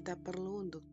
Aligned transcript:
kita 0.00 0.16
perlu 0.16 0.64
untuk 0.64 0.89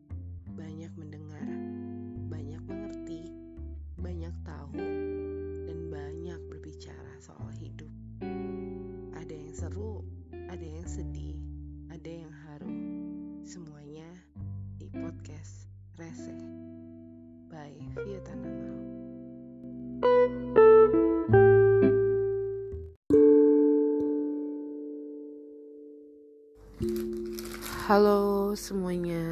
Halo 27.88 28.52
semuanya, 28.52 29.24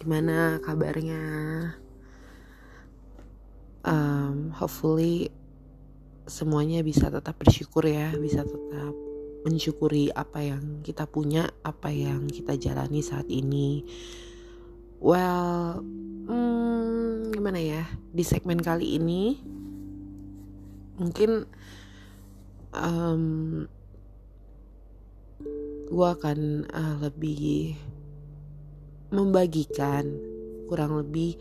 gimana 0.00 0.56
kabarnya? 0.64 1.20
Um, 3.84 4.48
hopefully 4.56 5.28
semuanya 6.24 6.80
bisa 6.80 7.12
tetap 7.12 7.36
bersyukur 7.36 7.84
ya, 7.84 8.16
bisa 8.16 8.40
tetap 8.40 8.96
mensyukuri 9.44 10.08
apa 10.16 10.48
yang 10.48 10.80
kita 10.80 11.04
punya, 11.04 11.52
apa 11.60 11.92
yang 11.92 12.24
kita 12.24 12.56
jalani 12.56 13.04
saat 13.04 13.28
ini. 13.28 13.84
Well, 14.96 15.84
hmm, 16.32 17.36
gimana 17.36 17.60
ya? 17.60 17.84
Di 18.16 18.24
segmen 18.24 18.64
kali 18.64 18.96
ini 18.96 19.44
mungkin 20.96 21.44
um, 22.72 23.68
gue 25.86 26.06
akan 26.06 26.66
uh, 26.70 26.96
lebih 27.02 27.78
membagikan 29.14 30.06
kurang 30.66 30.98
lebih 30.98 31.38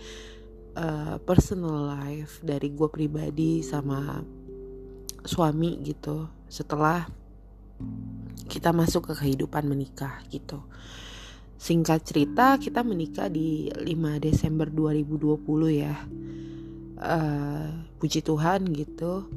uh, 0.78 1.18
personal 1.26 1.90
life 1.90 2.40
dari 2.46 2.70
gue 2.70 2.90
pribadi 2.90 3.66
sama 3.66 4.22
suami 5.26 5.82
gitu 5.82 6.30
setelah 6.46 7.10
kita 8.46 8.70
masuk 8.70 9.12
ke 9.12 9.14
kehidupan 9.26 9.66
menikah 9.66 10.22
gitu. 10.30 10.62
Singkat 11.58 12.06
cerita 12.06 12.62
kita 12.62 12.86
menikah 12.86 13.26
di 13.26 13.74
5 13.74 13.82
Desember 14.22 14.70
2020 14.70 15.42
ya. 15.74 15.98
Uh, 16.96 17.68
puji 18.00 18.24
Tuhan 18.24 18.72
gitu 18.72 19.28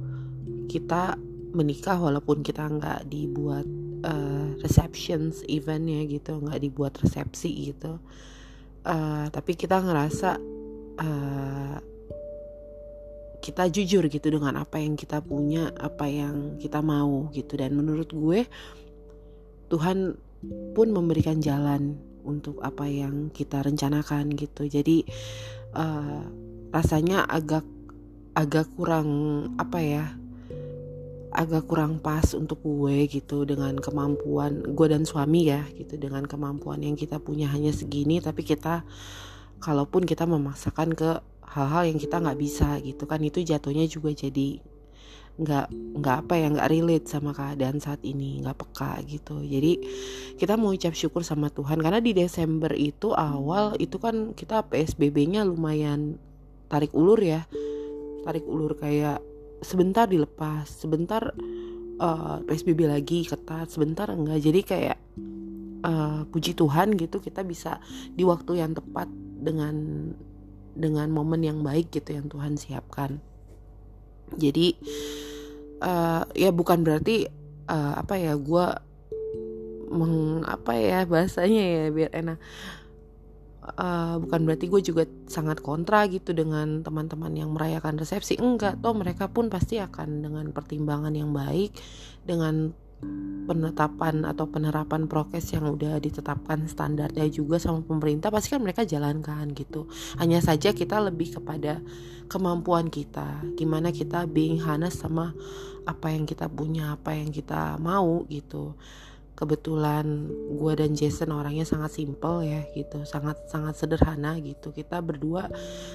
kita 0.70 1.18
menikah 1.56 1.98
walaupun 1.98 2.44
kita 2.44 2.68
nggak 2.68 3.08
dibuat 3.10 3.66
uh, 4.04 4.54
receptions 4.62 5.42
event 5.48 5.86
ya 5.88 6.02
gitu 6.06 6.38
nggak 6.38 6.60
dibuat 6.62 6.94
resepsi 6.98 7.72
gitu. 7.72 7.98
Uh, 8.86 9.26
tapi 9.28 9.58
kita 9.58 9.82
ngerasa 9.82 10.38
uh, 10.98 11.76
kita 13.38 13.70
jujur 13.70 14.10
gitu 14.10 14.28
dengan 14.28 14.60
apa 14.60 14.82
yang 14.82 14.98
kita 14.98 15.22
punya 15.22 15.70
apa 15.78 16.10
yang 16.10 16.58
kita 16.58 16.82
mau 16.82 17.30
gitu. 17.32 17.54
Dan 17.54 17.78
menurut 17.78 18.10
gue 18.10 18.44
Tuhan 19.68 20.16
pun 20.74 20.88
memberikan 20.90 21.42
jalan 21.42 21.98
untuk 22.26 22.60
apa 22.60 22.84
yang 22.86 23.30
kita 23.32 23.62
rencanakan 23.62 24.34
gitu. 24.36 24.68
Jadi 24.68 25.06
uh, 25.74 26.22
rasanya 26.74 27.24
agak 27.24 27.64
agak 28.36 28.70
kurang 28.76 29.08
apa 29.58 29.78
ya 29.82 30.04
agak 31.28 31.68
kurang 31.68 32.00
pas 32.00 32.24
untuk 32.32 32.64
gue 32.64 33.04
gitu 33.08 33.44
dengan 33.44 33.76
kemampuan 33.76 34.64
gue 34.72 34.86
dan 34.88 35.04
suami 35.04 35.52
ya 35.52 35.64
gitu. 35.76 36.00
Dengan 36.00 36.24
kemampuan 36.24 36.80
yang 36.80 36.96
kita 36.96 37.20
punya 37.20 37.48
hanya 37.52 37.72
segini 37.72 38.20
tapi 38.22 38.44
kita 38.44 38.84
kalaupun 39.60 40.06
kita 40.06 40.24
memaksakan 40.24 40.94
ke 40.94 41.20
hal-hal 41.48 41.88
yang 41.88 41.98
kita 41.98 42.20
nggak 42.20 42.38
bisa 42.38 42.78
gitu 42.84 43.08
kan 43.08 43.20
itu 43.24 43.40
jatuhnya 43.40 43.88
juga 43.88 44.12
jadi 44.12 44.60
nggak 45.38 45.66
nggak 46.02 46.16
apa 46.26 46.34
ya 46.34 46.46
nggak 46.50 46.70
relate 46.70 47.06
sama 47.06 47.30
keadaan 47.30 47.78
saat 47.78 48.02
ini 48.02 48.42
nggak 48.42 48.58
peka 48.58 48.98
gitu. 49.06 49.38
Jadi 49.46 49.72
kita 50.34 50.58
mau 50.58 50.74
ucap 50.74 50.92
syukur 50.98 51.22
sama 51.22 51.46
Tuhan 51.46 51.78
karena 51.78 52.02
di 52.02 52.10
Desember 52.10 52.74
itu 52.74 53.14
awal 53.14 53.78
itu 53.78 54.02
kan 54.02 54.34
kita 54.34 54.66
PSBB-nya 54.66 55.46
lumayan 55.46 56.18
tarik 56.66 56.90
ulur 56.90 57.22
ya. 57.22 57.46
Tarik 58.26 58.44
ulur 58.50 58.74
kayak 58.74 59.22
sebentar 59.62 60.06
dilepas 60.06 60.66
sebentar 60.68 61.34
uh, 61.98 62.38
eh, 62.38 62.38
PSBB 62.46 62.86
lagi 62.86 63.26
ketat 63.26 63.70
sebentar 63.70 64.08
enggak. 64.10 64.40
Jadi 64.42 64.60
kayak 64.62 64.98
uh, 65.84 66.22
puji 66.30 66.54
Tuhan 66.54 66.94
gitu 66.94 67.18
kita 67.18 67.42
bisa 67.42 67.82
di 68.14 68.22
waktu 68.22 68.62
yang 68.62 68.74
tepat 68.74 69.10
dengan 69.38 69.74
dengan 70.78 71.10
momen 71.10 71.42
yang 71.42 71.60
baik 71.62 71.90
gitu 71.90 72.14
yang 72.14 72.30
Tuhan 72.30 72.54
siapkan. 72.54 73.18
Jadi 74.38 74.78
uh, 75.82 76.22
ya 76.36 76.50
bukan 76.54 76.86
berarti 76.86 77.26
uh, 77.66 77.98
apa 77.98 78.14
ya 78.18 78.38
gue 78.38 78.66
meng 79.88 80.44
apa 80.44 80.76
ya 80.76 81.08
bahasanya 81.08 81.64
ya 81.64 81.84
biar 81.88 82.12
enak 82.12 82.38
uh, 83.76 84.16
bukan 84.22 84.40
berarti 84.48 84.66
gue 84.70 84.80
juga 84.80 85.04
sangat 85.28 85.60
kontra 85.60 86.08
gitu 86.08 86.32
dengan 86.32 86.80
teman-teman 86.80 87.32
yang 87.36 87.52
merayakan 87.52 88.00
resepsi. 88.00 88.40
Enggak 88.40 88.80
toh 88.80 88.94
mereka 88.96 89.28
pun 89.28 89.52
pasti 89.52 89.76
akan 89.82 90.24
dengan 90.24 90.46
pertimbangan 90.54 91.12
yang 91.12 91.34
baik 91.34 91.74
dengan 92.24 92.72
penetapan 93.46 94.26
atau 94.26 94.50
penerapan 94.50 95.06
prokes 95.06 95.54
yang 95.54 95.70
udah 95.70 96.02
ditetapkan 96.02 96.66
standarnya 96.66 97.30
juga 97.30 97.62
sama 97.62 97.80
pemerintah 97.86 98.28
pasti 98.28 98.52
kan 98.52 98.60
mereka 98.60 98.82
jalankan 98.82 99.54
gitu. 99.54 99.86
Hanya 100.18 100.42
saja 100.42 100.74
kita 100.74 100.98
lebih 100.98 101.38
kepada 101.38 101.78
kemampuan 102.26 102.90
kita. 102.90 103.40
Gimana 103.54 103.94
kita 103.94 104.26
being 104.26 104.58
honest 104.60 105.00
sama 105.00 105.32
apa 105.88 106.12
yang 106.12 106.28
kita 106.28 106.50
punya 106.50 106.98
apa 106.98 107.16
yang 107.16 107.32
kita 107.32 107.80
mau 107.80 108.26
gitu 108.28 108.76
kebetulan 109.38 110.26
gue 110.58 110.72
dan 110.74 110.98
Jason 110.98 111.30
orangnya 111.30 111.62
sangat 111.62 111.94
simple 111.94 112.42
ya 112.42 112.66
gitu. 112.74 113.06
Sangat 113.06 113.38
sangat 113.46 113.78
sederhana 113.78 114.34
gitu. 114.42 114.74
Kita 114.74 114.98
berdua 114.98 115.46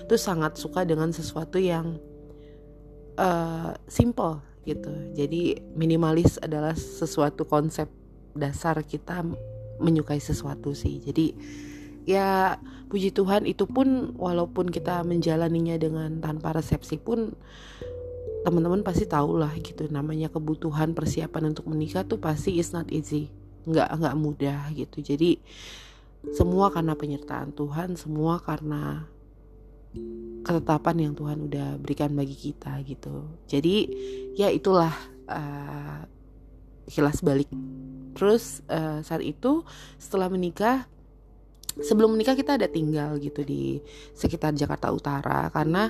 tuh 0.07 0.15
sangat 0.15 0.55
suka 0.55 0.87
dengan 0.87 1.11
sesuatu 1.11 1.59
yang 1.59 1.99
uh, 3.19 3.75
simple 3.91 4.39
gitu. 4.63 5.11
Jadi 5.11 5.59
minimalis 5.75 6.39
adalah 6.39 6.71
sesuatu 6.71 7.43
konsep 7.43 7.91
dasar 8.31 8.79
kita 8.87 9.27
menyukai 9.83 10.23
sesuatu 10.23 10.71
sih. 10.71 11.03
Jadi 11.03 11.35
ya 12.07 12.55
puji 12.87 13.11
Tuhan 13.11 13.43
itu 13.43 13.67
pun 13.67 14.15
walaupun 14.15 14.71
kita 14.71 15.03
menjalaninya 15.03 15.75
dengan 15.75 16.23
tanpa 16.23 16.55
resepsi 16.55 16.95
pun 16.99 17.35
teman-teman 18.43 18.83
pasti 18.83 19.07
tahu 19.07 19.39
lah 19.39 19.55
gitu 19.59 19.87
namanya 19.87 20.27
kebutuhan 20.27 20.91
persiapan 20.91 21.55
untuk 21.55 21.71
menikah 21.71 22.03
tuh 22.03 22.19
pasti 22.19 22.59
is 22.59 22.75
not 22.75 22.91
easy. 22.91 23.31
Nggak 23.63 23.99
nggak 23.99 24.15
mudah 24.19 24.61
gitu. 24.75 24.99
Jadi 24.99 25.39
semua 26.31 26.71
karena 26.71 26.95
penyertaan 26.95 27.51
Tuhan 27.55 27.99
semua 27.99 28.39
karena 28.39 29.07
ketetapan 30.43 31.09
yang 31.09 31.13
Tuhan 31.15 31.47
udah 31.47 31.79
berikan 31.79 32.11
bagi 32.11 32.35
kita 32.35 32.83
gitu. 32.83 33.27
Jadi 33.47 33.87
ya 34.35 34.51
itulah 34.51 34.91
uh, 35.31 36.03
kilas 36.87 37.23
balik. 37.23 37.47
Terus 38.13 38.61
uh, 38.67 38.99
saat 39.01 39.23
itu 39.23 39.63
setelah 39.95 40.27
menikah 40.27 40.85
sebelum 41.81 42.13
menikah 42.13 42.37
kita 42.37 42.61
ada 42.61 42.69
tinggal 42.69 43.17
gitu 43.17 43.41
di 43.41 43.81
sekitar 44.13 44.53
Jakarta 44.53 44.93
Utara 44.93 45.49
karena 45.49 45.89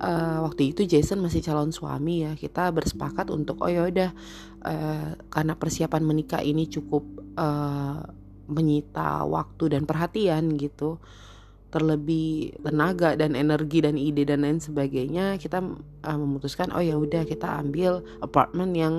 uh, 0.00 0.38
waktu 0.44 0.72
itu 0.74 0.84
Jason 0.84 1.22
masih 1.22 1.40
calon 1.44 1.72
suami 1.72 2.24
ya. 2.24 2.32
Kita 2.36 2.70
bersepakat 2.72 3.32
untuk 3.32 3.60
oh 3.64 3.70
ya 3.70 3.86
udah 3.88 4.10
uh, 4.64 5.10
karena 5.28 5.54
persiapan 5.56 6.02
menikah 6.04 6.42
ini 6.42 6.68
cukup 6.68 7.04
uh, 7.36 8.02
menyita 8.46 9.24
waktu 9.26 9.76
dan 9.76 9.82
perhatian 9.84 10.56
gitu. 10.56 11.00
Terlebih 11.66 12.56
tenaga 12.62 13.18
dan 13.18 13.36
energi 13.36 13.84
dan 13.84 13.98
ide 14.00 14.24
dan 14.24 14.46
lain 14.46 14.62
sebagainya 14.62 15.36
kita 15.36 15.60
uh, 16.06 16.18
memutuskan 16.18 16.72
oh 16.72 16.80
ya 16.80 16.96
udah 16.96 17.26
kita 17.26 17.58
ambil 17.58 18.00
apartemen 18.22 18.72
yang 18.72 18.94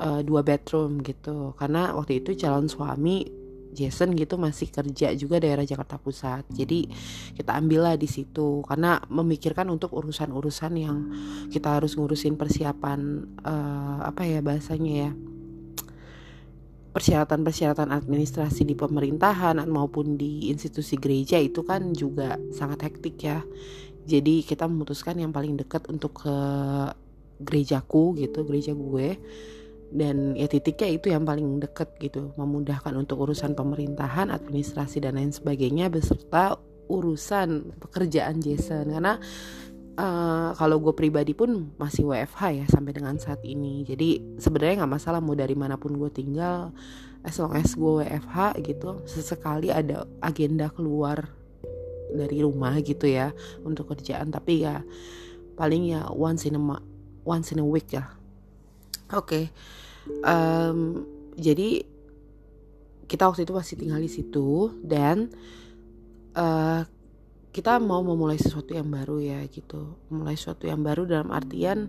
uh, 0.00 0.20
dua 0.24 0.42
bedroom 0.42 1.04
gitu. 1.04 1.54
Karena 1.60 1.94
waktu 1.94 2.24
itu 2.24 2.34
calon 2.34 2.66
suami 2.66 3.45
Jason 3.76 4.16
gitu 4.16 4.40
masih 4.40 4.72
kerja 4.72 5.12
juga 5.12 5.36
daerah 5.36 5.68
Jakarta 5.68 6.00
Pusat. 6.00 6.48
Jadi 6.48 6.88
kita 7.36 7.52
ambillah 7.52 8.00
di 8.00 8.08
situ 8.08 8.64
karena 8.64 8.96
memikirkan 9.12 9.68
untuk 9.68 9.92
urusan-urusan 9.92 10.72
yang 10.80 10.96
kita 11.52 11.76
harus 11.76 11.92
ngurusin 12.00 12.40
persiapan 12.40 13.28
uh, 13.44 14.08
apa 14.08 14.24
ya 14.24 14.40
bahasanya 14.40 14.92
ya 15.06 15.10
persyaratan-persyaratan 16.96 17.92
administrasi 17.92 18.64
di 18.64 18.72
pemerintahan 18.72 19.60
maupun 19.68 20.16
di 20.16 20.48
institusi 20.48 20.96
gereja 20.96 21.36
itu 21.36 21.60
kan 21.60 21.92
juga 21.92 22.40
sangat 22.56 22.88
hektik 22.88 23.20
ya. 23.20 23.44
Jadi 24.08 24.40
kita 24.40 24.64
memutuskan 24.64 25.20
yang 25.20 25.28
paling 25.28 25.60
dekat 25.60 25.84
untuk 25.92 26.24
ke 26.24 26.36
gerejaku 27.36 28.16
gitu, 28.16 28.48
gereja 28.48 28.72
gue 28.72 29.20
dan 29.94 30.34
ya 30.34 30.50
titiknya 30.50 30.98
itu 30.98 31.06
yang 31.14 31.22
paling 31.22 31.62
deket 31.62 31.94
gitu 32.02 32.34
memudahkan 32.34 32.90
untuk 32.98 33.22
urusan 33.22 33.54
pemerintahan 33.54 34.34
administrasi 34.34 34.98
dan 34.98 35.14
lain 35.14 35.30
sebagainya 35.30 35.86
beserta 35.86 36.58
urusan 36.90 37.78
pekerjaan 37.78 38.42
Jason. 38.42 38.90
Karena 38.90 39.18
uh, 39.98 40.50
kalau 40.54 40.82
gue 40.82 40.94
pribadi 40.94 41.32
pun 41.32 41.70
masih 41.78 42.06
WFH 42.06 42.42
ya 42.54 42.64
sampai 42.66 42.92
dengan 42.94 43.14
saat 43.18 43.42
ini. 43.46 43.86
Jadi 43.86 44.38
sebenarnya 44.38 44.84
nggak 44.84 44.94
masalah 44.98 45.20
mau 45.22 45.38
dari 45.38 45.54
mana 45.54 45.78
pun 45.78 45.94
gue 45.94 46.10
tinggal 46.10 46.74
as 47.26 47.38
long 47.38 47.54
as 47.54 47.74
gue 47.74 48.06
WFH 48.06 48.62
gitu 48.62 49.02
sesekali 49.06 49.74
ada 49.74 50.06
agenda 50.22 50.70
keluar 50.70 51.26
dari 52.14 52.38
rumah 52.42 52.74
gitu 52.82 53.06
ya 53.06 53.30
untuk 53.62 53.94
kerjaan. 53.94 54.34
Tapi 54.34 54.66
ya 54.66 54.82
paling 55.54 55.94
ya 55.94 56.10
once 56.10 56.44
in 56.46 56.58
a 56.58 56.62
once 57.26 57.50
in 57.50 57.62
a 57.62 57.66
week 57.66 57.94
ya 57.94 58.16
oke. 59.12 59.26
Okay. 59.26 59.44
um, 60.22 61.02
jadi 61.36 61.84
kita 63.06 63.30
waktu 63.30 63.46
itu 63.46 63.54
masih 63.54 63.74
tinggal 63.78 64.00
di 64.02 64.10
situ 64.10 64.74
dan 64.82 65.30
uh, 66.34 66.82
kita 67.54 67.80
mau 67.80 68.04
memulai 68.04 68.36
sesuatu 68.36 68.76
yang 68.76 68.90
baru 68.90 69.22
ya 69.22 69.40
gitu. 69.48 69.96
Mulai 70.12 70.36
sesuatu 70.36 70.68
yang 70.68 70.84
baru 70.84 71.08
dalam 71.08 71.32
artian 71.32 71.88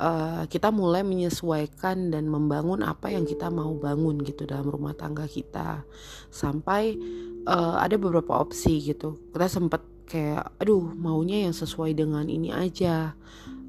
uh, 0.00 0.42
kita 0.50 0.74
mulai 0.74 1.06
menyesuaikan 1.06 2.10
dan 2.10 2.26
membangun 2.26 2.82
apa 2.82 3.12
yang 3.12 3.22
kita 3.22 3.52
mau 3.52 3.70
bangun 3.76 4.18
gitu 4.24 4.48
dalam 4.48 4.66
rumah 4.66 4.96
tangga 4.98 5.28
kita. 5.30 5.86
Sampai 6.32 6.98
uh, 7.46 7.78
ada 7.78 7.94
beberapa 8.00 8.34
opsi 8.34 8.82
gitu. 8.82 9.14
Kita 9.30 9.46
sempat 9.46 9.84
kayak 10.06 10.58
aduh 10.62 10.94
maunya 10.94 11.50
yang 11.50 11.54
sesuai 11.54 11.94
dengan 11.98 12.30
ini 12.30 12.54
aja 12.54 13.18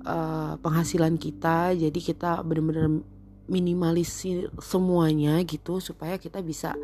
uh, 0.07 0.55
penghasilan 0.63 1.19
kita 1.19 1.75
jadi 1.75 1.99
kita 1.99 2.39
benar-benar 2.47 3.03
minimalisir 3.47 4.51
semuanya 4.59 5.39
gitu 5.43 5.79
supaya 5.83 6.15
kita 6.19 6.39
bisa 6.43 6.75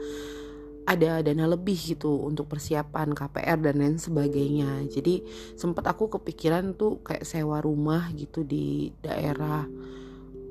ada 0.83 1.23
dana 1.23 1.47
lebih 1.47 1.95
gitu 1.95 2.27
untuk 2.27 2.51
persiapan 2.51 3.15
KPR 3.15 3.59
dan 3.63 3.79
lain 3.79 3.95
sebagainya. 3.95 4.83
Jadi 4.91 5.23
sempat 5.55 5.87
aku 5.87 6.11
kepikiran 6.11 6.75
tuh 6.75 6.99
kayak 6.99 7.23
sewa 7.23 7.63
rumah 7.63 8.11
gitu 8.11 8.43
di 8.43 8.91
daerah 8.99 9.63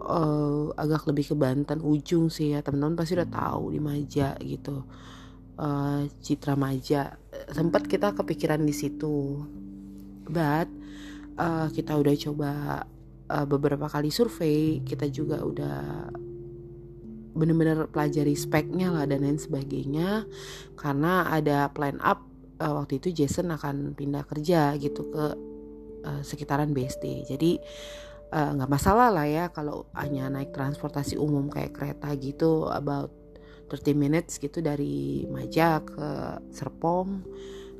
uh, 0.00 0.72
agak 0.72 1.04
lebih 1.12 1.32
ke 1.32 1.36
Banten 1.36 1.84
ujung 1.84 2.32
sih 2.32 2.56
ya 2.56 2.64
teman-teman 2.64 2.96
pasti 2.96 3.12
udah 3.12 3.28
tahu 3.28 3.76
di 3.76 3.80
Maja 3.80 4.32
gitu. 4.40 4.88
Uh, 5.60 6.08
Citra 6.24 6.56
Maja 6.56 7.12
sempat 7.52 7.84
kita 7.84 8.16
kepikiran 8.16 8.64
di 8.64 8.72
situ. 8.72 9.44
But 10.32 10.81
uh, 11.38 11.68
kita 11.72 11.96
udah 11.96 12.14
coba 12.16 12.52
uh, 13.30 13.46
beberapa 13.46 13.86
kali 13.88 14.08
survei, 14.12 14.80
kita 14.84 15.08
juga 15.08 15.40
udah 15.40 16.10
bener-bener 17.32 17.88
pelajari 17.88 18.36
speknya 18.36 18.92
lah 18.92 19.04
dan 19.08 19.24
lain 19.24 19.40
sebagainya. 19.40 20.28
Karena 20.76 21.28
ada 21.32 21.72
plan 21.72 21.96
up 22.04 22.32
uh, 22.62 22.72
waktu 22.78 23.02
itu 23.02 23.24
Jason 23.24 23.50
akan 23.50 23.98
pindah 23.98 24.22
kerja 24.28 24.76
gitu 24.78 25.10
ke 25.10 25.24
uh, 26.06 26.22
sekitaran 26.22 26.70
BSD 26.70 27.26
jadi 27.26 27.58
nggak 28.32 28.70
uh, 28.70 28.72
masalah 28.72 29.12
lah 29.12 29.28
ya 29.28 29.52
kalau 29.52 29.84
hanya 29.92 30.32
naik 30.32 30.56
transportasi 30.56 31.20
umum 31.20 31.52
kayak 31.52 31.76
kereta 31.76 32.16
gitu 32.16 32.64
about 32.72 33.12
30 33.68 33.92
minutes 33.92 34.40
gitu 34.40 34.64
dari 34.64 35.28
Maja 35.28 35.84
ke 35.84 36.40
Serpong 36.48 37.24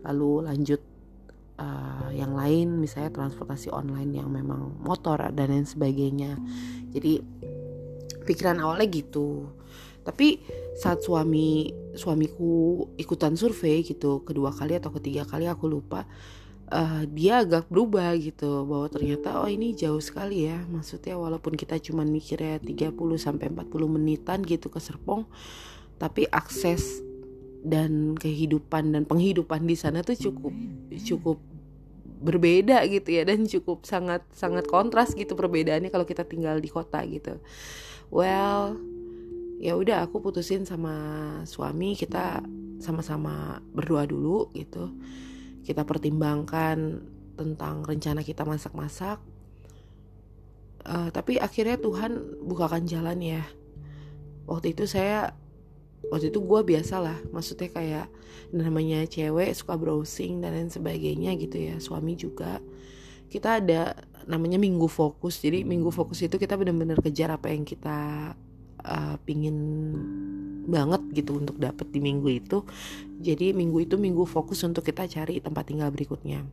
lalu 0.05 0.44
lanjut 0.44 0.92
uh, 1.62 2.11
yang 2.11 2.35
lain 2.35 2.82
misalnya 2.82 3.14
transportasi 3.14 3.70
online 3.70 4.19
yang 4.19 4.29
memang 4.29 4.75
motor 4.82 5.31
dan 5.31 5.55
lain 5.55 5.67
sebagainya. 5.67 6.35
Jadi 6.91 7.23
pikiran 8.26 8.59
awalnya 8.59 8.91
gitu. 8.91 9.47
Tapi 10.03 10.43
saat 10.75 11.06
suami 11.06 11.70
suamiku 11.94 12.82
ikutan 12.99 13.38
survei 13.38 13.87
gitu 13.87 14.26
kedua 14.26 14.50
kali 14.50 14.75
atau 14.75 14.91
ketiga 14.99 15.23
kali 15.23 15.47
aku 15.47 15.70
lupa 15.70 16.09
uh, 16.75 17.06
dia 17.06 17.44
agak 17.47 17.70
berubah 17.70 18.11
gitu 18.19 18.67
bahwa 18.67 18.91
ternyata 18.91 19.38
oh 19.38 19.47
ini 19.47 19.79
jauh 19.79 20.03
sekali 20.03 20.50
ya. 20.50 20.58
Maksudnya 20.67 21.15
walaupun 21.15 21.55
kita 21.55 21.79
cuma 21.79 22.03
mikirnya 22.03 22.58
30 22.58 22.91
sampai 23.15 23.47
40 23.55 23.70
menitan 23.87 24.43
gitu 24.43 24.67
ke 24.67 24.82
Serpong 24.82 25.31
tapi 26.03 26.26
akses 26.35 26.99
dan 27.62 28.19
kehidupan 28.19 28.91
dan 28.91 29.06
penghidupan 29.06 29.62
di 29.62 29.79
sana 29.79 30.03
tuh 30.03 30.19
cukup 30.19 30.50
cukup 30.99 31.38
berbeda 32.22 32.86
gitu 32.86 33.19
ya 33.19 33.26
dan 33.26 33.44
cukup 33.44 33.82
sangat 33.82 34.22
sangat 34.30 34.70
kontras 34.70 35.12
gitu 35.12 35.34
perbedaannya 35.34 35.90
kalau 35.90 36.06
kita 36.06 36.22
tinggal 36.22 36.62
di 36.62 36.70
kota 36.70 37.02
gitu. 37.04 37.42
Well 38.14 38.78
ya 39.62 39.74
udah 39.78 40.06
aku 40.06 40.22
putusin 40.22 40.66
sama 40.66 40.94
suami 41.46 41.98
kita 41.98 42.42
sama-sama 42.82 43.62
berdoa 43.74 44.06
dulu 44.06 44.50
gitu. 44.54 44.90
Kita 45.62 45.86
pertimbangkan 45.86 47.02
tentang 47.38 47.86
rencana 47.86 48.26
kita 48.26 48.42
masak-masak. 48.42 49.22
Uh, 50.82 51.14
tapi 51.14 51.38
akhirnya 51.38 51.78
Tuhan 51.78 52.42
bukakan 52.42 52.90
jalan 52.90 53.19
ya. 53.22 53.42
Waktu 54.50 54.74
itu 54.74 54.90
saya 54.90 55.38
waktu 56.10 56.34
itu 56.34 56.40
gue 56.43 56.60
biasa 56.66 56.99
lah 56.99 57.19
maksudnya 57.31 57.70
kayak 57.70 58.06
namanya 58.52 59.06
cewek 59.08 59.54
suka 59.56 59.78
browsing 59.78 60.43
dan 60.44 60.52
lain 60.52 60.70
sebagainya 60.72 61.34
gitu 61.38 61.56
ya 61.56 61.76
suami 61.78 62.19
juga. 62.19 62.60
Kita 63.32 63.62
ada 63.62 63.96
namanya 64.28 64.60
minggu 64.60 64.87
fokus 64.87 65.40
jadi 65.40 65.64
minggu 65.64 65.88
fokus 65.90 66.22
itu 66.22 66.37
kita 66.37 66.54
benar-benar 66.54 67.00
kejar 67.00 67.32
apa 67.32 67.50
yang 67.50 67.64
kita 67.64 68.32
uh, 68.84 69.16
pingin 69.25 69.56
banget 70.62 71.02
gitu 71.16 71.40
untuk 71.40 71.56
dapet 71.58 71.88
di 71.90 71.99
minggu 71.99 72.28
itu. 72.28 72.62
Jadi 73.22 73.56
minggu 73.56 73.82
itu 73.87 73.96
minggu 73.96 74.28
fokus 74.28 74.62
untuk 74.62 74.84
kita 74.84 75.08
cari 75.08 75.40
tempat 75.40 75.64
tinggal 75.70 75.90
berikutnya. 75.90 76.44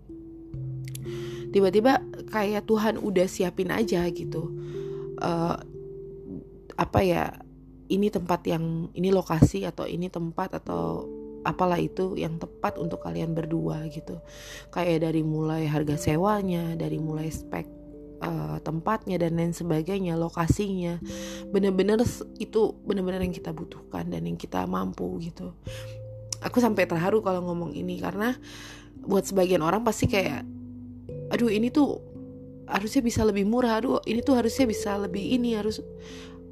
Tiba-tiba 1.49 1.99
kayak 2.29 2.69
Tuhan 2.69 3.01
udah 3.01 3.25
siapin 3.25 3.73
aja 3.73 4.05
gitu 4.13 4.53
uh, 5.19 5.57
apa 6.79 6.99
ya 7.03 7.23
ini 7.89 8.07
tempat 8.13 8.45
yang 8.45 8.87
ini 8.93 9.09
lokasi 9.09 9.65
atau 9.65 9.89
ini 9.89 10.07
tempat 10.07 10.61
atau 10.61 11.09
apalah 11.43 11.79
itu 11.79 12.13
yang 12.19 12.37
tepat 12.37 12.77
untuk 12.77 13.01
kalian 13.01 13.33
berdua 13.33 13.89
gitu. 13.89 14.21
Kayak 14.69 15.09
dari 15.09 15.25
mulai 15.25 15.65
harga 15.65 15.97
sewanya 15.97 16.77
dari 16.77 17.01
mulai 17.01 17.33
spek 17.33 17.65
uh, 18.21 18.61
tempatnya 18.61 19.17
dan 19.17 19.35
lain 19.35 19.51
sebagainya 19.55 20.15
lokasinya. 20.15 21.01
Bener-bener 21.49 22.05
itu 22.37 22.77
bener-bener 22.85 23.25
yang 23.25 23.35
kita 23.35 23.51
butuhkan 23.51 24.07
dan 24.13 24.21
yang 24.23 24.37
kita 24.37 24.63
mampu 24.69 25.07
gitu. 25.25 25.55
Aku 26.39 26.63
sampai 26.63 26.87
terharu 26.87 27.19
kalau 27.19 27.43
ngomong 27.51 27.75
ini 27.75 27.99
karena 27.99 28.37
buat 29.03 29.27
sebagian 29.27 29.63
orang 29.63 29.83
pasti 29.83 30.07
kayak 30.07 30.45
aduh 31.29 31.51
ini 31.51 31.71
tuh 31.71 31.99
harusnya 32.69 33.01
bisa 33.01 33.25
lebih 33.25 33.49
murah 33.49 33.81
aduh 33.81 33.97
ini 34.05 34.21
tuh 34.21 34.37
harusnya 34.37 34.69
bisa 34.69 34.93
lebih 35.01 35.25
ini 35.25 35.57
harus 35.57 35.81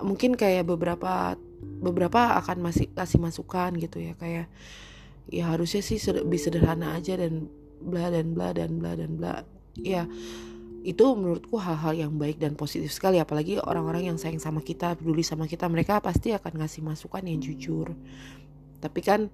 mungkin 0.02 0.38
kayak 0.38 0.68
beberapa 0.68 1.38
beberapa 1.82 2.38
akan 2.38 2.70
masih 2.70 2.90
kasih 2.94 3.22
masukan 3.22 3.74
gitu 3.78 3.98
ya 4.02 4.14
kayak 4.18 4.48
ya 5.28 5.44
harusnya 5.52 5.84
sih 5.84 6.00
lebih 6.14 6.40
sederhana 6.40 6.96
aja 6.96 7.20
dan 7.20 7.52
bla 7.82 8.10
dan 8.10 8.34
bla 8.34 8.54
dan 8.56 8.80
bla 8.80 8.92
dan 8.96 9.12
bla. 9.18 9.34
Ya 9.78 10.10
itu 10.88 11.04
menurutku 11.04 11.60
hal-hal 11.60 12.08
yang 12.08 12.14
baik 12.16 12.40
dan 12.40 12.56
positif 12.56 12.96
sekali 12.96 13.20
apalagi 13.20 13.60
orang-orang 13.60 14.08
yang 14.08 14.18
sayang 14.18 14.40
sama 14.40 14.64
kita 14.64 14.96
peduli 14.96 15.20
sama 15.20 15.44
kita 15.44 15.68
mereka 15.68 16.00
pasti 16.00 16.32
akan 16.32 16.64
ngasih 16.64 16.82
masukan 16.86 17.24
yang 17.28 17.44
jujur. 17.44 17.92
Tapi 18.78 19.00
kan 19.04 19.28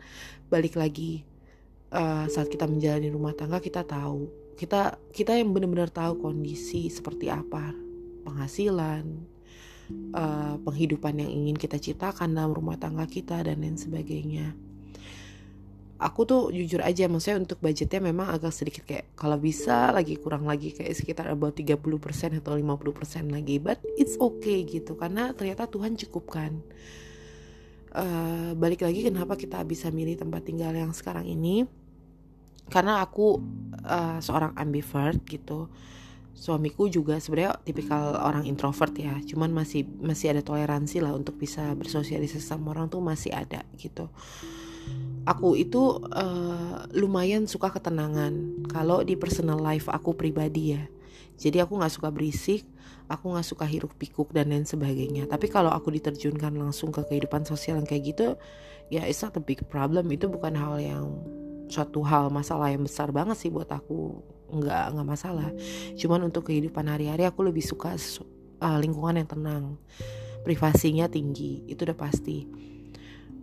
balik 0.50 0.79
lagi 0.79 1.27
uh, 1.93 2.25
saat 2.32 2.50
kita 2.50 2.65
menjalani 2.65 3.12
rumah 3.12 3.36
tangga 3.38 3.62
kita 3.62 3.86
tahu 3.86 4.43
kita 4.58 4.98
kita 5.13 5.38
yang 5.38 5.53
benar-benar 5.53 5.89
tahu 5.93 6.22
kondisi 6.22 6.89
seperti 6.89 7.29
apa. 7.29 7.74
Penghasilan 8.24 9.32
uh, 10.13 10.55
penghidupan 10.61 11.19
yang 11.19 11.31
ingin 11.31 11.55
kita 11.57 11.79
ciptakan 11.81 12.35
dalam 12.35 12.53
rumah 12.53 12.79
tangga 12.79 13.07
kita 13.09 13.43
dan 13.43 13.59
lain 13.59 13.75
sebagainya. 13.75 14.55
Aku 16.03 16.27
tuh 16.27 16.51
jujur 16.51 16.83
aja 16.83 17.07
maksudnya 17.07 17.47
untuk 17.47 17.63
budgetnya 17.63 18.03
memang 18.03 18.27
agak 18.27 18.51
sedikit 18.51 18.83
kayak 18.83 19.15
kalau 19.15 19.39
bisa 19.39 19.87
lagi 19.95 20.19
kurang 20.19 20.43
lagi 20.43 20.75
kayak 20.75 20.91
sekitar 20.99 21.31
about 21.31 21.55
30% 21.55 21.79
atau 22.43 22.59
50% 22.59 23.31
lagi 23.31 23.55
but 23.55 23.79
it's 23.95 24.19
okay 24.19 24.67
gitu 24.67 24.99
karena 24.99 25.31
ternyata 25.31 25.63
Tuhan 25.69 25.95
cukupkan. 25.95 26.59
Uh, 27.93 28.57
balik 28.57 28.81
lagi 28.81 29.05
kenapa 29.05 29.37
kita 29.37 29.61
bisa 29.63 29.93
milih 29.93 30.17
tempat 30.17 30.43
tinggal 30.43 30.73
yang 30.73 30.91
sekarang 30.91 31.29
ini? 31.29 31.63
Karena 32.67 32.99
aku 32.99 33.39
uh, 33.85 34.17
seorang 34.17 34.57
ambivert 34.59 35.21
gitu 35.29 35.69
suamiku 36.33 36.89
juga 36.89 37.21
sebenarnya 37.21 37.55
tipikal 37.63 38.17
orang 38.19 38.43
introvert 38.49 38.93
ya. 38.97 39.15
Cuman 39.23 39.53
masih 39.53 39.85
masih 40.01 40.33
ada 40.33 40.41
toleransi 40.41 40.99
lah 40.99 41.13
untuk 41.13 41.37
bisa 41.39 41.71
bersosialisasi 41.77 42.43
sama 42.43 42.73
orang 42.73 42.89
tuh 42.89 42.99
masih 42.99 43.31
ada 43.31 43.63
gitu. 43.77 44.09
Aku 45.23 45.55
itu 45.55 46.03
uh, 46.11 46.83
lumayan 46.91 47.47
suka 47.47 47.71
ketenangan 47.71 48.67
kalau 48.67 48.99
di 49.07 49.15
personal 49.15 49.61
life 49.61 49.87
aku 49.87 50.11
pribadi 50.11 50.75
ya. 50.75 50.83
Jadi 51.39 51.63
aku 51.63 51.79
nggak 51.79 51.93
suka 51.95 52.11
berisik 52.11 52.67
aku 53.11 53.35
nggak 53.35 53.47
suka 53.47 53.65
hiruk 53.67 53.93
pikuk 53.99 54.31
dan 54.31 54.51
lain 54.51 54.65
sebagainya. 54.67 55.27
Tapi 55.27 55.51
kalau 55.51 55.71
aku 55.71 55.91
diterjunkan 55.91 56.55
langsung 56.55 56.89
ke 56.89 57.03
kehidupan 57.03 57.43
sosial 57.43 57.79
yang 57.79 57.87
kayak 57.87 58.03
gitu 58.15 58.27
ya 58.91 59.03
it's 59.07 59.21
not 59.23 59.35
a 59.35 59.43
big 59.43 59.63
problem. 59.67 60.09
Itu 60.11 60.31
bukan 60.31 60.55
hal 60.55 60.79
yang 60.79 61.05
suatu 61.67 62.03
hal 62.05 62.29
masalah 62.29 62.69
yang 62.69 62.83
besar 62.83 63.09
banget 63.09 63.39
sih 63.39 63.49
buat 63.49 63.69
aku 63.71 64.21
nggak 64.60 64.86
nggak 64.93 65.07
masalah. 65.07 65.50
Cuman 65.98 66.29
untuk 66.29 66.50
kehidupan 66.50 66.86
hari-hari 66.86 67.25
aku 67.25 67.45
lebih 67.48 67.63
suka 67.65 67.98
uh, 68.62 68.77
lingkungan 68.79 69.24
yang 69.24 69.29
tenang. 69.29 69.63
Privasinya 70.43 71.07
tinggi 71.07 71.63
itu 71.67 71.88
udah 71.88 71.98
pasti. 71.98 72.45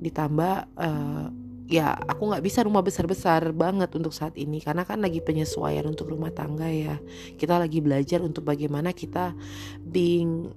Ditambah 0.00 0.54
uh, 0.76 1.26
ya 1.70 1.94
aku 1.94 2.34
nggak 2.34 2.42
bisa 2.42 2.66
rumah 2.66 2.82
besar-besar 2.82 3.52
banget 3.56 3.92
untuk 3.96 4.12
saat 4.12 4.36
ini. 4.36 4.60
Karena 4.60 4.84
kan 4.84 5.00
lagi 5.00 5.20
penyesuaian 5.20 5.84
untuk 5.84 6.12
rumah 6.12 6.32
tangga 6.32 6.68
ya. 6.68 6.96
Kita 7.36 7.56
lagi 7.56 7.80
belajar 7.80 8.20
untuk 8.20 8.48
bagaimana 8.48 8.92
kita 8.92 9.32
being 9.80 10.52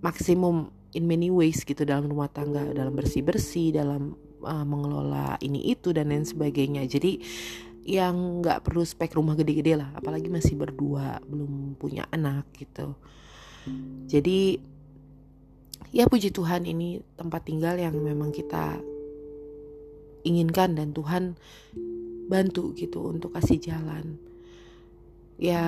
maksimum 0.00 0.70
in 0.94 1.06
many 1.06 1.30
ways 1.30 1.62
gitu 1.62 1.82
dalam 1.82 2.06
rumah 2.06 2.30
tangga. 2.30 2.66
Dalam 2.70 2.94
bersih 2.94 3.22
bersih 3.26 3.74
dalam 3.74 4.14
uh, 4.44 4.66
mengelola 4.66 5.36
ini 5.42 5.72
itu 5.72 5.90
dan 5.90 6.10
lain 6.12 6.26
sebagainya. 6.26 6.86
Jadi 6.86 7.20
yang 7.84 8.44
nggak 8.44 8.60
perlu 8.60 8.84
spek 8.84 9.16
rumah 9.16 9.34
gede-gede 9.34 9.80
lah 9.80 9.90
apalagi 9.96 10.28
masih 10.28 10.54
berdua 10.56 11.18
belum 11.24 11.76
punya 11.80 12.04
anak 12.12 12.48
gitu. 12.56 12.94
Jadi 14.08 14.60
ya 15.90 16.06
puji 16.06 16.30
Tuhan 16.30 16.64
ini 16.68 17.02
tempat 17.18 17.48
tinggal 17.48 17.76
yang 17.76 17.96
memang 17.98 18.30
kita 18.30 18.78
inginkan 20.22 20.76
dan 20.76 20.92
Tuhan 20.92 21.36
bantu 22.30 22.76
gitu 22.76 23.10
untuk 23.10 23.34
kasih 23.34 23.58
jalan. 23.58 24.20
Ya 25.40 25.64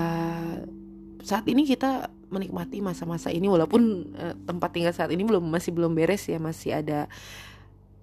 saat 1.24 1.48
ini 1.48 1.64
kita 1.64 2.12
menikmati 2.32 2.80
masa-masa 2.80 3.28
ini 3.28 3.46
walaupun 3.46 4.12
uh, 4.16 4.34
tempat 4.48 4.72
tinggal 4.72 4.94
saat 4.96 5.12
ini 5.12 5.22
belum 5.22 5.44
masih 5.52 5.76
belum 5.76 5.92
beres 5.92 6.26
ya 6.28 6.40
masih 6.40 6.80
ada 6.80 7.06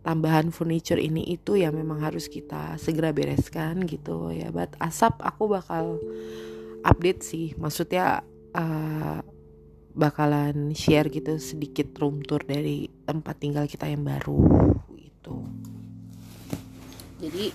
tambahan 0.10 0.50
furniture 0.50 0.98
ini 0.98 1.22
itu 1.38 1.54
yang 1.54 1.78
memang 1.78 2.02
harus 2.02 2.26
kita 2.26 2.82
segera 2.82 3.14
bereskan 3.14 3.86
gitu 3.86 4.34
ya. 4.34 4.50
But 4.50 4.74
asap 4.82 5.22
aku 5.22 5.46
bakal 5.54 6.02
update 6.82 7.22
sih. 7.22 7.54
Maksudnya 7.62 8.26
uh, 8.58 9.22
bakalan 9.94 10.74
share 10.74 11.14
gitu 11.14 11.38
sedikit 11.38 11.94
room 12.02 12.26
tour 12.26 12.42
dari 12.42 12.90
tempat 13.06 13.38
tinggal 13.38 13.70
kita 13.70 13.86
yang 13.86 14.02
baru 14.02 14.50
gitu. 14.98 15.46
Jadi 17.22 17.54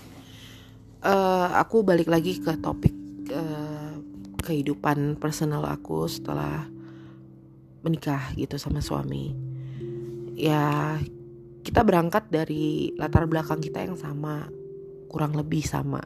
uh, 1.03 1.59
aku 1.59 1.83
balik 1.83 2.07
lagi 2.07 2.39
ke 2.39 2.55
topik 2.63 2.95
uh, 3.35 3.99
kehidupan 4.39 5.19
personal 5.19 5.67
aku 5.67 6.07
setelah 6.07 6.63
menikah 7.83 8.31
gitu 8.39 8.55
sama 8.55 8.79
suami. 8.79 9.35
Ya 10.39 10.95
kita 11.65 11.81
berangkat 11.81 12.29
dari 12.29 12.93
latar 12.93 13.25
belakang 13.25 13.57
kita 13.57 13.81
yang 13.81 13.97
sama 13.97 14.45
kurang 15.09 15.33
lebih 15.33 15.65
sama. 15.65 16.05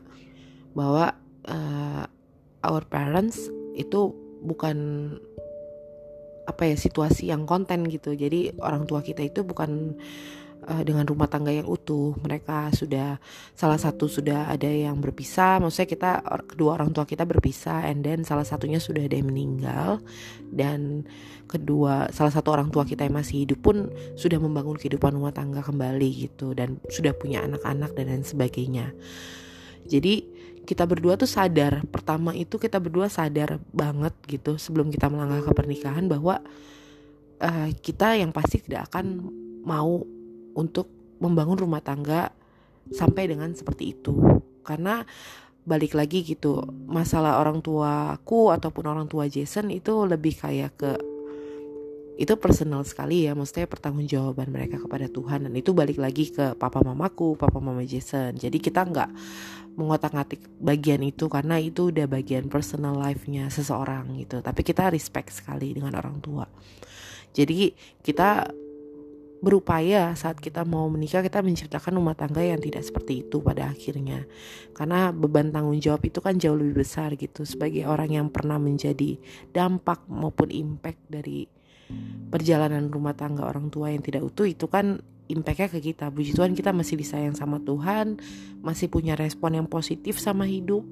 Bahwa 0.72 1.12
uh, 1.44 2.06
our 2.64 2.84
parents 2.88 3.52
itu 3.76 4.16
bukan 4.40 4.78
apa 6.48 6.64
ya 6.66 6.80
situasi 6.80 7.30
yang 7.30 7.44
konten 7.44 7.86
gitu. 7.92 8.16
Jadi 8.16 8.56
orang 8.64 8.88
tua 8.88 9.04
kita 9.04 9.22
itu 9.22 9.44
bukan 9.44 10.00
uh, 10.70 10.84
dengan 10.86 11.04
rumah 11.10 11.26
tangga 11.26 11.50
yang 11.50 11.66
utuh. 11.66 12.14
Mereka 12.22 12.72
sudah 12.78 13.18
salah 13.58 13.82
satu 13.82 14.06
sudah 14.06 14.48
ada 14.48 14.70
yang 14.70 15.02
berpisah, 15.02 15.58
maksudnya 15.58 15.90
kita 15.90 16.12
kedua 16.46 16.78
orang 16.78 16.94
tua 16.94 17.10
kita 17.10 17.26
berpisah, 17.26 17.90
and 17.90 18.06
then 18.06 18.22
salah 18.22 18.46
satunya 18.46 18.78
sudah 18.78 19.10
ada 19.10 19.18
yang 19.18 19.34
meninggal, 19.34 20.00
dan 20.54 21.10
kedua 21.50 22.14
salah 22.14 22.30
satu 22.30 22.54
orang 22.54 22.70
tua 22.70 22.86
kita 22.86 23.02
yang 23.10 23.18
masih 23.18 23.50
hidup 23.50 23.60
pun 23.66 23.90
sudah 24.14 24.38
membangun 24.38 24.78
kehidupan 24.78 25.18
rumah 25.18 25.34
tangga 25.34 25.66
kembali 25.66 26.30
gitu, 26.30 26.54
dan 26.54 26.78
sudah 26.94 27.18
punya 27.18 27.42
anak-anak 27.42 27.98
dan 27.98 28.06
lain 28.14 28.22
sebagainya. 28.22 28.94
Jadi 29.90 30.38
kita 30.70 30.86
berdua 30.86 31.18
tuh 31.18 31.26
sadar 31.26 31.82
pertama 31.90 32.30
itu 32.38 32.62
kita 32.62 32.78
berdua 32.78 33.10
sadar 33.10 33.58
banget 33.74 34.14
gitu 34.30 34.62
sebelum 34.62 34.94
kita 34.94 35.10
melangkah 35.10 35.50
ke 35.50 35.52
pernikahan 35.58 36.06
bahwa 36.06 36.46
uh, 37.42 37.70
kita 37.82 38.22
yang 38.22 38.30
pasti 38.30 38.62
tidak 38.62 38.94
akan 38.94 39.34
mau 39.66 40.06
untuk 40.60 40.92
membangun 41.24 41.56
rumah 41.56 41.80
tangga 41.80 42.36
sampai 42.92 43.32
dengan 43.32 43.56
seperti 43.56 43.96
itu. 43.96 44.20
Karena 44.68 45.08
balik 45.64 45.96
lagi 45.96 46.26
gitu 46.26 46.66
masalah 46.90 47.38
orang 47.40 47.62
tuaku 47.62 48.50
ataupun 48.50 48.84
orang 48.90 49.06
tua 49.06 49.30
Jason 49.30 49.70
itu 49.70 50.08
lebih 50.08 50.34
kayak 50.34 50.72
ke 50.74 50.92
itu 52.20 52.36
personal 52.36 52.84
sekali 52.84 53.30
ya 53.30 53.32
maksudnya 53.32 53.64
pertanggungjawaban 53.64 54.52
mereka 54.52 54.76
kepada 54.76 55.08
Tuhan. 55.08 55.48
Dan 55.48 55.56
itu 55.56 55.72
balik 55.72 55.96
lagi 55.96 56.28
ke 56.28 56.52
papa 56.60 56.84
mamaku 56.84 57.40
papa 57.40 57.64
mama 57.64 57.80
Jason. 57.88 58.36
Jadi 58.36 58.60
kita 58.60 58.84
nggak 58.84 59.10
mengotak-ngatik 59.80 60.60
bagian 60.60 61.00
itu 61.00 61.32
karena 61.32 61.56
itu 61.64 61.88
udah 61.96 62.12
bagian 62.12 62.52
personal 62.52 63.00
life-nya 63.00 63.48
seseorang 63.48 64.20
gitu. 64.20 64.44
Tapi 64.44 64.62
kita 64.68 64.92
respect 64.92 65.32
sekali 65.32 65.72
dengan 65.72 65.96
orang 65.96 66.20
tua. 66.20 66.44
Jadi 67.32 67.72
kita 68.04 68.52
berupaya 69.40 70.12
saat 70.20 70.44
kita 70.44 70.68
mau 70.68 70.92
menikah 70.92 71.24
kita 71.24 71.40
menciptakan 71.40 71.96
rumah 71.96 72.12
tangga 72.12 72.44
yang 72.44 72.60
tidak 72.60 72.84
seperti 72.84 73.24
itu 73.24 73.40
pada 73.40 73.72
akhirnya. 73.72 74.28
Karena 74.76 75.16
beban 75.16 75.56
tanggung 75.56 75.80
jawab 75.80 76.04
itu 76.04 76.20
kan 76.20 76.36
jauh 76.36 76.60
lebih 76.60 76.84
besar 76.84 77.16
gitu. 77.16 77.48
Sebagai 77.48 77.88
orang 77.88 78.12
yang 78.12 78.28
pernah 78.28 78.60
menjadi 78.60 79.16
dampak 79.56 80.04
maupun 80.12 80.52
impact 80.52 81.00
dari 81.08 81.48
perjalanan 82.30 82.92
rumah 82.92 83.18
tangga 83.18 83.48
orang 83.48 83.72
tua 83.74 83.90
yang 83.90 84.04
tidak 84.06 84.22
utuh 84.22 84.46
itu 84.46 84.68
kan 84.68 85.00
impactnya 85.32 85.72
ke 85.72 85.80
kita. 85.80 86.12
Puji 86.12 86.36
Tuhan 86.36 86.54
kita 86.54 86.76
masih 86.76 87.00
disayang 87.00 87.34
sama 87.34 87.64
Tuhan 87.64 88.20
masih 88.60 88.92
punya 88.92 89.16
respon 89.16 89.56
yang 89.56 89.68
positif 89.72 90.20
sama 90.20 90.46
hidup 90.46 90.84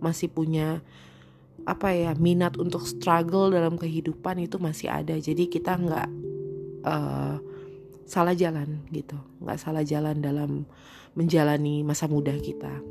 masih 0.00 0.32
punya 0.32 0.80
apa 1.68 1.92
ya 1.92 2.16
minat 2.16 2.56
untuk 2.56 2.88
struggle 2.88 3.52
dalam 3.52 3.76
kehidupan 3.76 4.40
itu 4.40 4.56
masih 4.56 4.88
ada. 4.88 5.14
Jadi 5.20 5.46
kita 5.52 5.76
nggak 5.76 6.08
uh, 6.88 7.49
salah 8.10 8.34
jalan 8.34 8.82
gitu 8.90 9.14
nggak 9.38 9.58
salah 9.62 9.86
jalan 9.86 10.18
dalam 10.18 10.66
menjalani 11.14 11.86
masa 11.86 12.10
muda 12.10 12.34
kita 12.34 12.82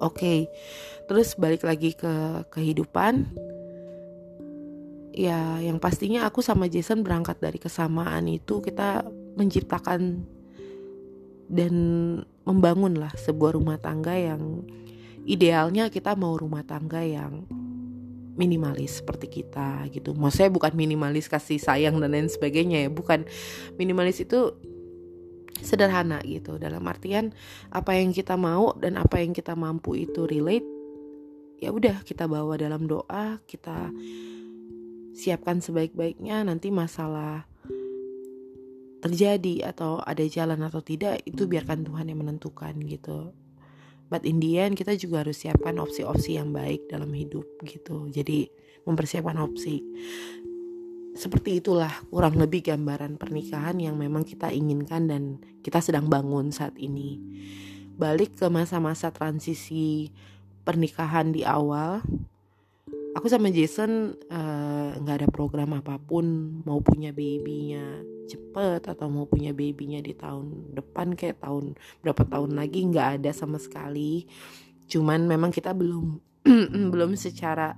oke 0.00 0.16
okay. 0.16 0.48
terus 1.04 1.36
balik 1.36 1.68
lagi 1.68 1.92
ke 1.92 2.48
kehidupan 2.48 3.28
ya 5.12 5.60
yang 5.60 5.76
pastinya 5.76 6.24
aku 6.24 6.40
sama 6.40 6.72
Jason 6.72 7.04
berangkat 7.04 7.36
dari 7.36 7.60
kesamaan 7.60 8.24
itu 8.32 8.64
kita 8.64 9.04
menciptakan 9.36 10.24
dan 11.52 11.74
membangun 12.48 12.96
lah 12.96 13.12
sebuah 13.12 13.60
rumah 13.60 13.76
tangga 13.76 14.16
yang 14.16 14.64
idealnya 15.28 15.92
kita 15.92 16.16
mau 16.16 16.32
rumah 16.32 16.64
tangga 16.64 17.04
yang 17.04 17.44
minimalis 18.38 19.02
seperti 19.02 19.42
kita 19.42 19.84
gitu. 19.90 20.14
Maksudnya 20.14 20.54
bukan 20.54 20.72
minimalis 20.78 21.26
kasih 21.26 21.58
sayang 21.58 21.98
dan 21.98 22.14
lain 22.14 22.30
sebagainya 22.30 22.86
ya, 22.86 22.90
bukan 22.90 23.26
minimalis 23.74 24.22
itu 24.22 24.54
sederhana 25.58 26.22
gitu. 26.22 26.56
Dalam 26.56 26.86
artian 26.86 27.34
apa 27.74 27.98
yang 27.98 28.14
kita 28.14 28.38
mau 28.38 28.72
dan 28.78 28.96
apa 28.96 29.18
yang 29.18 29.34
kita 29.34 29.58
mampu 29.58 29.98
itu 29.98 30.24
relate 30.24 30.64
ya 31.58 31.74
udah 31.74 32.06
kita 32.06 32.30
bawa 32.30 32.54
dalam 32.54 32.86
doa, 32.86 33.42
kita 33.50 33.90
siapkan 35.18 35.58
sebaik-baiknya 35.58 36.46
nanti 36.46 36.70
masalah 36.70 37.42
terjadi 39.02 39.74
atau 39.74 39.98
ada 40.02 40.22
jalan 40.26 40.62
atau 40.62 40.82
tidak 40.82 41.22
itu 41.26 41.46
biarkan 41.50 41.86
Tuhan 41.86 42.06
yang 42.10 42.22
menentukan 42.22 42.74
gitu 42.86 43.34
but 44.08 44.24
in 44.24 44.40
the 44.40 44.56
end 44.60 44.76
kita 44.76 44.96
juga 44.96 45.24
harus 45.24 45.40
siapkan 45.44 45.76
opsi-opsi 45.80 46.36
yang 46.36 46.52
baik 46.52 46.88
dalam 46.88 47.12
hidup 47.12 47.44
gitu. 47.64 48.08
Jadi 48.08 48.48
mempersiapkan 48.88 49.36
opsi. 49.40 49.84
Seperti 51.18 51.60
itulah 51.60 51.90
kurang 52.08 52.38
lebih 52.38 52.68
gambaran 52.72 53.18
pernikahan 53.20 53.76
yang 53.80 53.98
memang 53.98 54.22
kita 54.22 54.48
inginkan 54.54 55.10
dan 55.10 55.22
kita 55.60 55.82
sedang 55.82 56.06
bangun 56.06 56.54
saat 56.54 56.78
ini. 56.78 57.18
Balik 57.98 58.38
ke 58.38 58.46
masa-masa 58.46 59.10
transisi 59.10 60.14
pernikahan 60.62 61.34
di 61.34 61.42
awal 61.42 62.04
aku 63.18 63.26
sama 63.26 63.50
Jason 63.50 64.14
eh, 64.30 64.90
nggak 64.94 65.16
uh, 65.16 65.20
ada 65.24 65.28
program 65.32 65.74
apa 65.74 65.98
pun 65.98 66.58
mau 66.62 66.78
punya 66.78 67.10
babynya 67.10 68.17
cepet 68.28 68.84
atau 68.84 69.08
mau 69.08 69.24
punya 69.24 69.56
babynya 69.56 70.04
di 70.04 70.12
tahun 70.12 70.76
depan 70.76 71.16
kayak 71.16 71.40
tahun 71.40 71.74
berapa 72.04 72.22
tahun 72.28 72.54
lagi 72.54 72.84
nggak 72.92 73.08
ada 73.20 73.30
sama 73.32 73.56
sekali. 73.56 74.28
Cuman 74.88 75.24
memang 75.24 75.48
kita 75.48 75.72
belum 75.72 76.20
belum 76.92 77.16
secara 77.16 77.76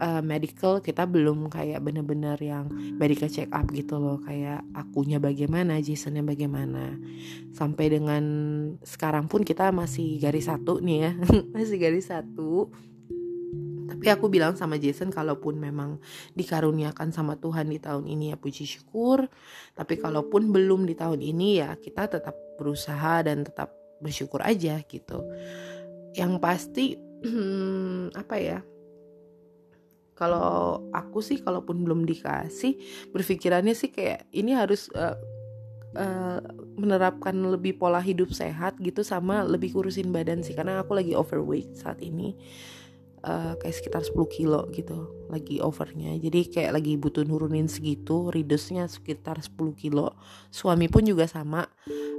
uh, 0.00 0.22
medical 0.24 0.80
kita 0.80 1.04
belum 1.04 1.52
kayak 1.52 1.84
bener-bener 1.84 2.40
yang 2.40 2.72
medical 2.96 3.28
check 3.28 3.52
up 3.52 3.68
gitu 3.74 4.00
loh. 4.00 4.18
Kayak 4.24 4.64
akunya 4.72 5.20
bagaimana 5.20 5.78
Jasonnya 5.78 6.24
bagaimana. 6.24 6.96
Sampai 7.52 7.92
dengan 7.92 8.24
sekarang 8.80 9.28
pun 9.28 9.44
kita 9.44 9.70
masih 9.70 10.16
garis 10.16 10.48
satu 10.48 10.80
nih 10.80 10.98
ya 11.04 11.12
masih 11.54 11.76
garis 11.76 12.08
satu 12.08 12.72
tapi 13.90 14.06
aku 14.06 14.30
bilang 14.30 14.54
sama 14.54 14.78
Jason 14.78 15.10
kalaupun 15.10 15.58
memang 15.58 15.98
dikaruniakan 16.38 17.10
sama 17.10 17.34
Tuhan 17.34 17.66
di 17.66 17.82
tahun 17.82 18.06
ini 18.06 18.30
ya 18.30 18.36
puji 18.38 18.62
syukur. 18.62 19.26
Tapi 19.74 19.98
kalaupun 19.98 20.54
belum 20.54 20.86
di 20.86 20.94
tahun 20.94 21.18
ini 21.18 21.58
ya 21.58 21.74
kita 21.74 22.06
tetap 22.06 22.38
berusaha 22.54 23.26
dan 23.26 23.42
tetap 23.42 23.74
bersyukur 23.98 24.38
aja 24.46 24.78
gitu. 24.86 25.26
Yang 26.14 26.32
pasti 26.38 26.86
apa 28.14 28.36
ya 28.40 28.58
kalau 30.16 30.84
aku 30.92 31.24
sih 31.24 31.40
kalaupun 31.40 31.80
belum 31.84 32.04
dikasih 32.04 32.76
berpikirannya 33.12 33.72
sih 33.72 33.88
kayak 33.88 34.28
ini 34.36 34.52
harus 34.52 34.92
uh, 34.92 35.16
uh, 35.96 36.40
menerapkan 36.76 37.32
lebih 37.32 37.80
pola 37.80 38.00
hidup 38.00 38.32
sehat 38.32 38.76
gitu 38.84 39.00
sama 39.00 39.44
lebih 39.44 39.72
kurusin 39.72 40.12
badan 40.12 40.44
sih. 40.44 40.52
Karena 40.52 40.84
aku 40.84 40.96
lagi 40.96 41.16
overweight 41.16 41.72
saat 41.76 41.98
ini 42.04 42.36
uh, 43.24 43.54
kayak 43.60 43.76
sekitar 43.76 44.02
10 44.04 44.16
kilo 44.32 44.68
gitu 44.72 45.28
lagi 45.30 45.62
overnya. 45.62 46.16
Jadi 46.18 46.50
kayak 46.50 46.80
lagi 46.80 46.98
butuh 46.98 47.22
nurunin 47.22 47.70
segitu 47.70 48.28
reduce-nya 48.32 48.90
sekitar 48.90 49.38
10 49.40 49.54
kilo. 49.78 50.16
Suami 50.50 50.90
pun 50.90 51.06
juga 51.06 51.28
sama 51.30 51.68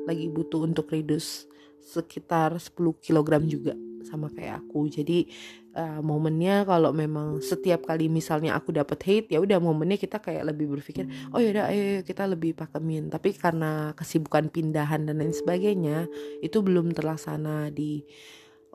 lagi 0.07 0.31
butuh 0.31 0.65
untuk 0.65 0.89
reduce 0.89 1.45
sekitar 1.81 2.55
10 2.55 2.77
kilogram 3.01 3.43
juga 3.45 3.75
sama 4.05 4.33
kayak 4.33 4.65
aku. 4.65 4.89
Jadi 4.89 5.29
uh, 5.77 6.01
momennya 6.01 6.65
kalau 6.65 6.89
memang 6.91 7.39
setiap 7.43 7.85
kali 7.85 8.09
misalnya 8.09 8.57
aku 8.57 8.73
dapat 8.73 8.99
hate 9.05 9.29
ya 9.33 9.39
udah 9.39 9.61
momennya 9.61 9.97
kita 10.01 10.17
kayak 10.17 10.51
lebih 10.51 10.73
berpikir 10.73 11.05
oh 11.31 11.39
yaudah 11.39 11.69
ayo, 11.69 12.01
ayo 12.01 12.01
kita 12.05 12.23
lebih 12.25 12.57
pakemin. 12.57 13.13
Tapi 13.13 13.37
karena 13.37 13.93
kesibukan 13.93 14.49
pindahan 14.49 15.05
dan 15.05 15.21
lain 15.21 15.33
sebagainya 15.33 16.09
itu 16.41 16.57
belum 16.59 16.93
terlaksana 16.95 17.69
di 17.69 18.01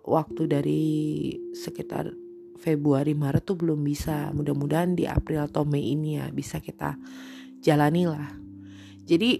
waktu 0.06 0.46
dari 0.46 0.84
sekitar 1.52 2.14
Februari 2.56 3.12
Maret 3.12 3.44
tuh 3.44 3.58
belum 3.58 3.82
bisa. 3.84 4.32
Mudah-mudahan 4.32 4.96
di 4.96 5.04
April 5.04 5.44
atau 5.44 5.68
Mei 5.68 5.92
ini 5.92 6.18
ya 6.18 6.30
bisa 6.32 6.58
kita 6.62 6.96
jalani 7.60 8.08
lah. 8.08 8.32
Jadi 9.06 9.38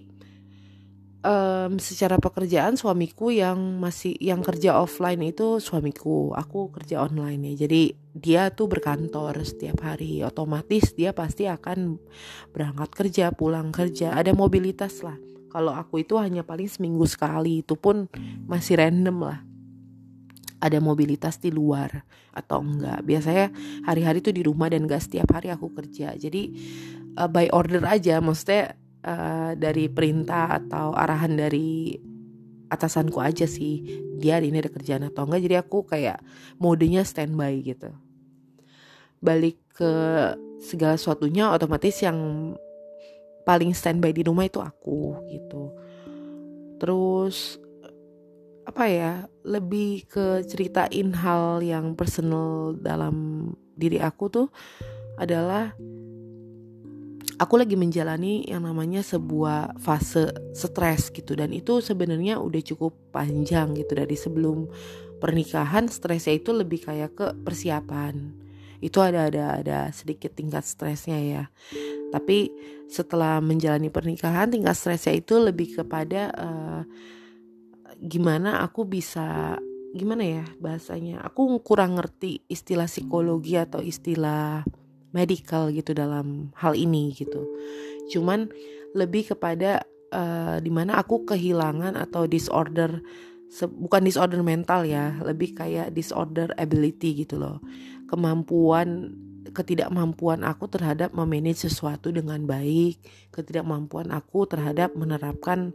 um, 1.25 1.81
secara 1.81 2.21
pekerjaan 2.21 2.79
suamiku 2.79 3.33
yang 3.35 3.81
masih 3.81 4.15
yang 4.21 4.45
kerja 4.45 4.77
offline 4.79 5.23
itu 5.25 5.59
suamiku. 5.59 6.37
Aku 6.37 6.71
kerja 6.71 7.03
online 7.03 7.55
ya. 7.55 7.67
Jadi 7.67 7.83
dia 8.15 8.43
tuh 8.53 8.69
berkantor 8.71 9.43
setiap 9.43 9.83
hari. 9.83 10.23
Otomatis 10.23 10.93
dia 10.95 11.11
pasti 11.17 11.49
akan 11.49 11.99
berangkat 12.53 12.91
kerja 12.95 13.25
pulang 13.33 13.73
kerja. 13.73 14.15
Ada 14.15 14.37
mobilitas 14.37 15.01
lah. 15.03 15.17
Kalau 15.51 15.73
aku 15.73 16.05
itu 16.05 16.21
hanya 16.21 16.45
paling 16.45 16.69
seminggu 16.69 17.09
sekali. 17.09 17.65
Itu 17.65 17.81
pun 17.81 18.13
masih 18.45 18.77
random 18.77 19.19
lah 19.25 19.41
ada 20.67 20.79
mobilitas 20.83 21.39
di 21.39 21.55
luar 21.55 22.03
atau 22.35 22.61
enggak. 22.61 23.01
Biasanya 23.07 23.47
hari-hari 23.87 24.21
tuh 24.21 24.35
di 24.35 24.43
rumah 24.43 24.67
dan 24.69 24.85
gak 24.85 25.07
setiap 25.07 25.31
hari 25.33 25.55
aku 25.55 25.71
kerja. 25.73 26.13
Jadi 26.19 26.53
uh, 27.17 27.31
by 27.31 27.49
order 27.55 27.83
aja 27.87 28.19
maksudnya 28.19 28.75
uh, 29.07 29.55
dari 29.55 29.87
perintah 29.87 30.59
atau 30.61 30.93
arahan 30.93 31.39
dari 31.39 31.97
atasanku 32.67 33.23
aja 33.23 33.47
sih 33.47 34.03
dia 34.19 34.43
hari 34.43 34.51
ini 34.51 34.59
ada 34.59 34.71
kerjaan 34.75 35.07
atau 35.07 35.25
enggak. 35.25 35.43
Jadi 35.47 35.57
aku 35.57 35.87
kayak 35.87 36.19
modenya 36.59 37.07
standby 37.07 37.63
gitu. 37.63 37.95
Balik 39.23 39.57
ke 39.73 39.93
segala 40.61 40.99
sesuatunya 40.99 41.53
otomatis 41.53 42.01
yang 42.03 42.53
paling 43.47 43.71
standby 43.71 44.11
di 44.11 44.27
rumah 44.27 44.45
itu 44.49 44.59
aku 44.59 45.23
gitu. 45.31 45.71
Terus 46.83 47.63
apa 48.67 48.85
ya 48.91 49.13
lebih 49.47 50.11
ke 50.11 50.43
ceritain 50.43 51.15
hal 51.15 51.63
yang 51.63 51.95
personal 51.95 52.75
dalam 52.75 53.49
diri 53.79 54.03
aku 54.03 54.27
tuh 54.27 54.49
adalah 55.17 55.71
aku 57.37 57.55
lagi 57.61 57.77
menjalani 57.77 58.49
yang 58.49 58.65
namanya 58.65 59.05
sebuah 59.05 59.79
fase 59.81 60.33
stres 60.57 61.13
gitu. 61.13 61.37
Dan 61.37 61.53
itu 61.53 61.79
sebenarnya 61.79 62.41
udah 62.41 62.63
cukup 62.75 62.97
panjang 63.13 63.77
gitu 63.77 63.93
dari 63.97 64.17
sebelum 64.17 64.67
pernikahan 65.21 65.89
stresnya 65.89 66.37
itu 66.37 66.53
lebih 66.53 66.85
kayak 66.85 67.13
ke 67.17 67.27
persiapan. 67.45 68.35
Itu 68.81 69.01
ada 69.01 69.29
ada 69.33 69.45
ada 69.63 69.79
sedikit 69.93 70.37
tingkat 70.37 70.65
stresnya 70.65 71.17
ya. 71.21 71.45
Tapi 72.13 72.53
setelah 72.87 73.43
menjalani 73.43 73.91
pernikahan 73.91 74.53
tingkat 74.53 74.77
stresnya 74.77 75.15
itu 75.17 75.41
lebih 75.41 75.81
kepada 75.81 76.33
uh, 76.37 76.83
gimana 78.03 78.61
aku 78.65 78.85
bisa 78.85 79.57
gimana 79.97 80.23
ya 80.23 80.45
bahasanya 80.61 81.25
aku 81.25 81.57
kurang 81.65 81.97
ngerti 81.97 82.45
istilah 82.53 82.85
psikologi 82.85 83.57
atau 83.57 83.81
istilah 83.81 84.61
medical 85.17 85.73
gitu 85.73 85.97
dalam 85.97 86.53
hal 86.61 86.77
ini 86.77 87.17
gitu. 87.17 87.49
Cuman 88.13 88.53
lebih 88.93 89.33
kepada 89.33 89.81
uh, 90.13 90.61
di 90.61 90.69
mana 90.69 91.01
aku 91.01 91.25
kehilangan 91.25 91.97
atau 91.97 92.29
disorder 92.29 93.01
bukan 93.81 94.03
disorder 94.05 94.43
mental 94.45 94.85
ya 94.85 95.17
lebih 95.25 95.57
kayak 95.57 95.97
disorder 95.97 96.53
ability 96.61 97.25
gitu 97.25 97.41
loh. 97.41 97.65
Kemampuan 98.05 99.17
ketidakmampuan 99.57 100.45
aku 100.45 100.69
terhadap 100.69 101.17
memanage 101.17 101.65
sesuatu 101.65 102.13
dengan 102.13 102.45
baik 102.45 103.01
ketidakmampuan 103.33 104.13
aku 104.13 104.45
terhadap 104.45 104.93
menerapkan 104.93 105.73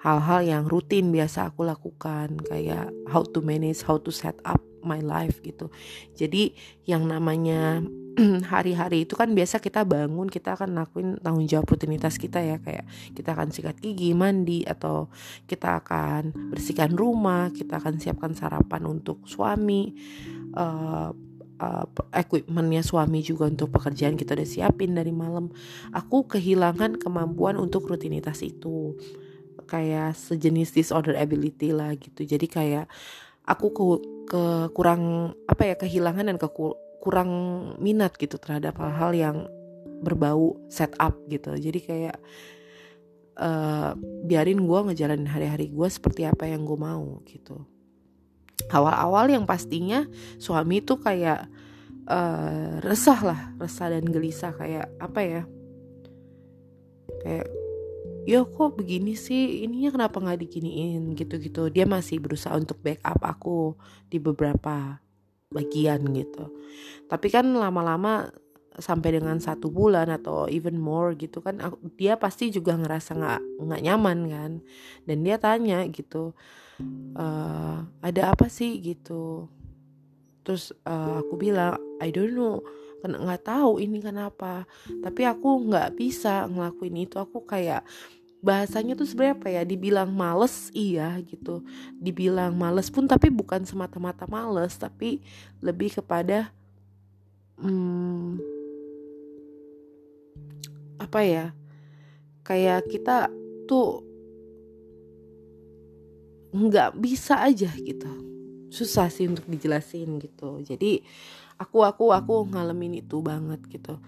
hal-hal 0.00 0.40
yang 0.44 0.64
rutin 0.68 1.08
biasa 1.10 1.50
aku 1.52 1.64
lakukan 1.64 2.36
kayak 2.44 2.92
how 3.08 3.24
to 3.24 3.40
manage, 3.40 3.82
how 3.82 3.96
to 3.96 4.12
set 4.12 4.36
up 4.44 4.60
my 4.86 5.02
life 5.02 5.42
gitu. 5.42 5.72
Jadi 6.14 6.54
yang 6.86 7.10
namanya 7.10 7.82
hari-hari 8.52 9.04
itu 9.04 9.12
kan 9.18 9.34
biasa 9.34 9.60
kita 9.60 9.84
bangun 9.84 10.30
kita 10.30 10.56
akan 10.56 10.78
lakuin 10.78 11.08
tanggung 11.20 11.44
jawab 11.44 11.68
rutinitas 11.68 12.16
kita 12.16 12.40
ya 12.40 12.56
kayak 12.62 12.88
kita 13.12 13.36
akan 13.36 13.52
sikat 13.52 13.76
gigi 13.76 14.16
mandi 14.16 14.64
atau 14.64 15.12
kita 15.44 15.84
akan 15.84 16.32
bersihkan 16.54 16.96
rumah 16.96 17.52
kita 17.52 17.76
akan 17.76 18.00
siapkan 18.00 18.32
sarapan 18.32 18.88
untuk 18.88 19.20
suami 19.28 19.92
uh, 20.56 21.12
uh, 21.60 21.84
equipmentnya 22.16 22.80
suami 22.80 23.20
juga 23.20 23.52
untuk 23.52 23.68
pekerjaan 23.76 24.16
kita 24.16 24.32
udah 24.32 24.48
siapin 24.48 24.96
dari 24.96 25.12
malam 25.12 25.52
aku 25.92 26.24
kehilangan 26.24 26.96
kemampuan 26.96 27.60
untuk 27.60 27.84
rutinitas 27.84 28.40
itu 28.40 28.96
kayak 29.66 30.14
sejenis 30.14 30.72
disorder 30.72 31.18
ability 31.18 31.74
lah 31.74 31.92
gitu. 31.98 32.22
Jadi 32.22 32.46
kayak 32.46 32.86
aku 33.44 33.66
ke, 33.74 33.84
ke 34.30 34.42
kurang 34.72 35.34
apa 35.46 35.62
ya 35.66 35.74
kehilangan 35.74 36.30
dan 36.30 36.38
ke 36.38 36.48
kurang 37.02 37.30
minat 37.78 38.14
gitu 38.18 38.38
terhadap 38.38 38.78
hal-hal 38.78 39.12
yang 39.14 39.36
berbau 40.02 40.58
setup 40.70 41.18
gitu. 41.26 41.54
Jadi 41.54 41.78
kayak 41.82 42.16
uh, 43.38 43.94
biarin 44.26 44.64
gue 44.64 44.80
ngejalanin 44.90 45.30
hari-hari 45.30 45.70
gue 45.70 45.88
seperti 45.90 46.26
apa 46.26 46.48
yang 46.48 46.64
gue 46.64 46.78
mau 46.78 47.22
gitu. 47.28 47.62
Awal-awal 48.72 49.30
yang 49.30 49.44
pastinya 49.44 50.08
suami 50.40 50.80
tuh 50.80 50.98
kayak 50.98 51.46
uh, 52.08 52.80
resah 52.82 53.20
lah 53.20 53.40
resah 53.60 53.92
dan 53.92 54.04
gelisah 54.08 54.54
kayak 54.56 54.86
apa 54.98 55.20
ya 55.22 55.42
kayak 57.22 57.46
ya 58.26 58.42
kok 58.42 58.76
begini 58.76 59.14
sih? 59.14 59.62
Ininya 59.64 59.94
kenapa 59.94 60.18
nggak 60.18 60.42
diginiin? 60.42 61.14
Gitu-gitu. 61.14 61.70
Dia 61.70 61.86
masih 61.86 62.18
berusaha 62.18 62.52
untuk 62.58 62.82
backup 62.82 63.22
aku 63.22 63.78
di 64.10 64.18
beberapa 64.18 64.98
bagian 65.54 66.02
gitu. 66.10 66.50
Tapi 67.06 67.30
kan 67.30 67.46
lama-lama 67.54 68.28
sampai 68.76 69.16
dengan 69.16 69.40
satu 69.40 69.72
bulan 69.72 70.12
atau 70.12 70.44
even 70.52 70.76
more 70.76 71.16
gitu 71.16 71.40
kan 71.40 71.56
dia 71.96 72.20
pasti 72.20 72.52
juga 72.52 72.76
ngerasa 72.76 73.16
nggak 73.16 73.40
nggak 73.64 73.82
nyaman 73.86 74.18
kan. 74.28 74.52
Dan 75.06 75.24
dia 75.24 75.40
tanya 75.40 75.86
gitu 75.88 76.34
e, 77.16 77.26
ada 78.02 78.22
apa 78.34 78.50
sih? 78.50 78.82
Gitu. 78.82 79.48
Terus 80.46 80.70
uh, 80.86 81.26
aku 81.26 81.34
bilang 81.34 81.74
I 81.98 82.14
don't 82.14 82.38
know. 82.38 82.62
Nggak 83.02 83.50
tahu 83.50 83.82
ini 83.82 83.98
kenapa. 83.98 84.62
Tapi 85.02 85.26
aku 85.26 85.66
nggak 85.66 85.98
bisa 85.98 86.46
ngelakuin 86.46 87.02
itu. 87.02 87.18
Aku 87.18 87.42
kayak 87.42 87.82
bahasanya 88.46 88.94
tuh 88.94 89.10
sebenarnya 89.10 89.34
apa 89.42 89.48
ya? 89.50 89.62
Dibilang 89.66 90.10
males 90.14 90.70
iya 90.70 91.18
gitu. 91.26 91.66
Dibilang 91.98 92.54
males 92.54 92.86
pun 92.86 93.10
tapi 93.10 93.26
bukan 93.26 93.66
semata-mata 93.66 94.30
males 94.30 94.78
tapi 94.78 95.18
lebih 95.58 95.98
kepada 95.98 96.54
hmm, 97.58 98.38
apa 101.02 101.20
ya? 101.26 101.46
Kayak 102.46 102.86
kita 102.86 103.26
tuh 103.66 104.06
nggak 106.54 106.94
bisa 107.02 107.42
aja 107.42 107.74
gitu. 107.74 108.10
Susah 108.70 109.10
sih 109.10 109.26
untuk 109.26 109.50
dijelasin 109.50 110.22
gitu. 110.22 110.62
Jadi 110.62 111.02
aku 111.58 111.82
aku 111.82 112.14
aku 112.14 112.46
ngalamin 112.54 113.02
itu 113.02 113.18
banget 113.18 113.58
gitu 113.66 113.98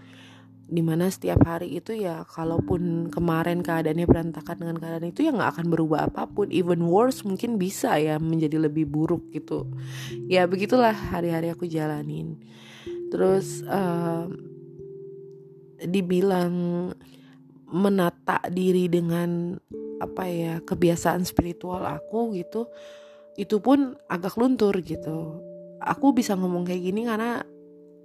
di 0.68 0.84
mana 0.84 1.08
setiap 1.08 1.48
hari 1.48 1.80
itu 1.80 1.96
ya 1.96 2.28
kalaupun 2.28 3.08
kemarin 3.08 3.64
keadaannya 3.64 4.04
berantakan 4.04 4.56
dengan 4.60 4.76
keadaan 4.76 5.08
itu 5.08 5.24
ya 5.24 5.32
nggak 5.32 5.56
akan 5.56 5.66
berubah 5.72 6.12
apa 6.12 6.28
pun. 6.28 6.52
Even 6.52 6.84
worse 6.84 7.24
mungkin 7.24 7.56
bisa 7.56 7.96
ya 7.96 8.20
menjadi 8.20 8.60
lebih 8.60 8.84
buruk 8.84 9.32
gitu. 9.32 9.64
Ya 10.28 10.44
begitulah 10.44 10.92
hari-hari 10.92 11.48
aku 11.48 11.64
jalanin. 11.64 12.36
Terus 13.08 13.64
uh, 13.64 14.28
dibilang 15.80 16.52
menata 17.72 18.44
diri 18.52 18.92
dengan 18.92 19.56
apa 19.98 20.28
ya 20.28 20.60
kebiasaan 20.60 21.24
spiritual 21.24 21.82
aku 21.82 22.36
gitu 22.36 22.68
itu 23.40 23.56
pun 23.64 23.96
agak 24.04 24.36
luntur 24.36 24.76
gitu. 24.84 25.40
Aku 25.80 26.12
bisa 26.12 26.36
ngomong 26.36 26.68
kayak 26.68 26.82
gini 26.92 27.08
karena 27.08 27.40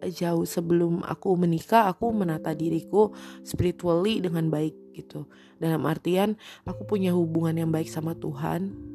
jauh 0.10 0.44
sebelum 0.48 1.04
aku 1.06 1.36
menikah 1.36 1.92
aku 1.92 2.12
menata 2.12 2.52
diriku 2.52 3.14
spiritually 3.44 4.20
dengan 4.20 4.48
baik 4.52 4.96
gitu. 4.96 5.28
Dalam 5.60 5.84
artian 5.88 6.36
aku 6.68 6.84
punya 6.84 7.16
hubungan 7.16 7.56
yang 7.56 7.72
baik 7.72 7.88
sama 7.88 8.18
Tuhan 8.18 8.94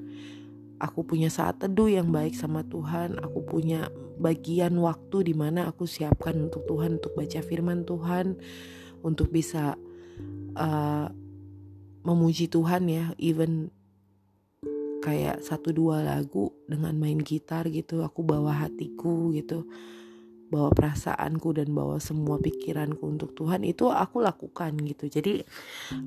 aku 0.78 1.02
punya 1.02 1.28
saat 1.28 1.58
teduh 1.58 1.90
yang 1.90 2.14
baik 2.14 2.38
sama 2.38 2.62
Tuhan 2.62 3.18
aku 3.18 3.42
punya 3.42 3.90
bagian 4.18 4.78
waktu 4.78 5.30
di 5.30 5.34
mana 5.34 5.70
aku 5.70 5.86
siapkan 5.86 6.38
untuk 6.38 6.66
Tuhan 6.66 7.02
untuk 7.02 7.18
baca 7.18 7.40
firman 7.42 7.82
Tuhan 7.82 8.38
untuk 9.02 9.30
bisa 9.30 9.74
uh, 10.54 11.06
memuji 12.06 12.46
Tuhan 12.50 12.86
ya 12.86 13.04
even 13.18 13.70
kayak 15.02 15.42
satu 15.46 15.70
dua 15.70 16.02
lagu 16.02 16.50
dengan 16.66 16.94
main 16.98 17.18
gitar 17.22 17.66
gitu 17.70 18.02
aku 18.02 18.26
bawa 18.26 18.66
hatiku 18.66 19.30
gitu 19.34 19.66
bawa 20.48 20.72
perasaanku 20.72 21.60
dan 21.60 21.68
bawa 21.76 22.00
semua 22.00 22.40
pikiranku 22.40 23.04
untuk 23.04 23.36
Tuhan 23.36 23.64
itu 23.64 23.92
aku 23.92 24.24
lakukan 24.24 24.72
gitu. 24.84 25.08
Jadi 25.08 25.44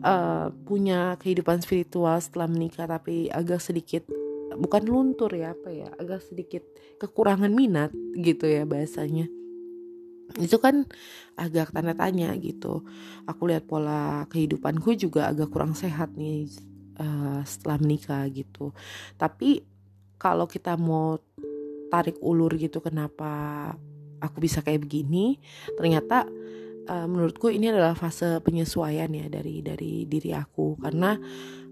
uh, 0.01 0.49
punya 0.65 1.15
kehidupan 1.21 1.61
spiritual 1.61 2.17
setelah 2.17 2.49
menikah 2.49 2.89
tapi 2.89 3.29
agak 3.29 3.61
sedikit 3.61 4.05
bukan 4.51 4.83
luntur 4.83 5.31
ya 5.31 5.55
apa 5.55 5.71
ya 5.71 5.87
agak 5.95 6.27
sedikit 6.27 6.65
kekurangan 6.99 7.53
minat 7.53 7.93
gitu 8.17 8.49
ya 8.49 8.65
bahasanya. 8.65 9.29
Itu 10.39 10.57
kan 10.63 10.87
agak 11.35 11.75
tanda 11.75 11.93
tanya 11.93 12.31
gitu. 12.39 12.81
Aku 13.27 13.45
lihat 13.51 13.67
pola 13.67 14.25
kehidupanku 14.31 14.95
juga 14.97 15.29
agak 15.29 15.51
kurang 15.51 15.75
sehat 15.77 16.15
nih 16.15 16.47
uh, 16.97 17.43
setelah 17.43 17.77
menikah 17.77 18.25
gitu. 18.31 18.71
Tapi 19.19 19.61
kalau 20.21 20.45
kita 20.45 20.77
mau 20.77 21.19
tarik 21.91 22.15
ulur 22.23 22.55
gitu 22.55 22.79
kenapa 22.79 23.73
aku 24.21 24.37
bisa 24.39 24.61
kayak 24.61 24.85
begini 24.85 25.41
ternyata 25.75 26.29
uh, 26.87 27.07
menurutku 27.07 27.51
ini 27.51 27.69
adalah 27.69 27.93
fase 27.93 28.39
penyesuaian 28.41 29.11
ya 29.11 29.27
dari 29.27 29.61
dari 29.61 30.07
diri 30.07 30.31
aku. 30.33 30.79
Karena 30.79 31.17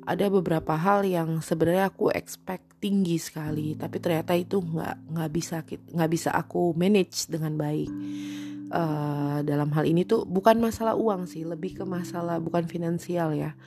ada 0.06 0.26
beberapa 0.32 0.74
hal 0.74 1.06
yang 1.06 1.44
sebenarnya 1.44 1.94
aku 1.94 2.10
expect 2.10 2.82
tinggi 2.82 3.20
sekali 3.20 3.76
tapi 3.76 4.00
ternyata 4.00 4.34
itu 4.34 4.58
nggak 4.64 5.14
nggak 5.14 5.30
bisa 5.36 5.62
nggak 5.68 6.12
bisa 6.12 6.30
aku 6.34 6.74
manage 6.76 7.28
dengan 7.32 7.56
baik. 7.58 7.92
Uh, 8.70 9.42
dalam 9.50 9.74
hal 9.74 9.82
ini 9.82 10.06
tuh 10.06 10.30
bukan 10.30 10.62
masalah 10.62 10.94
uang 10.94 11.26
sih 11.26 11.42
lebih 11.42 11.82
ke 11.82 11.84
masalah 11.90 12.38
bukan 12.38 12.70
finansial 12.70 13.34
ya 13.34 13.58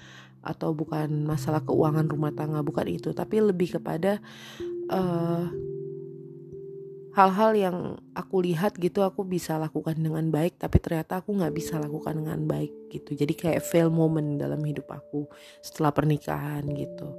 atau 0.42 0.70
bukan 0.70 1.26
masalah 1.26 1.58
keuangan 1.66 2.06
rumah 2.06 2.30
tangga 2.30 2.62
bukan 2.62 2.86
itu 2.86 3.10
tapi 3.10 3.42
lebih 3.42 3.82
kepada 3.82 4.22
uh, 4.94 5.50
hal-hal 7.12 7.52
yang 7.52 7.76
aku 8.16 8.40
lihat 8.40 8.76
gitu 8.80 9.04
aku 9.04 9.24
bisa 9.28 9.60
lakukan 9.60 9.96
dengan 10.00 10.32
baik 10.32 10.56
tapi 10.56 10.80
ternyata 10.80 11.20
aku 11.20 11.36
nggak 11.36 11.52
bisa 11.52 11.76
lakukan 11.76 12.24
dengan 12.24 12.40
baik 12.48 12.72
gitu. 12.88 13.12
Jadi 13.12 13.32
kayak 13.36 13.64
fail 13.64 13.92
moment 13.92 14.40
dalam 14.40 14.60
hidup 14.64 14.88
aku 14.88 15.28
setelah 15.60 15.92
pernikahan 15.92 16.64
gitu. 16.72 17.12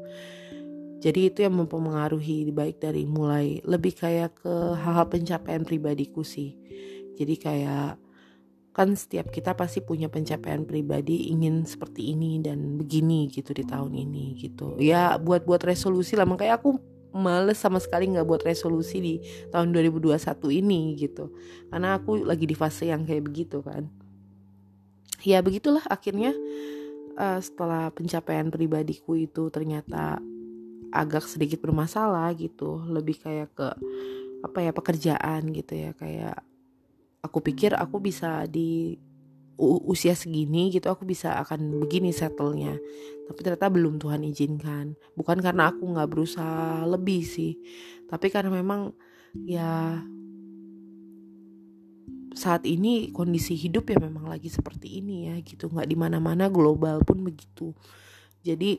Jadi 1.04 1.30
itu 1.30 1.40
yang 1.44 1.60
mempengaruhi 1.60 2.50
baik 2.50 2.80
dari 2.80 3.04
mulai 3.04 3.60
lebih 3.68 3.94
kayak 3.94 4.40
ke 4.40 4.54
hal-hal 4.80 5.06
pencapaian 5.12 5.62
pribadiku 5.62 6.24
sih. 6.24 6.56
Jadi 7.14 7.36
kayak 7.38 8.00
kan 8.74 8.98
setiap 8.98 9.30
kita 9.30 9.54
pasti 9.54 9.86
punya 9.86 10.10
pencapaian 10.10 10.66
pribadi 10.66 11.30
ingin 11.30 11.62
seperti 11.70 12.18
ini 12.18 12.42
dan 12.42 12.82
begini 12.82 13.30
gitu 13.30 13.54
di 13.54 13.62
tahun 13.62 13.94
ini 13.94 14.34
gitu. 14.42 14.82
Ya 14.82 15.22
buat 15.22 15.46
buat 15.46 15.62
resolusi 15.62 16.18
lah 16.18 16.26
makanya 16.26 16.58
aku 16.58 16.93
males 17.14 17.62
sama 17.62 17.78
sekali 17.78 18.10
nggak 18.10 18.26
buat 18.26 18.42
resolusi 18.42 18.98
di 19.00 19.16
tahun 19.54 19.70
2021 19.72 20.18
ini 20.50 20.98
gitu. 20.98 21.30
Karena 21.70 22.02
aku 22.02 22.26
lagi 22.26 22.50
di 22.50 22.58
fase 22.58 22.90
yang 22.90 23.06
kayak 23.06 23.24
begitu 23.30 23.62
kan. 23.62 23.88
Ya 25.24 25.40
begitulah 25.40 25.86
akhirnya 25.88 26.36
uh, 27.16 27.40
setelah 27.40 27.94
pencapaian 27.94 28.50
pribadiku 28.50 29.16
itu 29.16 29.48
ternyata 29.54 30.20
agak 30.92 31.30
sedikit 31.30 31.62
bermasalah 31.62 32.34
gitu. 32.36 32.82
Lebih 32.90 33.22
kayak 33.22 33.50
ke 33.54 33.68
apa 34.44 34.60
ya 34.60 34.72
pekerjaan 34.74 35.54
gitu 35.54 35.74
ya. 35.78 35.94
Kayak 35.96 36.42
aku 37.24 37.40
pikir 37.40 37.78
aku 37.78 38.04
bisa 38.04 38.50
di 38.50 38.98
usia 39.62 40.18
segini 40.18 40.74
gitu 40.74 40.90
aku 40.90 41.06
bisa 41.06 41.38
akan 41.42 41.84
begini 41.84 42.10
settlenya. 42.10 42.78
Tapi 43.24 43.40
ternyata 43.40 43.70
belum 43.70 44.02
Tuhan 44.02 44.26
izinkan. 44.26 44.98
Bukan 45.14 45.40
karena 45.40 45.70
aku 45.72 45.84
nggak 45.94 46.10
berusaha 46.10 46.84
lebih 46.90 47.22
sih 47.24 47.56
tapi 48.14 48.30
karena 48.30 48.54
memang 48.54 48.94
ya 49.42 49.98
saat 52.38 52.62
ini 52.70 53.10
kondisi 53.10 53.58
hidup 53.58 53.90
ya 53.90 53.98
memang 53.98 54.30
lagi 54.30 54.54
seperti 54.54 55.02
ini 55.02 55.34
ya 55.34 55.36
gitu. 55.42 55.66
Nggak 55.74 55.90
di 55.90 55.98
mana-mana 55.98 56.46
global 56.46 57.02
pun 57.02 57.26
begitu. 57.26 57.74
Jadi 58.46 58.78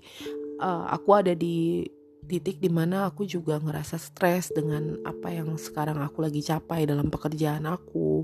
uh, 0.62 0.86
aku 0.86 1.10
ada 1.18 1.34
di 1.34 1.82
titik 2.30 2.62
di 2.62 2.70
mana 2.70 3.10
aku 3.10 3.26
juga 3.26 3.58
ngerasa 3.58 3.98
stres 3.98 4.54
dengan 4.54 5.02
apa 5.02 5.34
yang 5.34 5.50
sekarang 5.58 5.98
aku 5.98 6.22
lagi 6.22 6.40
capai 6.40 6.86
dalam 6.86 7.10
pekerjaan 7.10 7.66
aku 7.66 8.22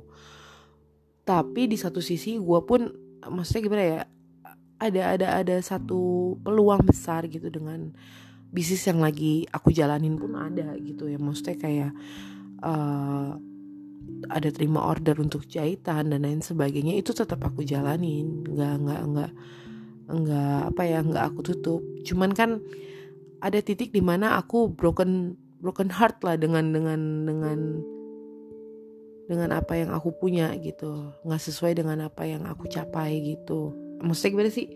tapi 1.25 1.71
di 1.71 1.77
satu 1.77 2.01
sisi 2.03 2.41
gue 2.41 2.61
pun 2.65 2.91
maksudnya 3.29 3.63
gimana 3.63 3.85
ya 3.85 4.01
ada 4.81 5.03
ada 5.13 5.29
ada 5.45 5.57
satu 5.61 6.35
peluang 6.41 6.89
besar 6.89 7.29
gitu 7.29 7.53
dengan 7.53 7.93
bisnis 8.51 8.83
yang 8.89 8.99
lagi 9.05 9.47
aku 9.53 9.71
jalanin 9.71 10.17
pun 10.17 10.35
ada 10.35 10.75
gitu 10.81 11.07
ya. 11.07 11.21
Maksudnya 11.21 11.57
kayak 11.61 11.93
uh, 12.65 13.37
ada 14.33 14.49
terima 14.51 14.83
order 14.89 15.21
untuk 15.21 15.47
jahitan 15.47 16.11
dan 16.11 16.25
lain 16.25 16.43
sebagainya 16.43 16.97
itu 16.97 17.13
tetap 17.13 17.45
aku 17.45 17.63
jalanin. 17.63 18.43
Nggak 18.49 18.75
nggak 18.81 19.03
nggak 19.13 19.33
nggak 20.11 20.59
apa 20.75 20.83
ya 20.89 20.99
nggak 21.05 21.25
aku 21.29 21.41
tutup. 21.45 21.85
Cuman 22.03 22.33
kan 22.33 22.65
ada 23.45 23.61
titik 23.61 23.93
di 23.93 24.01
mana 24.01 24.41
aku 24.41 24.73
broken 24.73 25.37
broken 25.61 25.93
heart 25.93 26.25
lah 26.25 26.41
dengan 26.41 26.73
dengan 26.73 27.29
dengan 27.29 27.59
dengan 29.31 29.55
apa 29.55 29.79
yang 29.79 29.95
aku 29.95 30.11
punya 30.11 30.51
gitu. 30.59 31.14
Nggak 31.23 31.43
sesuai 31.47 31.79
dengan 31.79 32.11
apa 32.11 32.27
yang 32.27 32.43
aku 32.51 32.66
capai 32.66 33.23
gitu. 33.23 33.71
Maksudnya 34.03 34.31
gimana 34.35 34.51
sih? 34.51 34.66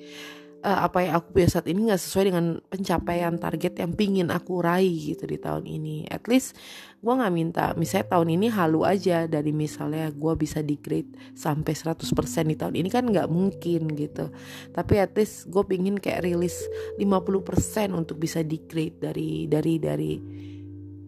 Uh, 0.64 0.88
apa 0.88 1.04
yang 1.04 1.20
aku 1.20 1.36
punya 1.36 1.48
saat 1.50 1.68
ini 1.68 1.92
nggak 1.92 2.00
sesuai 2.00 2.24
dengan 2.32 2.56
pencapaian 2.72 3.36
target 3.36 3.84
yang 3.84 3.92
pingin 3.92 4.32
aku 4.32 4.62
raih 4.62 5.12
gitu 5.12 5.26
di 5.26 5.42
tahun 5.42 5.66
ini. 5.66 6.06
At 6.06 6.30
least 6.30 6.54
gue 7.02 7.12
nggak 7.12 7.34
minta 7.34 7.64
misalnya 7.76 8.16
tahun 8.16 8.32
ini 8.40 8.48
halu 8.48 8.80
aja 8.86 9.28
dari 9.28 9.52
misalnya 9.52 10.08
gue 10.08 10.32
bisa 10.40 10.64
di 10.64 10.80
grade 10.80 11.36
sampai 11.36 11.76
100% 11.76 12.00
di 12.48 12.56
tahun 12.56 12.74
ini 12.80 12.88
kan 12.88 13.04
nggak 13.10 13.28
mungkin 13.28 13.92
gitu. 13.92 14.30
Tapi 14.72 14.94
at 15.02 15.12
least 15.18 15.50
gue 15.52 15.66
pingin 15.66 16.00
kayak 16.00 16.24
rilis 16.24 16.62
50% 16.96 17.92
untuk 17.92 18.16
bisa 18.22 18.40
di 18.40 18.62
grade 18.64 19.02
dari 19.02 19.44
dari 19.50 19.74
dari 19.76 20.12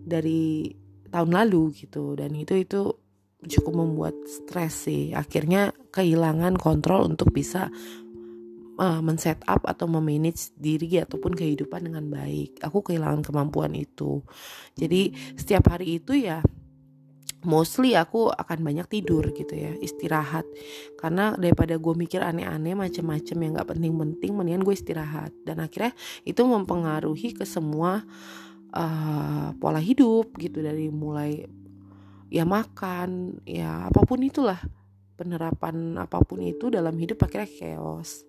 dari 0.04 0.68
tahun 1.08 1.30
lalu 1.32 1.72
gitu. 1.80 2.12
Dan 2.12 2.36
itu 2.36 2.60
itu 2.60 3.05
cukup 3.46 3.74
membuat 3.86 4.14
stres 4.26 4.86
sih. 4.90 5.14
Akhirnya 5.16 5.72
kehilangan 5.94 6.58
kontrol 6.60 7.06
untuk 7.08 7.32
bisa 7.32 7.70
uh, 8.76 9.00
men-set 9.00 9.40
up 9.48 9.64
atau 9.64 9.88
memanage 9.88 10.52
diri 10.56 11.00
ataupun 11.00 11.32
kehidupan 11.32 11.88
dengan 11.88 12.06
baik. 12.08 12.60
Aku 12.62 12.84
kehilangan 12.84 13.24
kemampuan 13.24 13.72
itu. 13.74 14.22
Jadi 14.76 15.12
setiap 15.36 15.72
hari 15.72 16.00
itu 16.00 16.16
ya 16.16 16.40
mostly 17.46 17.94
aku 17.94 18.26
akan 18.32 18.58
banyak 18.66 18.86
tidur 18.90 19.30
gitu 19.32 19.54
ya 19.54 19.72
istirahat. 19.78 20.44
Karena 21.00 21.34
daripada 21.38 21.78
gue 21.78 21.94
mikir 21.94 22.20
aneh-aneh 22.20 22.74
macam-macam 22.74 23.36
yang 23.38 23.52
gak 23.56 23.70
penting-penting 23.72 24.30
mendingan 24.34 24.62
gue 24.66 24.74
istirahat. 24.74 25.32
Dan 25.46 25.62
akhirnya 25.62 25.94
itu 26.26 26.42
mempengaruhi 26.44 27.36
ke 27.38 27.44
semua 27.48 28.04
uh, 28.74 29.48
pola 29.56 29.80
hidup 29.80 30.34
gitu. 30.36 30.60
Dari 30.60 30.90
mulai 30.90 31.46
ya 32.32 32.42
makan 32.42 33.38
ya 33.46 33.86
apa 33.90 34.02
pun 34.02 34.20
itulah 34.22 34.58
penerapan 35.16 35.96
apa 35.96 36.20
pun 36.22 36.44
itu 36.44 36.68
dalam 36.68 36.94
hidup 36.98 37.24
akhirnya 37.24 37.48
chaos 37.48 38.26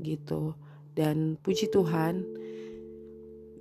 gitu. 0.00 0.54
Dan 0.96 1.36
puji 1.36 1.68
Tuhan 1.68 2.24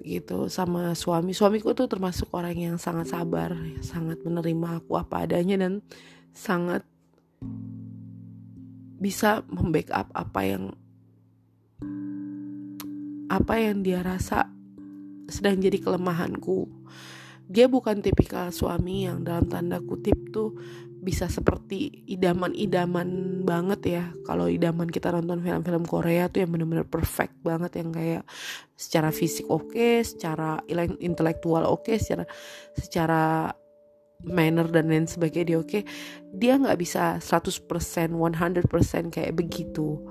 gitu 0.05 0.47
sama 0.47 0.95
suami. 0.95 1.35
Suamiku 1.35 1.75
tuh 1.75 1.89
termasuk 1.91 2.31
orang 2.31 2.55
yang 2.55 2.77
sangat 2.79 3.11
sabar 3.11 3.51
sangat 3.83 4.21
menerima 4.23 4.79
aku 4.79 4.95
apa 4.95 5.27
adanya 5.27 5.59
dan 5.67 5.83
sangat 6.31 6.85
bisa 9.01 9.43
membackup 9.51 10.07
apa 10.15 10.41
yang 10.47 10.63
apa 13.27 13.53
yang 13.59 13.83
dia 13.83 13.99
rasa 14.05 14.47
sedang 15.27 15.59
jadi 15.59 15.81
kelemahanku 15.81 16.69
dia 17.45 17.69
bukan 17.69 18.01
tipikal 18.01 18.49
suami 18.49 19.05
yang 19.05 19.21
dalam 19.21 19.45
tanda 19.45 19.77
kutip 19.81 20.33
tuh 20.33 20.57
bisa 21.05 21.29
seperti 21.29 22.01
idaman-idaman 22.09 23.41
banget 23.45 23.81
ya 23.85 24.03
kalau 24.25 24.49
idaman 24.49 24.89
kita 24.89 25.13
nonton 25.13 25.45
film-film 25.45 25.85
Korea 25.85 26.25
tuh 26.33 26.41
yang 26.41 26.49
bener-bener 26.49 26.89
perfect 26.89 27.37
banget 27.45 27.77
yang 27.77 27.93
kayak 27.93 28.25
secara 28.73 29.13
fisik 29.13 29.45
oke 29.45 29.69
okay, 29.69 30.01
secara 30.01 30.57
intelektual 30.97 31.69
oke 31.69 31.85
okay, 31.85 32.01
secara 32.01 32.25
secara 32.73 33.53
manner 34.25 34.65
dan 34.73 34.89
lain 34.89 35.05
sebagainya 35.05 35.45
dia 35.53 35.57
oke 35.61 35.69
okay. 35.69 35.83
dia 36.33 36.57
nggak 36.57 36.79
bisa 36.81 37.21
100% 37.21 37.61
100% 37.61 39.13
kayak 39.13 39.33
begitu 39.37 40.01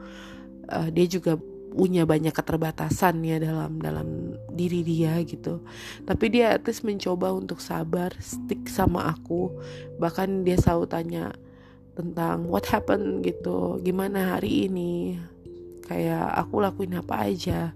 uh, 0.70 0.88
dia 0.94 1.07
juga 1.11 1.35
punya 1.74 2.06
banyak 2.06 2.30
keterbatasan 2.30 3.26
ya 3.26 3.42
dalam 3.42 3.82
dalam 3.82 4.38
diri 4.54 4.87
dia 4.87 5.18
gitu. 5.26 5.60
Tapi 6.06 6.24
dia 6.30 6.54
at 6.54 6.62
least 6.64 6.87
mencoba 6.87 7.34
untuk 7.34 7.58
sabar 7.58 8.14
stick 8.22 8.70
sama 8.70 9.10
aku. 9.10 9.50
Bahkan 9.98 10.46
dia 10.46 10.54
selalu 10.54 10.87
tanya 10.87 11.24
tentang 11.98 12.46
what 12.46 12.66
happened 12.70 13.26
gitu 13.26 13.82
gimana 13.82 14.38
hari 14.38 14.70
ini? 14.70 15.18
Kayak 15.84 16.30
aku 16.46 16.62
lakuin 16.62 16.94
apa 16.94 17.26
aja? 17.26 17.74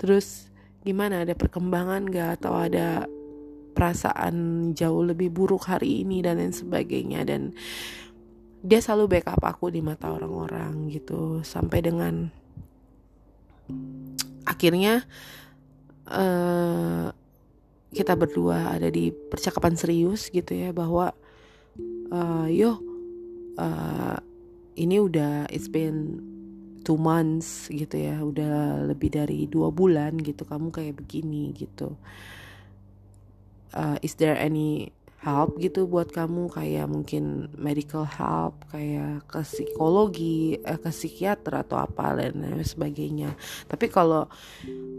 Terus 0.00 0.48
gimana 0.82 1.22
ada 1.22 1.36
perkembangan 1.36 2.08
gak 2.08 2.42
atau 2.42 2.56
ada 2.56 3.04
perasaan 3.76 4.72
jauh 4.74 5.04
lebih 5.06 5.30
buruk 5.30 5.68
hari 5.68 6.02
ini 6.02 6.24
dan 6.24 6.40
lain 6.40 6.56
sebagainya. 6.56 7.28
Dan 7.28 7.52
dia 8.58 8.82
selalu 8.82 9.20
backup 9.20 9.44
aku 9.44 9.70
di 9.70 9.84
mata 9.84 10.10
orang-orang 10.10 10.90
gitu. 10.90 11.44
Sampai 11.46 11.84
dengan 11.84 12.26
akhirnya 14.48 15.04
uh, 16.08 17.12
kita 17.92 18.12
berdua 18.16 18.76
ada 18.76 18.92
di 18.92 19.12
percakapan 19.12 19.76
serius 19.76 20.28
gitu 20.28 20.52
ya 20.52 20.72
bahwa 20.76 21.12
uh, 22.12 22.46
yo 22.48 22.80
uh, 23.56 24.16
ini 24.78 24.96
udah 25.00 25.48
it's 25.48 25.68
been 25.68 26.20
two 26.84 26.96
months 26.96 27.68
gitu 27.68 28.00
ya 28.00 28.22
udah 28.22 28.88
lebih 28.88 29.12
dari 29.12 29.44
dua 29.44 29.68
bulan 29.68 30.16
gitu 30.20 30.48
kamu 30.48 30.72
kayak 30.72 30.96
begini 30.96 31.52
gitu. 31.52 31.98
Uh, 33.76 34.00
is 34.00 34.16
there 34.16 34.32
any 34.32 34.88
help 35.18 35.58
gitu 35.58 35.90
buat 35.90 36.14
kamu 36.14 36.46
kayak 36.46 36.86
mungkin 36.86 37.50
medical 37.58 38.06
help 38.06 38.62
kayak 38.70 39.26
ke 39.26 39.42
psikologi 39.42 40.62
eh, 40.62 40.78
ke 40.78 40.94
psikiater 40.94 41.66
atau 41.66 41.82
apa 41.82 42.14
dan 42.14 42.38
sebagainya. 42.62 43.34
Tapi 43.66 43.90
kalau 43.90 44.30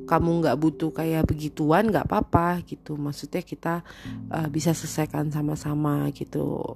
kamu 0.03 0.29
nggak 0.43 0.60
butuh 0.60 0.91
kayak 0.91 1.23
begituan 1.23 1.88
nggak 1.88 2.03
apa-apa 2.12 2.60
gitu. 2.67 2.99
Maksudnya 2.99 3.39
kita 3.45 3.86
uh, 4.27 4.47
bisa 4.51 4.75
selesaikan 4.75 5.32
sama-sama 5.32 6.12
gitu. 6.12 6.75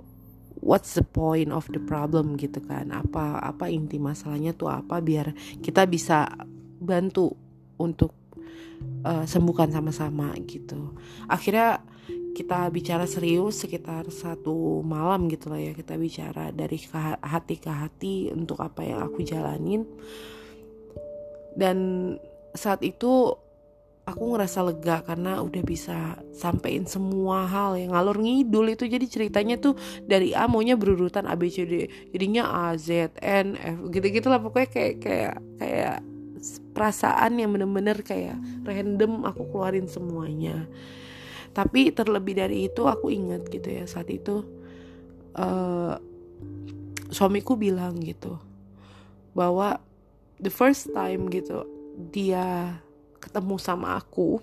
What's 0.63 0.95
the 0.95 1.03
point 1.03 1.51
of 1.51 1.67
the 1.75 1.83
problem 1.83 2.39
gitu 2.39 2.63
kan? 2.63 2.95
Apa 2.95 3.43
apa 3.43 3.67
inti 3.67 3.99
masalahnya 3.99 4.55
tuh 4.55 4.71
apa 4.71 5.03
biar 5.03 5.35
kita 5.59 5.83
bisa 5.83 6.31
bantu 6.79 7.35
untuk 7.75 8.15
uh, 9.03 9.27
sembuhkan 9.27 9.75
sama-sama 9.75 10.31
gitu. 10.47 10.95
Akhirnya 11.27 11.83
kita 12.33 12.65
bicara 12.73 13.05
serius 13.05 13.61
sekitar 13.61 14.09
satu 14.09 14.81
malam 14.81 15.29
gitu 15.29 15.53
lah 15.53 15.61
ya 15.61 15.77
kita 15.77 15.93
bicara 16.01 16.49
dari 16.49 16.81
ke 16.81 16.97
hati 17.21 17.55
ke 17.61 17.69
hati 17.69 18.15
untuk 18.33 18.57
apa 18.59 18.81
yang 18.81 19.05
aku 19.05 19.21
jalanin. 19.21 19.85
Dan 21.53 21.77
saat 22.57 22.81
itu 22.81 23.37
aku 24.03 24.23
ngerasa 24.35 24.65
lega 24.65 25.05
karena 25.05 25.39
udah 25.39 25.63
bisa 25.63 26.19
sampein 26.33 26.83
semua 26.89 27.47
hal 27.47 27.79
yang 27.79 27.95
ngalor 27.95 28.19
ngidul 28.19 28.67
itu 28.73 28.89
jadi 28.89 29.05
ceritanya 29.07 29.55
tuh 29.61 29.79
dari 30.03 30.35
A 30.35 30.49
maunya 30.49 30.75
berurutan 30.75 31.29
A 31.29 31.37
B 31.37 31.53
C 31.53 31.63
D. 31.69 31.85
Jadinya 32.11 32.49
A 32.49 32.73
Z 32.75 33.13
N 33.21 33.55
F 33.55 33.93
gitu 33.93 34.09
gitu 34.09 34.27
lah. 34.33 34.41
Pokoknya 34.41 34.69
kayak 34.73 34.95
kayak 34.99 35.35
kayak 35.61 35.95
perasaan 36.75 37.39
yang 37.39 37.55
bener-bener 37.55 38.03
kayak 38.03 38.35
random 38.65 39.23
aku 39.23 39.47
keluarin 39.53 39.87
semuanya 39.87 40.67
tapi 41.53 41.93
terlebih 41.93 42.33
dari 42.37 42.67
itu 42.67 42.85
aku 42.89 43.13
ingat 43.13 43.45
gitu 43.49 43.69
ya 43.69 43.85
saat 43.85 44.09
itu 44.09 44.41
uh, 45.37 45.95
suamiku 47.13 47.53
bilang 47.53 48.01
gitu 48.01 48.41
bahwa 49.37 49.77
the 50.41 50.49
first 50.49 50.89
time 50.93 51.29
gitu 51.29 51.65
dia 52.09 52.77
ketemu 53.21 53.55
sama 53.61 53.97
aku 54.01 54.41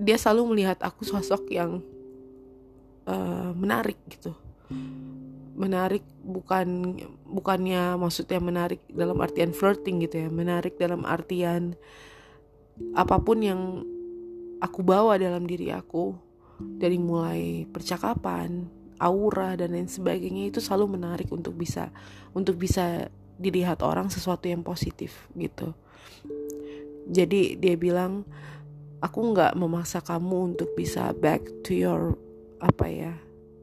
dia 0.00 0.16
selalu 0.16 0.56
melihat 0.56 0.80
aku 0.80 1.04
sosok 1.04 1.52
yang 1.52 1.84
uh, 3.04 3.52
menarik 3.52 4.00
gitu. 4.08 4.32
Menarik 5.60 6.00
bukan 6.24 6.96
bukannya 7.28 8.00
maksudnya 8.00 8.40
menarik 8.40 8.80
dalam 8.88 9.20
artian 9.20 9.52
flirting 9.52 10.00
gitu 10.00 10.24
ya 10.24 10.28
menarik 10.32 10.80
dalam 10.80 11.04
artian 11.04 11.76
apa 12.96 13.20
pun 13.20 13.44
yang 13.44 13.84
aku 14.60 14.84
bawa 14.84 15.16
dalam 15.16 15.48
diri 15.48 15.72
aku 15.72 16.12
dari 16.60 17.00
mulai 17.00 17.64
percakapan, 17.64 18.68
aura 19.00 19.56
dan 19.56 19.72
lain 19.72 19.88
sebagainya 19.88 20.52
itu 20.52 20.60
selalu 20.60 21.00
menarik 21.00 21.32
untuk 21.32 21.56
bisa 21.56 21.88
untuk 22.36 22.60
bisa 22.60 23.08
dilihat 23.40 23.80
orang 23.80 24.12
sesuatu 24.12 24.44
yang 24.44 24.60
positif 24.60 25.24
gitu. 25.32 25.72
Jadi 27.08 27.56
dia 27.56 27.74
bilang 27.80 28.28
aku 29.00 29.32
nggak 29.32 29.56
memaksa 29.56 30.04
kamu 30.04 30.54
untuk 30.54 30.76
bisa 30.76 31.16
back 31.16 31.40
to 31.64 31.72
your 31.72 32.20
apa 32.60 32.86
ya 32.92 33.14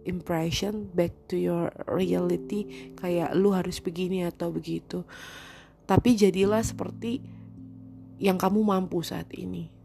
impression, 0.09 0.89
back 0.97 1.13
to 1.29 1.37
your 1.37 1.69
reality 1.85 2.91
kayak 2.97 3.37
lu 3.37 3.53
harus 3.53 3.77
begini 3.77 4.25
atau 4.25 4.49
begitu. 4.49 5.05
Tapi 5.85 6.17
jadilah 6.17 6.65
seperti 6.65 7.21
yang 8.17 8.41
kamu 8.41 8.65
mampu 8.65 9.05
saat 9.05 9.29
ini 9.37 9.76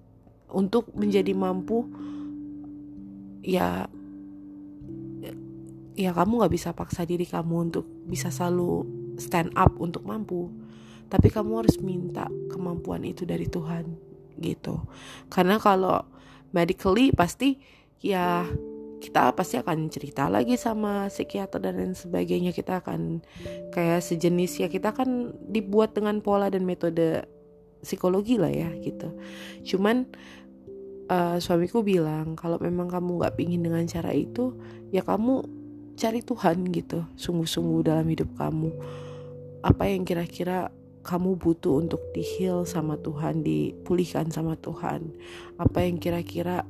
untuk 0.52 0.92
menjadi 0.94 1.32
mampu 1.34 1.88
ya 3.42 3.90
ya 5.92 6.10
kamu 6.16 6.40
nggak 6.40 6.54
bisa 6.54 6.70
paksa 6.72 7.04
diri 7.04 7.28
kamu 7.28 7.72
untuk 7.72 7.84
bisa 8.08 8.32
selalu 8.32 8.86
stand 9.20 9.52
up 9.58 9.76
untuk 9.76 10.04
mampu. 10.06 10.48
Tapi 11.12 11.28
kamu 11.28 11.60
harus 11.60 11.76
minta 11.84 12.24
kemampuan 12.48 13.04
itu 13.04 13.28
dari 13.28 13.44
Tuhan 13.44 13.84
gitu. 14.40 14.80
Karena 15.28 15.60
kalau 15.60 16.00
medically 16.56 17.12
pasti 17.12 17.60
ya 18.00 18.48
kita 19.02 19.34
pasti 19.34 19.58
akan 19.58 19.90
cerita 19.92 20.30
lagi 20.32 20.56
sama 20.56 21.10
psikiater 21.12 21.60
dan 21.60 21.76
lain 21.76 21.92
sebagainya. 21.92 22.56
Kita 22.56 22.80
akan 22.80 23.20
kayak 23.74 24.00
sejenis 24.00 24.64
ya 24.64 24.68
kita 24.72 24.96
akan 24.96 25.36
dibuat 25.52 25.92
dengan 25.92 26.24
pola 26.24 26.48
dan 26.48 26.64
metode 26.64 27.28
psikologi 27.84 28.40
lah 28.40 28.48
ya 28.48 28.72
gitu. 28.80 29.12
Cuman 29.68 30.08
uh, 31.12 31.36
suamiku 31.36 31.84
bilang 31.84 32.32
kalau 32.32 32.56
memang 32.56 32.88
kamu 32.88 33.20
nggak 33.20 33.36
pingin 33.36 33.60
dengan 33.60 33.84
cara 33.84 34.16
itu 34.16 34.56
ya 34.88 35.04
kamu 35.04 35.44
cari 35.92 36.24
Tuhan 36.24 36.72
gitu 36.72 37.04
sungguh-sungguh 37.20 37.80
dalam 37.84 38.08
hidup 38.08 38.32
kamu. 38.40 38.72
Apa 39.62 39.92
yang 39.92 40.02
kira-kira 40.08 40.72
kamu 41.04 41.38
butuh 41.38 41.78
untuk 41.78 42.00
dihil 42.16 42.64
sama 42.64 42.96
Tuhan 42.98 43.44
dipulihkan 43.44 44.32
sama 44.32 44.56
Tuhan? 44.58 45.12
Apa 45.60 45.86
yang 45.86 46.00
kira-kira 46.00 46.64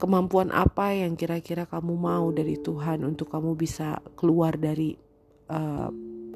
kemampuan 0.00 0.50
apa 0.50 0.90
yang 0.90 1.14
kira-kira 1.14 1.70
kamu 1.70 1.94
mau 1.94 2.26
dari 2.34 2.58
Tuhan 2.58 3.06
untuk 3.06 3.30
kamu 3.30 3.54
bisa 3.54 4.02
keluar 4.18 4.58
dari 4.58 4.98
uh, 5.46 5.88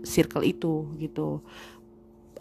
circle 0.06 0.46
itu 0.46 0.94
gitu 1.02 1.42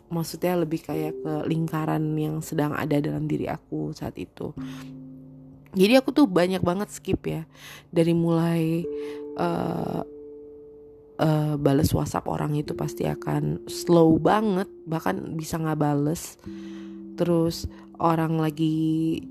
maksudnya 0.07 0.55
lebih 0.55 0.83
kayak 0.83 1.13
ke 1.19 1.33
lingkaran 1.47 2.03
yang 2.15 2.39
sedang 2.39 2.71
ada 2.73 2.97
dalam 2.99 3.27
diri 3.27 3.47
aku 3.47 3.91
saat 3.91 4.15
itu. 4.15 4.55
Jadi 5.77 5.93
aku 5.93 6.09
tuh 6.15 6.25
banyak 6.25 6.63
banget 6.63 6.89
skip 6.89 7.21
ya. 7.27 7.45
Dari 7.93 8.15
mulai 8.15 8.87
uh, 9.37 10.01
uh, 11.21 11.53
bales 11.59 11.91
WhatsApp 11.93 12.25
orang 12.25 12.57
itu 12.57 12.73
pasti 12.73 13.05
akan 13.05 13.67
slow 13.69 14.17
banget 14.17 14.69
bahkan 14.87 15.37
bisa 15.37 15.59
nggak 15.59 15.77
bales. 15.77 16.39
Terus 17.17 17.69
orang 18.01 18.41
lagi 18.41 19.21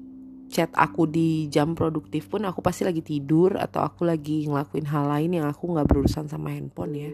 chat 0.47 0.71
aku 0.79 1.11
di 1.11 1.51
jam 1.51 1.75
produktif 1.75 2.31
pun 2.31 2.47
aku 2.47 2.63
pasti 2.63 2.87
lagi 2.87 3.03
tidur 3.03 3.59
atau 3.59 3.83
aku 3.83 4.07
lagi 4.07 4.47
ngelakuin 4.47 4.87
hal 4.87 5.11
lain 5.11 5.43
yang 5.43 5.47
aku 5.51 5.75
nggak 5.75 5.91
berurusan 5.91 6.31
sama 6.31 6.55
handphone 6.55 6.95
ya. 6.95 7.13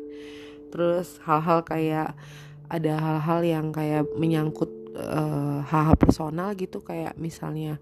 Terus 0.73 1.21
hal-hal 1.25 1.65
kayak 1.65 2.17
ada 2.73 2.97
hal-hal 2.97 3.41
yang 3.45 3.67
kayak 3.69 4.09
menyangkut 4.17 4.73
uh, 4.97 5.61
hal-hal 5.69 5.97
personal 6.01 6.57
gitu 6.57 6.81
kayak 6.81 7.13
misalnya 7.21 7.77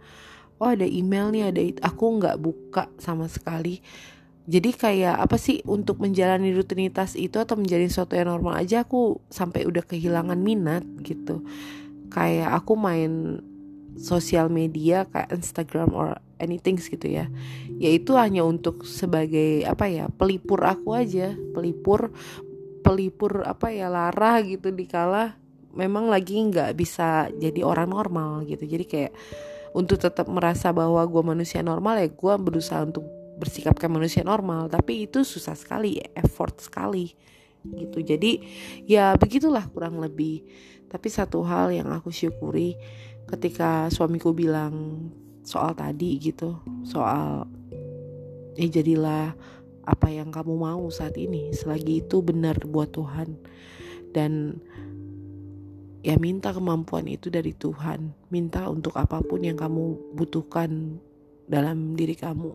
oh 0.58 0.74
ada 0.74 0.84
email 0.84 1.30
nih 1.30 1.44
ada 1.54 1.60
aku 1.86 2.04
nggak 2.20 2.36
buka 2.42 2.90
sama 2.98 3.30
sekali. 3.30 3.78
Jadi 4.50 4.74
kayak 4.74 5.14
apa 5.14 5.38
sih 5.38 5.62
untuk 5.62 6.02
menjalani 6.02 6.50
rutinitas 6.50 7.14
itu 7.14 7.38
atau 7.38 7.54
menjadi 7.54 7.86
sesuatu 7.86 8.18
yang 8.18 8.34
normal 8.34 8.58
aja 8.58 8.82
aku 8.82 9.22
sampai 9.30 9.62
udah 9.62 9.86
kehilangan 9.86 10.42
minat 10.42 10.82
gitu. 11.06 11.46
Kayak 12.10 12.58
aku 12.58 12.74
main 12.74 13.38
sosial 13.94 14.50
media 14.50 15.06
kayak 15.06 15.30
Instagram 15.30 15.94
or 15.94 16.18
anything 16.42 16.82
gitu 16.82 17.06
ya. 17.06 17.30
Yaitu 17.78 18.18
hanya 18.18 18.42
untuk 18.42 18.82
sebagai 18.84 19.62
apa 19.70 19.86
ya 19.86 20.10
pelipur 20.10 20.66
aku 20.66 20.98
aja 20.98 21.36
pelipur 21.54 22.10
pelipur 22.80 23.44
apa 23.44 23.70
ya 23.70 23.92
lara 23.92 24.40
gitu 24.44 24.72
dikala 24.72 25.36
memang 25.74 26.10
lagi 26.10 26.34
nggak 26.40 26.74
bisa 26.74 27.30
jadi 27.30 27.62
orang 27.62 27.90
normal 27.90 28.42
gitu. 28.46 28.66
Jadi 28.66 28.84
kayak 28.86 29.12
untuk 29.70 30.02
tetap 30.02 30.26
merasa 30.26 30.74
bahwa 30.74 30.98
gue 31.06 31.22
manusia 31.22 31.62
normal 31.62 32.02
ya 32.02 32.08
gue 32.10 32.34
berusaha 32.42 32.82
untuk 32.82 33.06
bersikap 33.38 33.78
kayak 33.78 33.94
manusia 33.94 34.22
normal. 34.26 34.66
Tapi 34.66 35.06
itu 35.06 35.22
susah 35.22 35.54
sekali 35.54 36.02
effort 36.18 36.58
sekali 36.58 37.14
gitu. 37.62 38.02
Jadi 38.02 38.42
ya 38.88 39.14
begitulah 39.14 39.64
kurang 39.70 40.02
lebih. 40.02 40.42
Tapi 40.90 41.06
satu 41.06 41.46
hal 41.46 41.70
yang 41.70 41.94
aku 41.94 42.10
syukuri 42.10 42.74
ketika 43.30 43.86
suamiku 43.94 44.34
bilang 44.34 45.06
soal 45.46 45.72
tadi 45.72 46.18
gitu 46.18 46.60
soal 46.84 47.46
eh 48.58 48.68
jadilah 48.68 49.32
apa 49.90 50.06
yang 50.06 50.30
kamu 50.30 50.54
mau 50.54 50.86
saat 50.94 51.18
ini. 51.18 51.50
Selagi 51.50 52.06
itu 52.06 52.22
benar 52.22 52.62
buat 52.62 52.94
Tuhan. 52.94 53.34
Dan 54.14 54.62
ya 56.06 56.14
minta 56.22 56.54
kemampuan 56.54 57.10
itu 57.10 57.26
dari 57.26 57.50
Tuhan. 57.50 58.14
Minta 58.30 58.70
untuk 58.70 58.94
apa 58.94 59.18
pun 59.18 59.42
yang 59.42 59.58
kamu 59.58 60.14
butuhkan 60.14 61.02
dalam 61.50 61.98
diri 61.98 62.14
kamu. 62.14 62.54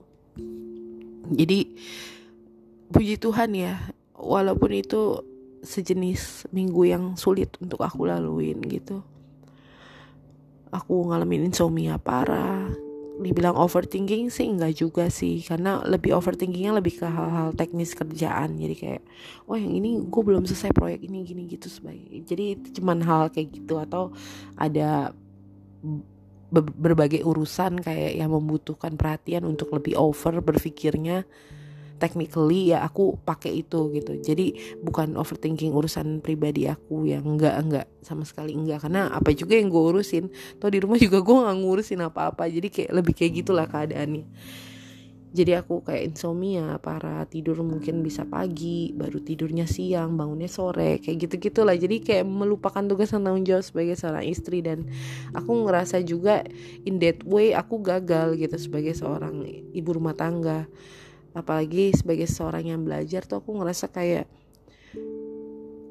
Jadi 1.36 1.60
puji 2.95 3.19
Tuhan 3.19 3.52
ya. 3.52 3.76
Walaupun 4.15 4.71
itu 4.71 5.19
sejenis 5.60 6.48
minggu 6.56 6.88
yang 6.88 7.04
sulit 7.19 7.52
untuk 7.60 7.84
aku 7.84 8.08
laluin 8.08 8.63
gitu. 8.63 9.04
Aku 10.71 11.12
ngalamin 11.12 11.52
insomnia 11.52 12.00
parah 12.00 12.85
dibilang 13.15 13.56
overthinking 13.56 14.28
sih 14.28 14.43
enggak 14.51 14.75
juga 14.75 15.08
sih 15.08 15.39
karena 15.39 15.80
lebih 15.88 16.15
overthinkingnya 16.19 16.75
lebih 16.75 16.99
ke 16.99 17.08
hal-hal 17.08 17.56
teknis 17.56 17.95
kerjaan. 17.95 18.60
Jadi 18.60 18.75
kayak 18.75 19.01
oh 19.47 19.56
yang 19.56 19.71
ini 19.71 20.04
gue 20.04 20.21
belum 20.21 20.43
selesai 20.43 20.75
proyek 20.75 21.08
ini 21.08 21.23
gini 21.23 21.47
gitu 21.47 21.71
sebagai 21.71 22.25
jadi 22.28 22.60
itu 22.60 22.82
cuman 22.82 22.99
hal 23.06 23.32
kayak 23.32 23.56
gitu 23.56 23.80
atau 23.80 24.12
ada 24.60 25.15
berbagai 26.56 27.25
urusan 27.25 27.84
kayak 27.84 28.15
yang 28.15 28.32
membutuhkan 28.32 28.95
perhatian 28.95 29.43
untuk 29.43 29.75
lebih 29.75 29.99
over 29.99 30.39
berpikirnya 30.39 31.28
technically 31.97 32.75
ya 32.75 32.84
aku 32.84 33.15
pakai 33.23 33.63
itu 33.63 33.91
gitu. 33.95 34.19
Jadi 34.19 34.77
bukan 34.84 35.15
overthinking 35.15 35.71
urusan 35.71 36.19
pribadi 36.19 36.67
aku 36.67 37.08
yang 37.08 37.23
enggak 37.25 37.55
enggak 37.60 37.88
sama 38.03 38.27
sekali 38.27 38.55
enggak. 38.55 38.84
Karena 38.86 39.12
apa 39.12 39.31
juga 39.31 39.55
yang 39.55 39.71
gue 39.71 39.84
urusin? 39.95 40.27
Atau 40.60 40.69
di 40.71 40.79
rumah 40.84 40.99
juga 41.05 41.23
gue 41.23 41.36
nggak 41.36 41.58
ngurusin 41.63 42.01
apa-apa 42.03 42.47
jadi 42.51 42.67
kayak 42.67 42.91
lebih 42.91 43.13
kayak 43.15 43.31
gitulah 43.43 43.65
keadaannya. 43.67 44.25
Jadi 45.36 45.51
aku 45.51 45.84
kayak 45.84 46.15
insomnia 46.15 46.79
para 46.79 47.27
tidur 47.27 47.60
mungkin 47.60 47.99
bisa 47.99 48.23
pagi 48.23 48.95
baru 48.95 49.19
tidurnya 49.19 49.67
siang 49.67 50.15
bangunnya 50.15 50.47
sore 50.47 51.03
kayak 51.03 51.27
gitu 51.27 51.51
gitulah 51.51 51.75
jadi 51.75 51.99
kayak 51.99 52.23
melupakan 52.23 52.79
tugas 52.88 53.12
dan 53.12 53.27
tanggung 53.27 53.43
jawab 53.43 53.67
sebagai 53.67 53.99
seorang 53.99 54.23
istri 54.31 54.63
dan 54.63 54.88
aku 55.36 55.67
ngerasa 55.67 55.99
juga 56.08 56.39
in 56.88 57.03
that 57.03 57.19
way 57.27 57.51
aku 57.51 57.84
gagal 57.84 58.39
gitu 58.39 58.55
sebagai 58.55 58.95
seorang 58.95 59.43
ibu 59.75 59.89
rumah 59.91 60.15
tangga 60.15 60.71
apalagi 61.36 61.91
sebagai 61.91 62.26
seorang 62.26 62.71
yang 62.71 62.82
belajar 62.88 63.28
tuh 63.28 63.43
aku 63.43 63.60
ngerasa 63.60 63.91
kayak 63.91 64.26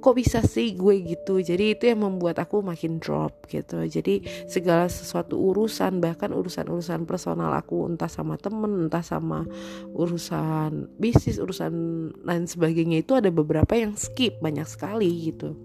kok 0.05 0.21
bisa 0.21 0.45
sih 0.45 0.77
gue 0.77 1.01
gitu? 1.01 1.41
Jadi 1.41 1.73
itu 1.73 1.89
yang 1.89 2.05
membuat 2.05 2.37
aku 2.37 2.61
makin 2.61 3.01
drop 3.01 3.49
gitu. 3.49 3.81
Jadi 3.89 4.21
segala 4.45 4.85
sesuatu 4.85 5.41
urusan 5.41 5.97
bahkan 6.05 6.29
urusan-urusan 6.37 7.09
personal 7.09 7.57
aku 7.57 7.89
entah 7.89 8.13
sama 8.13 8.37
temen 8.37 8.89
entah 8.89 9.01
sama 9.01 9.49
urusan 9.97 10.93
bisnis 11.01 11.41
urusan 11.41 11.73
lain 12.21 12.45
sebagainya 12.45 13.01
itu 13.01 13.17
ada 13.17 13.33
beberapa 13.33 13.73
yang 13.73 13.97
skip 13.97 14.45
banyak 14.45 14.69
sekali 14.69 15.33
gitu. 15.33 15.57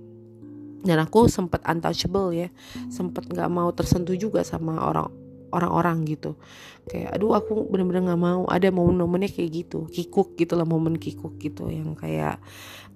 Dan 0.88 1.04
aku 1.04 1.28
sempat 1.28 1.60
untouchable 1.68 2.32
ya. 2.32 2.48
Sempat 2.88 3.28
nggak 3.28 3.52
mau 3.52 3.68
tersentuh 3.76 4.16
juga 4.16 4.48
sama 4.48 4.80
orang 4.80 5.29
orang-orang 5.54 6.06
gitu. 6.08 6.38
Kayak 6.90 7.20
aduh 7.20 7.38
aku 7.38 7.68
bener-bener 7.70 8.10
nggak 8.10 8.22
mau. 8.22 8.42
Ada 8.50 8.74
momen-momennya 8.74 9.30
kayak 9.30 9.50
gitu 9.66 9.86
kikuk 9.90 10.40
gitu 10.40 10.58
lah 10.58 10.66
momen 10.66 10.98
kikuk 10.98 11.38
gitu 11.38 11.70
yang 11.70 11.94
kayak 11.94 12.42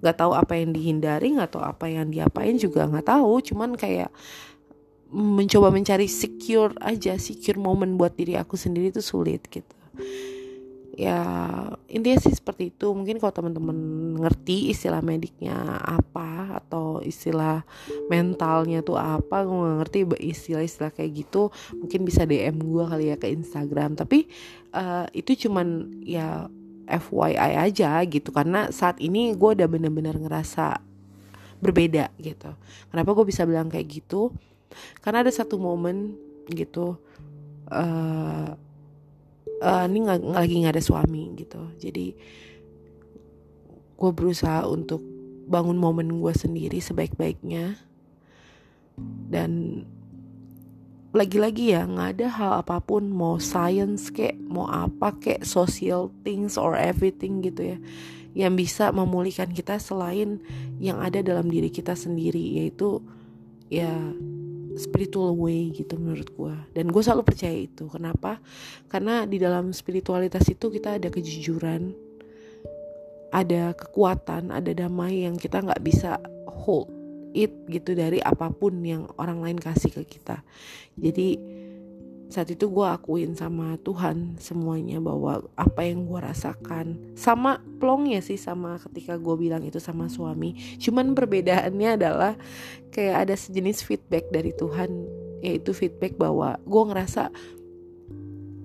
nggak 0.02 0.16
tahu 0.18 0.32
apa 0.36 0.58
yang 0.58 0.74
dihindari 0.74 1.32
nggak 1.34 1.54
tahu 1.54 1.64
apa 1.64 1.86
yang 1.88 2.10
diapain 2.10 2.58
juga 2.58 2.86
nggak 2.88 3.06
tahu. 3.06 3.32
Cuman 3.42 3.78
kayak 3.78 4.10
mencoba 5.14 5.70
mencari 5.70 6.10
secure 6.10 6.74
aja 6.82 7.14
secure 7.22 7.54
momen 7.60 7.94
buat 7.94 8.18
diri 8.18 8.34
aku 8.34 8.58
sendiri 8.58 8.90
itu 8.90 8.98
sulit 8.98 9.46
gitu 9.46 9.74
ya 10.94 11.20
intinya 11.90 12.18
sih 12.22 12.34
seperti 12.34 12.70
itu. 12.70 12.94
Mungkin 12.94 13.18
kalau 13.18 13.34
teman-teman 13.34 13.78
ngerti 14.22 14.70
istilah 14.70 15.02
mediknya 15.02 15.54
apa 15.82 16.62
atau 16.62 17.02
istilah 17.02 17.66
mentalnya 18.06 18.80
tuh 18.80 18.98
apa 18.98 19.42
gue 19.42 19.54
gak 19.54 19.78
ngerti 19.84 19.98
istilah-istilah 20.22 20.92
kayak 20.94 21.10
gitu 21.26 21.50
mungkin 21.74 22.06
bisa 22.06 22.22
DM 22.24 22.62
gue 22.62 22.84
kali 22.86 23.04
ya 23.10 23.16
ke 23.18 23.28
Instagram. 23.30 23.98
Tapi 23.98 24.30
uh, 24.72 25.06
itu 25.10 25.46
cuman 25.46 25.90
ya 26.06 26.46
FYI 26.86 27.58
aja 27.58 27.98
gitu. 28.06 28.30
Karena 28.30 28.70
saat 28.70 29.02
ini 29.02 29.34
gue 29.34 29.50
udah 29.58 29.68
bener-bener 29.68 30.16
ngerasa 30.16 30.78
berbeda 31.58 32.12
gitu. 32.20 32.52
Kenapa 32.92 33.10
gue 33.16 33.24
bisa 33.26 33.42
bilang 33.48 33.72
kayak 33.72 33.88
gitu? 33.88 34.30
Karena 35.00 35.22
ada 35.24 35.32
satu 35.32 35.56
momen 35.56 36.18
gitu 36.50 36.98
uh, 37.72 38.48
uh, 39.64 39.84
ini 39.88 40.04
nggak 40.04 40.20
lagi 40.28 40.54
nggak 40.60 40.74
ada 40.76 40.84
suami 40.84 41.32
gitu. 41.40 41.72
Jadi 41.80 42.06
gue 43.96 44.10
berusaha 44.12 44.68
untuk 44.68 45.00
bangun 45.48 45.80
momen 45.80 46.20
gue 46.20 46.34
sendiri 46.36 46.78
sebaik-baiknya. 46.84 47.80
Dan 49.32 49.82
lagi-lagi 51.14 51.72
ya 51.72 51.86
nggak 51.86 52.10
ada 52.18 52.26
hal 52.26 52.52
apa 52.66 52.82
pun 52.82 53.06
mau 53.06 53.38
science 53.38 54.10
kek 54.10 54.34
mau 54.50 54.66
apa 54.66 55.14
kek 55.14 55.46
social 55.46 56.10
things 56.26 56.58
or 56.58 56.74
everything 56.74 57.38
gitu 57.38 57.74
ya 57.74 57.78
yang 58.34 58.58
bisa 58.58 58.90
memulihkan 58.90 59.54
kita 59.54 59.78
selain 59.78 60.42
yang 60.82 60.98
ada 60.98 61.22
dalam 61.22 61.46
diri 61.46 61.70
kita 61.70 61.94
sendiri 61.94 62.58
yaitu 62.58 62.98
ya 63.70 63.94
spiritual 64.74 65.38
way 65.38 65.70
gitu 65.70 65.94
menurut 65.96 66.28
gue 66.34 66.54
dan 66.74 66.90
gue 66.90 67.02
selalu 67.02 67.22
percaya 67.26 67.54
itu. 67.54 67.86
Kenapa? 67.86 68.42
Karena 68.90 69.24
di 69.24 69.38
dalam 69.38 69.70
spiritualitas 69.70 70.44
itu 70.50 70.70
kita 70.70 70.98
ada 70.98 71.08
kejujuran 71.10 71.94
ada 73.34 73.74
kekuatan 73.74 74.54
ada 74.54 74.70
damai 74.70 75.26
yang 75.26 75.34
kita 75.34 75.58
nggak 75.58 75.82
bisa 75.82 76.22
hold 76.46 76.86
it 77.34 77.50
gitu 77.66 77.98
dari 77.98 78.22
apa 78.22 78.46
pun 78.54 78.78
yang 78.86 79.10
orang 79.18 79.42
lain 79.42 79.58
kasih 79.58 79.90
ke 79.90 80.02
kita. 80.06 80.46
Jadi 80.94 81.36
saat 82.34 82.50
itu 82.50 82.66
gue 82.66 82.82
akuin 82.82 83.38
sama 83.38 83.78
Tuhan 83.86 84.34
semuanya 84.42 84.98
bahwa 84.98 85.46
apa 85.54 85.86
yang 85.86 86.02
gue 86.02 86.18
rasakan 86.18 87.14
sama 87.14 87.62
plongnya 87.78 88.18
sih 88.18 88.34
sama 88.34 88.82
ketika 88.82 89.14
gue 89.14 89.38
bilang 89.38 89.62
itu 89.62 89.78
sama 89.78 90.10
suami. 90.10 90.58
Cuman 90.82 91.14
perbedaannya 91.14 91.94
adalah 91.94 92.34
kayak 92.90 93.30
ada 93.30 93.34
sejenis 93.38 93.86
feedback 93.86 94.26
dari 94.34 94.50
Tuhan 94.50 94.90
yaitu 95.46 95.70
feedback 95.70 96.18
bahwa 96.18 96.58
gue 96.66 96.82
ngerasa 96.90 97.30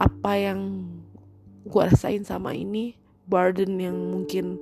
apa 0.01 0.31
yang 0.33 0.89
gue 1.69 1.83
rasain 1.85 2.25
sama 2.25 2.57
ini 2.57 2.97
burden 3.29 3.77
yang 3.77 3.93
mungkin 4.09 4.57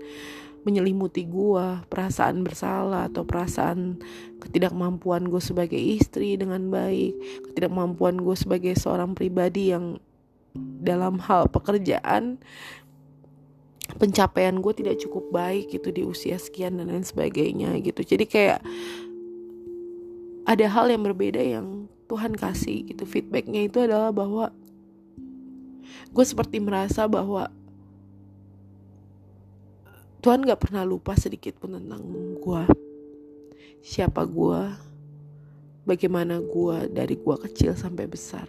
menyelimuti 0.67 1.23
gue 1.23 1.87
perasaan 1.87 2.43
bersalah 2.43 3.07
atau 3.07 3.23
perasaan 3.23 4.03
ketidakmampuan 4.43 5.31
gue 5.31 5.39
sebagai 5.39 5.79
istri 5.79 6.35
dengan 6.35 6.67
baik 6.67 7.15
ketidakmampuan 7.47 8.19
gue 8.19 8.35
sebagai 8.35 8.75
seorang 8.75 9.15
pribadi 9.15 9.71
yang 9.71 10.03
dalam 10.83 11.23
hal 11.23 11.47
pekerjaan 11.47 12.43
pencapaian 13.95 14.59
gue 14.59 14.73
tidak 14.75 14.99
cukup 14.99 15.31
baik 15.31 15.71
gitu 15.71 15.95
di 15.95 16.03
usia 16.03 16.35
sekian 16.35 16.75
dan 16.75 16.91
lain 16.91 17.07
sebagainya 17.07 17.79
gitu. 17.79 18.03
Jadi 18.03 18.27
kayak 18.27 18.59
ada 20.43 20.65
hal 20.67 20.91
yang 20.91 21.07
berbeda 21.07 21.39
yang 21.39 21.87
Tuhan 22.11 22.35
kasih 22.35 22.83
gitu. 22.91 23.07
Feedbacknya 23.07 23.71
itu 23.71 23.79
adalah 23.79 24.11
bahwa 24.11 24.51
gue 26.11 26.25
seperti 26.27 26.59
merasa 26.59 27.07
bahwa 27.07 27.47
Tuhan 30.27 30.43
gak 30.43 30.59
pernah 30.59 30.83
lupa 30.83 31.15
sedikit 31.15 31.55
pun 31.55 31.79
tentang 31.79 32.03
gue 32.43 32.63
siapa 33.79 34.27
gue 34.27 34.59
bagaimana 35.87 36.43
gue 36.43 36.91
dari 36.91 37.15
gue 37.15 37.35
kecil 37.47 37.71
sampai 37.71 38.11
besar. 38.11 38.43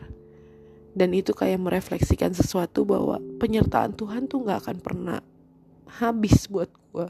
Dan 0.90 1.14
itu 1.14 1.30
kayak 1.30 1.62
merefleksikan 1.62 2.34
sesuatu 2.34 2.82
bahwa 2.82 3.22
penyertaan 3.38 3.94
Tuhan 3.94 4.26
tuh 4.26 4.42
gak 4.42 4.66
akan 4.66 4.78
pernah 4.82 5.22
habis 6.02 6.50
buat 6.50 6.66
gue 6.66 7.06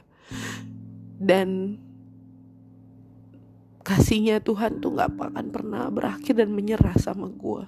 dan 1.16 1.80
kasihnya 3.80 4.44
Tuhan 4.44 4.84
tuh 4.84 5.00
gak 5.00 5.16
akan 5.16 5.48
pernah 5.48 5.88
berakhir 5.88 6.44
dan 6.44 6.52
menyerah 6.52 7.00
sama 7.00 7.32
gue 7.32 7.64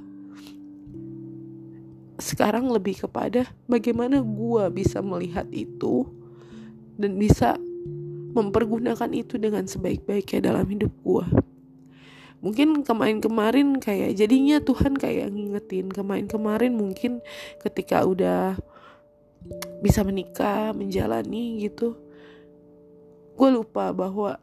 sekarang 2.20 2.68
lebih 2.68 3.09
kepada 3.09 3.48
bagaimana 3.64 4.20
gue 4.20 4.64
bisa 4.68 5.01
melihat 5.01 5.48
itu 5.48 6.20
dan 7.01 7.16
bisa 7.16 7.57
mempergunakan 8.36 9.11
itu 9.11 9.40
dengan 9.40 9.64
sebaik-baiknya 9.66 10.53
dalam 10.53 10.68
hidup 10.68 10.92
gue 11.03 11.26
mungkin 12.40 12.84
kemarin-kemarin 12.84 13.80
kayak 13.80 14.16
jadinya 14.16 14.61
Tuhan 14.61 14.96
kayak 14.96 15.32
ngingetin 15.32 15.92
kemarin-kemarin 15.92 16.72
mungkin 16.72 17.20
ketika 17.61 18.05
udah 18.05 18.57
bisa 19.80 20.05
menikah 20.05 20.72
menjalani 20.76 21.64
gitu 21.64 21.96
gue 23.36 23.48
lupa 23.48 23.92
bahwa 23.92 24.36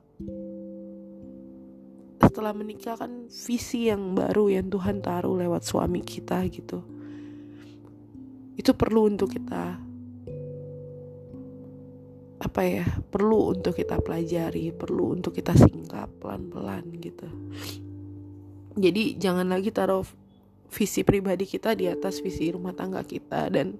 setelah 2.17 2.53
menikah 2.53 2.97
kan 2.97 3.29
visi 3.29 3.89
yang 3.89 4.17
baru 4.17 4.49
yang 4.49 4.69
Tuhan 4.69 5.01
taruh 5.05 5.37
lewat 5.37 5.65
suami 5.65 6.01
kita 6.01 6.41
gitu. 6.49 6.81
Itu 8.57 8.73
perlu 8.73 9.05
untuk 9.05 9.37
kita 9.37 9.77
apa 12.47 12.63
ya 12.63 12.87
perlu 13.11 13.51
untuk 13.59 13.75
kita 13.75 13.99
pelajari 13.99 14.71
perlu 14.71 15.19
untuk 15.19 15.35
kita 15.35 15.51
singkap 15.53 16.07
pelan-pelan 16.23 16.87
gitu. 17.03 17.27
Jadi 18.77 19.19
jangan 19.19 19.51
lagi 19.51 19.73
taruh 19.73 20.07
visi 20.71 21.03
pribadi 21.03 21.43
kita 21.43 21.75
di 21.75 21.91
atas 21.91 22.23
visi 22.23 22.51
rumah 22.51 22.71
tangga 22.71 23.03
kita 23.03 23.51
dan 23.51 23.75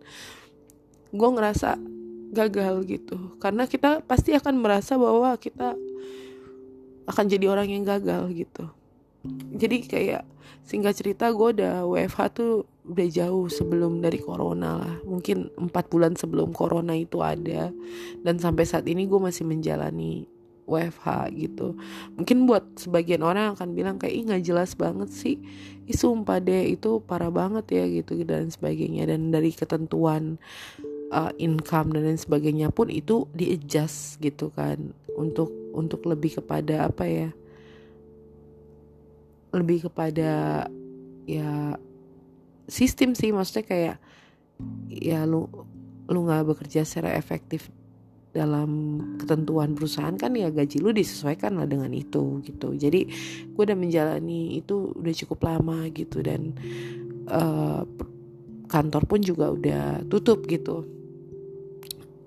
gue 1.11 1.29
ngerasa 1.31 1.79
gagal 2.35 2.83
gitu. 2.87 3.39
Karena 3.39 3.69
kita 3.69 4.03
pasti 4.03 4.35
akan 4.35 4.59
merasa 4.59 4.99
bahwa 4.99 5.31
kita 5.39 5.77
akan 7.07 7.25
jadi 7.31 7.47
orang 7.47 7.71
yang 7.71 7.87
gagal 7.87 8.27
gitu. 8.35 8.67
Jadi 9.55 9.87
kayak 9.87 10.23
singkat 10.67 10.95
cerita 10.99 11.31
gue 11.31 11.55
udah 11.55 11.87
WFH 11.87 12.19
tuh 12.35 12.67
udah 12.87 13.07
jauh 13.11 13.51
sebelum 13.51 13.99
dari 13.99 14.17
corona 14.23 14.79
lah. 14.79 14.95
Mungkin 15.03 15.51
empat 15.59 15.91
bulan 15.91 16.15
sebelum 16.15 16.55
corona 16.55 16.95
itu 16.95 17.19
ada. 17.19 17.69
Dan 18.23 18.39
sampai 18.39 18.63
saat 18.63 18.87
ini 18.87 19.05
gue 19.05 19.19
masih 19.19 19.43
menjalani 19.43 20.25
WFH 20.67 21.07
gitu. 21.35 21.75
Mungkin 22.19 22.47
buat 22.47 22.63
sebagian 22.79 23.23
orang 23.23 23.55
akan 23.55 23.75
bilang 23.75 23.95
kayak 23.99 24.27
nggak 24.27 24.43
jelas 24.43 24.75
banget 24.75 25.09
sih. 25.11 25.35
Ih 25.87 25.95
sumpah 25.95 26.43
deh 26.43 26.75
itu 26.75 26.99
parah 27.03 27.31
banget 27.31 27.65
ya 27.71 27.83
gitu 27.87 28.19
dan 28.27 28.51
sebagainya. 28.51 29.07
Dan 29.07 29.31
dari 29.31 29.55
ketentuan 29.55 30.35
uh, 31.11 31.31
income 31.39 31.95
dan 31.95 32.03
lain 32.07 32.19
sebagainya 32.19 32.71
pun 32.71 32.91
itu 32.91 33.27
di 33.31 33.55
adjust 33.55 34.19
gitu 34.19 34.51
kan. 34.51 34.91
Untuk 35.15 35.49
untuk 35.71 36.03
lebih 36.07 36.43
kepada 36.43 36.91
apa 36.91 37.07
ya? 37.07 37.29
Lebih 39.55 39.87
kepada 39.87 40.67
ya 41.27 41.79
sistem 42.67 43.15
sih 43.15 43.31
maksudnya 43.31 43.65
kayak 43.65 43.97
ya 44.91 45.23
lu 45.23 45.47
lu 46.07 46.19
nggak 46.23 46.55
bekerja 46.55 46.87
secara 46.87 47.15
efektif 47.15 47.67
dalam 48.35 49.01
ketentuan 49.17 49.73
perusahaan 49.73 50.13
kan 50.13 50.37
ya 50.37 50.53
gaji 50.53 50.77
lu 50.77 50.93
disesuaikan 50.93 51.57
lah 51.57 51.65
dengan 51.65 51.89
itu 51.89 52.37
gitu. 52.45 52.77
Jadi 52.77 53.09
gue 53.49 53.63
udah 53.63 53.73
menjalani 53.73 54.61
itu 54.61 54.93
udah 54.93 55.13
cukup 55.25 55.39
lama 55.41 55.89
gitu. 55.89 56.21
Dan 56.21 56.53
uh, 57.33 57.81
kantor 58.69 59.03
pun 59.09 59.19
juga 59.25 59.49
udah 59.49 60.05
tutup 60.05 60.45
gitu. 60.45 60.85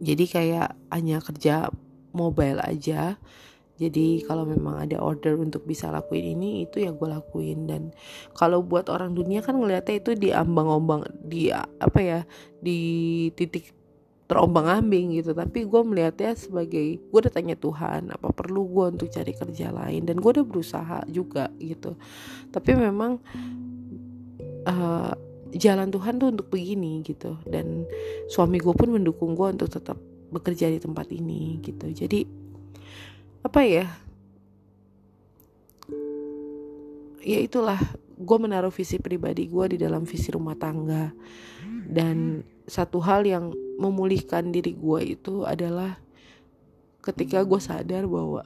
Jadi 0.02 0.24
kayak 0.26 0.74
hanya 0.90 1.22
kerja 1.22 1.70
mobile 2.10 2.58
aja 2.58 3.14
jadi 3.80 4.20
kalau 4.28 4.44
memang 4.44 4.76
ada 4.84 5.00
order 5.00 5.40
untuk 5.40 5.64
bisa 5.64 5.88
lakuin 5.88 6.36
ini 6.36 6.68
itu 6.68 6.84
ya 6.84 6.92
gue 6.92 7.08
lakuin. 7.08 7.64
Dan 7.64 7.82
kalau 8.36 8.60
buat 8.60 8.92
orang 8.92 9.16
dunia 9.16 9.40
kan 9.40 9.56
ngeliatnya 9.56 9.96
itu 10.04 10.12
di 10.12 10.28
ambang-ambang 10.36 11.08
di 11.24 11.48
apa 11.56 11.98
ya 12.04 12.20
di 12.60 12.78
titik 13.32 13.72
terombang 14.28 14.68
ambing 14.68 15.16
gitu. 15.16 15.32
Tapi 15.32 15.64
gue 15.64 15.80
melihatnya 15.80 16.36
sebagai 16.36 17.00
gue 17.00 17.18
udah 17.24 17.32
tanya 17.32 17.56
Tuhan 17.56 18.12
apa 18.12 18.28
perlu 18.36 18.68
gue 18.68 19.00
untuk 19.00 19.08
cari 19.08 19.32
kerja 19.32 19.72
lain? 19.72 20.04
Dan 20.04 20.20
gue 20.20 20.28
udah 20.28 20.44
berusaha 20.44 21.00
juga 21.08 21.48
gitu. 21.56 21.96
Tapi 22.52 22.76
memang 22.76 23.16
uh, 24.68 25.12
jalan 25.56 25.88
Tuhan 25.88 26.20
tuh 26.20 26.28
untuk 26.36 26.52
begini 26.52 27.00
gitu. 27.00 27.40
Dan 27.48 27.88
suami 28.28 28.60
gue 28.60 28.76
pun 28.76 28.92
mendukung 28.92 29.32
gue 29.32 29.56
untuk 29.56 29.72
tetap 29.72 29.96
bekerja 30.28 30.68
di 30.68 30.76
tempat 30.76 31.08
ini 31.08 31.64
gitu. 31.64 31.88
Jadi 31.88 32.49
apa 33.40 33.60
ya? 33.64 33.86
Ya 37.20 37.38
itulah 37.40 37.80
gue 38.20 38.38
menaruh 38.40 38.72
visi 38.72 39.00
pribadi 39.00 39.48
gue 39.48 39.76
di 39.76 39.78
dalam 39.80 40.04
visi 40.04 40.28
rumah 40.32 40.56
tangga. 40.56 41.12
Dan 41.90 42.44
satu 42.68 43.02
hal 43.02 43.26
yang 43.26 43.50
memulihkan 43.80 44.52
diri 44.52 44.76
gue 44.76 45.18
itu 45.18 45.42
adalah 45.42 45.98
ketika 47.00 47.40
gue 47.42 47.60
sadar 47.60 48.04
bahwa 48.04 48.44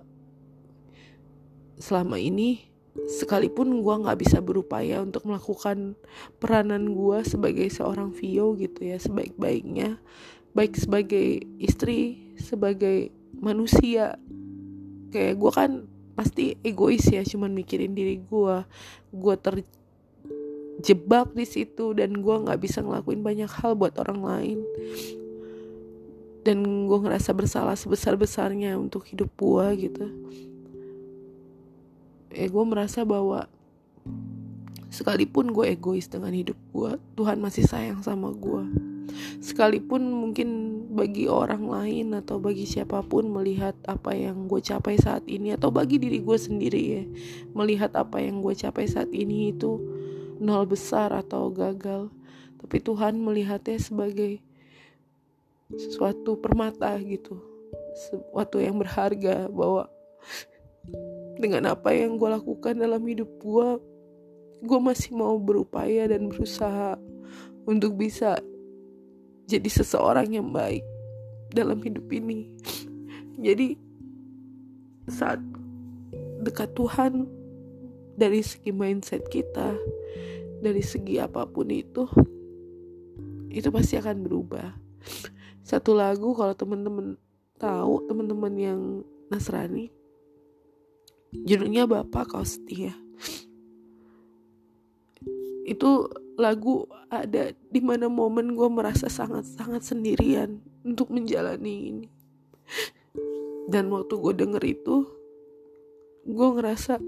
selama 1.76 2.22
ini 2.22 2.70
sekalipun 3.10 3.82
gue 3.82 3.94
nggak 4.06 4.18
bisa 4.22 4.38
berupaya 4.38 5.02
untuk 5.02 5.26
melakukan 5.26 5.98
peranan 6.38 6.94
gue 6.94 7.18
sebagai 7.26 7.66
seorang 7.66 8.14
Vio 8.14 8.54
gitu 8.54 8.86
ya 8.86 9.02
sebaik-baiknya 9.02 9.98
baik 10.54 10.78
sebagai 10.78 11.42
istri 11.58 12.30
sebagai 12.38 13.10
manusia 13.34 14.14
kayak 15.14 15.38
gue 15.38 15.52
kan 15.54 15.86
pasti 16.18 16.58
egois 16.66 17.06
ya 17.06 17.22
cuman 17.22 17.54
mikirin 17.54 17.94
diri 17.94 18.18
gue 18.22 18.56
gue 19.14 19.34
terjebak 19.38 21.30
di 21.34 21.46
situ 21.46 21.94
dan 21.94 22.18
gue 22.18 22.36
nggak 22.42 22.58
bisa 22.58 22.82
ngelakuin 22.82 23.22
banyak 23.22 23.46
hal 23.46 23.78
buat 23.78 23.94
orang 24.02 24.20
lain. 24.26 24.58
Dan 26.44 26.90
gue 26.90 26.98
ngerasa 27.00 27.32
bersalah 27.32 27.72
sebesar 27.78 28.20
besarnya 28.20 28.76
untuk 28.76 29.06
hidup 29.08 29.30
gue 29.38 29.88
gitu. 29.88 30.10
Eh 32.34 32.50
gue 32.50 32.64
merasa 32.66 33.06
bahwa 33.06 33.46
sekalipun 34.94 35.50
gue 35.50 35.74
egois 35.74 36.06
dengan 36.06 36.30
hidup 36.30 36.56
gue 36.70 36.94
Tuhan 37.18 37.42
masih 37.42 37.66
sayang 37.66 38.00
sama 38.06 38.30
gue 38.30 38.62
sekalipun 39.42 40.06
mungkin 40.06 40.48
bagi 40.94 41.26
orang 41.26 41.66
lain 41.66 42.14
atau 42.14 42.38
bagi 42.38 42.64
siapa 42.64 43.02
pun 43.02 43.26
melihat 43.26 43.74
apa 43.90 44.14
yang 44.14 44.46
gue 44.46 44.62
capai 44.62 44.94
saat 44.94 45.26
ini 45.26 45.58
atau 45.58 45.74
bagi 45.74 45.98
diri 45.98 46.22
gue 46.22 46.38
sendiri 46.38 46.82
ya 46.82 47.02
melihat 47.52 47.90
apa 47.98 48.22
yang 48.22 48.38
gue 48.38 48.54
capai 48.54 48.86
saat 48.86 49.10
ini 49.10 49.50
itu 49.50 49.82
nol 50.38 50.66
besar 50.66 51.14
atau 51.14 51.50
gagal. 51.50 52.10
Tapi 52.58 52.76
Tuhan 52.80 53.20
melihatnya 53.20 53.78
sebagai 53.78 54.40
sesuatu 55.72 56.38
permata 56.40 56.94
gitu. 57.00 57.38
Sesuatu 57.94 58.58
yang 58.58 58.80
berharga 58.80 59.46
bahwa 59.50 59.88
dengan 61.40 61.72
apa 61.72 61.92
yang 61.96 62.16
gue 62.20 62.28
lakukan 62.28 62.74
dalam 62.76 63.02
hidup 63.04 63.28
gue 63.40 63.68
gue 64.64 64.80
masih 64.80 65.12
mau 65.12 65.36
berupaya 65.36 66.08
dan 66.08 66.32
berusaha 66.32 66.96
untuk 67.68 68.00
bisa 68.00 68.40
jadi 69.44 69.68
seseorang 69.68 70.32
yang 70.32 70.48
baik 70.48 70.82
dalam 71.52 71.78
hidup 71.84 72.08
ini. 72.08 72.48
Jadi 73.36 73.76
saat 75.06 75.38
dekat 76.40 76.72
Tuhan 76.72 77.28
dari 78.16 78.40
segi 78.40 78.72
mindset 78.72 79.28
kita, 79.28 79.76
dari 80.64 80.80
segi 80.80 81.20
apa 81.20 81.44
pun 81.44 81.68
itu, 81.68 82.08
itu 83.52 83.68
pasti 83.68 84.00
akan 84.00 84.24
berubah. 84.24 84.72
Satu 85.60 85.92
lagu 85.92 86.32
kalau 86.32 86.56
teman-teman 86.56 87.20
tahu, 87.60 88.04
teman-teman 88.08 88.54
yang 88.56 88.80
Nasrani, 89.28 89.92
judulnya 91.32 91.84
Bapak 91.84 92.32
Kau 92.32 92.44
Setia. 92.44 93.03
Itu 95.64 96.12
lagu 96.36 96.84
ada 97.08 97.50
di 97.56 97.80
mana 97.80 98.12
momen 98.12 98.52
gue 98.52 98.68
merasa 98.68 99.08
sangat-sangat 99.08 99.82
sendirian 99.82 100.60
untuk 100.84 101.10
menjalani 101.10 101.74
ini. 101.90 102.08
Dan 103.64 103.88
waktu 103.88 104.12
gue 104.20 104.34
denger 104.44 104.62
itu, 104.62 104.96
gue 106.28 106.48
ngerasa 106.60 107.00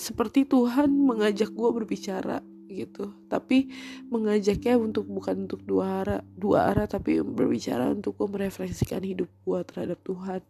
seperti 0.00 0.48
Tuhan 0.48 0.90
mengajak 0.90 1.52
gue 1.52 1.70
berbicara 1.76 2.40
gitu 2.70 3.10
tapi 3.26 3.68
mengajaknya 4.08 4.78
untuk 4.78 5.04
bukan 5.10 5.44
untuk 5.44 5.60
dua 5.66 6.06
arah 6.06 6.22
dua 6.38 6.70
arah 6.70 6.86
tapi 6.86 7.18
berbicara 7.20 7.90
untuk 7.90 8.14
gue 8.16 8.28
merefleksikan 8.30 9.02
hidup 9.02 9.28
gue 9.42 9.60
terhadap 9.66 9.98
Tuhan 10.06 10.40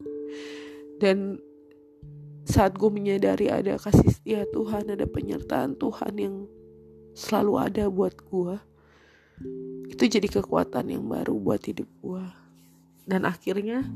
dan 1.01 1.41
saat 2.51 2.74
gue 2.74 2.90
menyadari 2.90 3.46
ada 3.46 3.78
kasih 3.78 4.11
setia 4.11 4.42
Tuhan 4.51 4.90
ada 4.90 5.07
penyertaan 5.07 5.78
Tuhan 5.78 6.14
yang 6.18 6.36
selalu 7.14 7.53
ada 7.62 7.84
buat 7.86 8.18
gue 8.18 8.55
itu 9.94 10.18
jadi 10.18 10.26
kekuatan 10.26 10.90
yang 10.90 11.07
baru 11.07 11.38
buat 11.38 11.62
hidup 11.62 11.86
gue 12.03 12.24
dan 13.07 13.22
akhirnya 13.22 13.86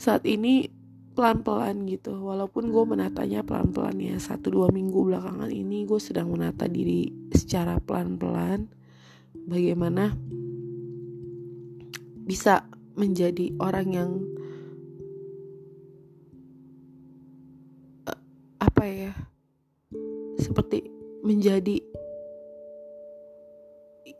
saat 0.00 0.24
ini 0.24 0.72
pelan-pelan 1.16 1.88
gitu 1.88 2.16
walaupun 2.16 2.68
gue 2.68 2.84
menatanya 2.84 3.40
pelan-pelan 3.40 3.96
ya 4.00 4.16
satu 4.20 4.52
dua 4.52 4.68
minggu 4.68 5.12
belakangan 5.12 5.48
ini 5.48 5.88
gue 5.88 6.00
sedang 6.00 6.32
menata 6.32 6.68
diri 6.68 7.08
secara 7.32 7.80
pelan-pelan 7.80 8.68
bagaimana 9.48 10.12
bisa 12.26 12.68
menjadi 12.96 13.52
orang 13.60 13.88
yang 13.92 14.10
apa 18.66 18.82
ya 18.82 19.14
seperti 20.42 20.90
menjadi 21.22 21.78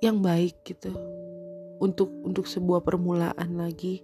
yang 0.01 0.23
baik 0.23 0.63
gitu. 0.67 0.93
Untuk 1.77 2.09
untuk 2.25 2.49
sebuah 2.49 2.81
permulaan 2.81 3.61
lagi 3.61 4.01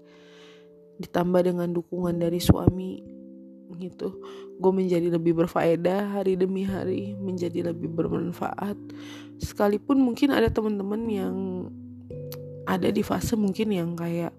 ditambah 1.01 1.41
dengan 1.41 1.73
dukungan 1.73 2.21
dari 2.21 2.37
suami 2.37 3.01
gitu. 3.81 4.21
Gue 4.61 4.73
menjadi 4.77 5.09
lebih 5.09 5.33
berfaedah 5.43 6.21
hari 6.21 6.37
demi 6.37 6.69
hari 6.69 7.17
menjadi 7.17 7.73
lebih 7.73 7.89
bermanfaat. 7.89 8.77
Sekalipun 9.41 10.05
mungkin 10.05 10.37
ada 10.37 10.53
teman-teman 10.53 11.03
yang 11.09 11.37
ada 12.69 12.93
di 12.93 13.03
fase 13.03 13.35
mungkin 13.35 13.73
yang 13.75 13.97
kayak 13.97 14.31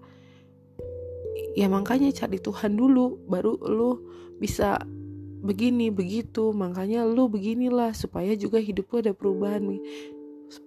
ya 1.54 1.66
makanya 1.68 2.10
cari 2.14 2.40
Tuhan 2.40 2.78
dulu 2.78 3.26
baru 3.28 3.58
lu 3.68 3.90
bisa 4.38 4.80
begini 5.44 5.92
begitu 5.92 6.56
makanya 6.56 7.04
lu 7.04 7.28
beginilah 7.28 7.92
supaya 7.92 8.32
juga 8.32 8.56
hidup 8.56 8.88
lu 8.88 8.96
ada 9.04 9.12
perubahan 9.12 9.60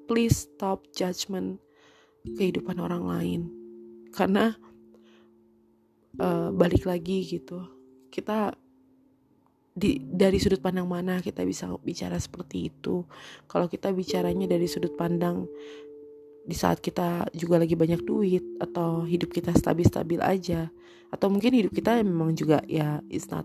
please 0.05 0.47
stop 0.47 0.85
judgment 0.93 1.57
kehidupan 2.35 2.79
orang 2.81 3.03
lain. 3.07 3.41
Karena 4.11 4.51
uh, 6.19 6.49
balik 6.51 6.83
lagi 6.83 7.23
gitu 7.23 7.61
kita 8.07 8.55
di 9.77 10.01
dari 10.01 10.41
sudut 10.41 10.57
pandang 10.57 10.89
mana 10.89 11.21
kita 11.21 11.45
bisa 11.45 11.69
bicara 11.85 12.17
seperti 12.17 12.73
itu? 12.73 13.05
Kalau 13.45 13.69
kita 13.69 13.93
bicaranya 13.93 14.49
dari 14.49 14.65
sudut 14.65 14.97
pandang 14.97 15.45
di 16.47 16.55
saat 16.55 16.79
kita 16.79 17.27
juga 17.35 17.59
lagi 17.59 17.75
banyak 17.75 18.01
duit 18.07 18.43
atau 18.63 19.03
hidup 19.03 19.35
kita 19.35 19.51
stabil-stabil 19.51 20.23
aja 20.23 20.71
atau 21.11 21.27
mungkin 21.27 21.51
hidup 21.51 21.75
kita 21.75 21.99
memang 21.99 22.39
juga 22.39 22.63
ya 22.71 23.03
it's 23.11 23.27
not 23.27 23.43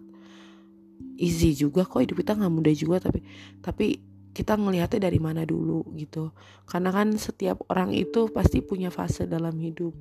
easy 1.19 1.55
juga 1.55 1.87
kok 1.87 2.03
hidup 2.03 2.23
kita 2.23 2.35
nggak 2.35 2.53
mudah 2.53 2.75
juga 2.75 2.97
tapi 2.99 3.21
tapi 3.63 3.87
kita 4.33 4.57
ngelihatnya 4.57 5.13
dari 5.13 5.21
mana 5.21 5.45
dulu 5.45 5.85
gitu. 5.95 6.33
Karena 6.65 6.89
kan 6.89 7.13
setiap 7.21 7.69
orang 7.69 7.93
itu 7.93 8.33
pasti 8.33 8.65
punya 8.65 8.89
fase 8.89 9.29
dalam 9.29 9.53
hidup. 9.61 9.93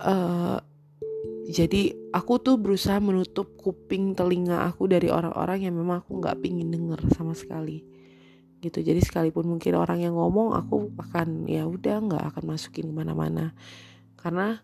Uh, 0.00 0.56
jadi 1.46 1.92
aku 2.10 2.40
tuh 2.40 2.56
berusaha 2.56 2.96
menutup 2.98 3.52
kuping 3.60 4.16
telinga 4.16 4.64
aku 4.64 4.88
dari 4.88 5.12
orang-orang 5.12 5.68
yang 5.68 5.76
memang 5.76 6.00
aku 6.00 6.18
nggak 6.18 6.40
pingin 6.40 6.72
denger 6.72 7.04
sama 7.12 7.36
sekali. 7.36 7.84
Gitu 8.64 8.80
jadi 8.80 8.98
sekalipun 9.04 9.44
mungkin 9.44 9.76
orang 9.76 10.00
yang 10.00 10.16
ngomong 10.16 10.56
aku 10.56 10.90
akan 10.96 11.44
ya 11.44 11.68
udah 11.68 12.00
nggak 12.08 12.24
akan 12.32 12.44
masukin 12.56 12.88
ke 12.88 12.94
mana-mana. 12.96 13.52
Karena 14.16 14.56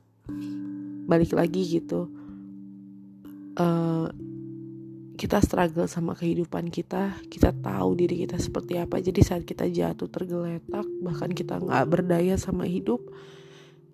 balik 1.08 1.36
lagi 1.36 1.64
gitu 1.64 2.08
uh, 3.56 4.06
kita 5.18 5.42
struggle 5.42 5.90
sama 5.90 6.14
kehidupan 6.14 6.70
kita 6.70 7.10
kita 7.26 7.50
tahu 7.58 7.98
diri 7.98 8.22
kita 8.22 8.38
seperti 8.38 8.78
apa. 8.78 9.02
Jadi 9.02 9.20
saat 9.26 9.42
kita 9.42 9.66
jatuh 9.66 10.06
tergeletak 10.06 10.86
bahkan 11.02 11.34
kita 11.34 11.58
nggak 11.58 11.84
berdaya 11.90 12.38
sama 12.38 12.70
hidup 12.70 13.02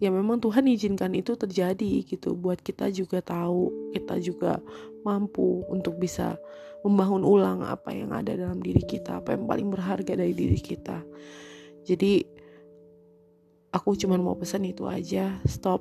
ya 0.05 0.13
memang 0.13 0.37
Tuhan 0.37 0.69
izinkan 0.69 1.17
itu 1.17 1.33
terjadi 1.33 2.05
gitu. 2.05 2.37
Buat 2.37 2.61
kita 2.61 2.93
juga 2.93 3.25
tahu 3.25 3.73
kita 3.97 4.21
juga 4.21 4.61
mampu 5.01 5.65
untuk 5.73 5.97
bisa 5.97 6.37
membangun 6.85 7.25
ulang 7.25 7.65
apa 7.65 7.97
yang 7.97 8.13
ada 8.13 8.37
dalam 8.37 8.61
diri 8.61 8.85
kita 8.85 9.25
apa 9.25 9.33
yang 9.33 9.49
paling 9.49 9.73
berharga 9.73 10.13
dari 10.13 10.37
diri 10.37 10.61
kita. 10.61 11.01
Jadi 11.89 12.21
aku 13.73 13.97
cuma 13.97 14.21
mau 14.21 14.37
pesan 14.37 14.69
itu 14.69 14.85
aja. 14.85 15.41
Stop. 15.49 15.81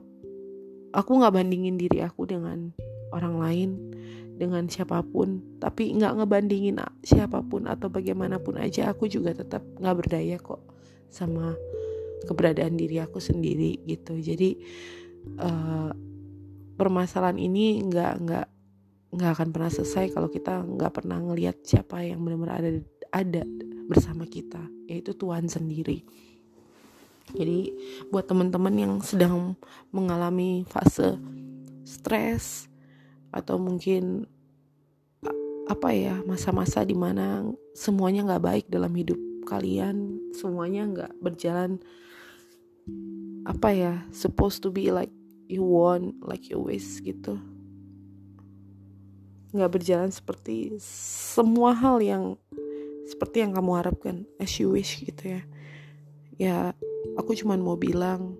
Aku 0.96 1.20
nggak 1.20 1.36
bandingin 1.36 1.76
diri 1.76 2.00
aku 2.00 2.24
dengan 2.24 2.72
orang 3.12 3.36
lain 3.44 3.70
dengan 4.38 4.66
siapa 4.68 5.02
pun. 5.06 5.60
Tapi 5.62 5.94
nggak 5.98 6.24
ngebandingin 6.24 6.82
siapa 7.06 7.42
pun 7.46 7.70
atau 7.70 7.88
bagaimanapun 7.88 8.58
aja 8.60 8.92
aku 8.92 9.08
juga 9.08 9.34
tetap 9.34 9.62
nggak 9.78 9.96
berdaya 9.98 10.38
kok 10.42 10.62
sama 11.14 11.54
keberadaan 12.26 12.76
diri 12.76 12.98
aku 13.00 13.22
sendiri 13.22 13.84
gitu. 13.86 14.18
Jadi 14.18 14.58
uh, 15.38 15.92
permasalahan 16.74 17.38
ini 17.38 17.84
nggak 17.86 18.14
nggak 18.26 18.48
nggak 19.14 19.32
akan 19.38 19.50
pernah 19.54 19.70
selesai 19.70 20.10
kalau 20.10 20.28
kita 20.28 20.66
nggak 20.66 20.94
pernah 20.94 21.22
ngelihat 21.22 21.62
siapa 21.62 22.02
yang 22.02 22.26
benar-benar 22.26 22.58
ada 22.66 22.72
ada 23.14 23.44
bersama 23.86 24.26
kita 24.26 24.60
yaitu 24.90 25.14
Tuhan 25.14 25.46
sendiri. 25.46 26.02
Jadi 27.32 27.72
buat 28.12 28.28
teman-teman 28.28 28.76
yang 28.76 28.94
sedang 29.00 29.56
mengalami 29.94 30.68
fase 30.68 31.16
stres 31.88 32.73
atau 33.34 33.58
mungkin 33.58 34.30
apa 35.66 35.90
ya 35.96 36.22
masa-masa 36.28 36.84
di 36.86 36.94
mana 36.94 37.44
semuanya 37.74 38.22
nggak 38.28 38.44
baik 38.44 38.66
dalam 38.70 38.94
hidup 38.94 39.18
kalian 39.48 40.22
semuanya 40.36 40.86
nggak 40.86 41.14
berjalan 41.24 41.80
apa 43.44 43.70
ya 43.76 43.94
supposed 44.12 44.64
to 44.64 44.72
be 44.72 44.92
like 44.92 45.12
you 45.48 45.64
want 45.64 46.16
like 46.24 46.48
you 46.48 46.60
wish 46.60 47.00
gitu. 47.04 47.40
Nggak 49.54 49.72
berjalan 49.80 50.10
seperti 50.10 50.74
semua 50.82 51.76
hal 51.76 52.02
yang 52.02 52.40
seperti 53.06 53.44
yang 53.44 53.54
kamu 53.54 53.72
harapkan 53.78 54.16
as 54.40 54.56
you 54.58 54.72
wish 54.72 55.04
gitu 55.04 55.38
ya. 55.38 55.42
Ya 56.40 56.58
aku 57.20 57.36
cuman 57.38 57.62
mau 57.62 57.78
bilang 57.78 58.40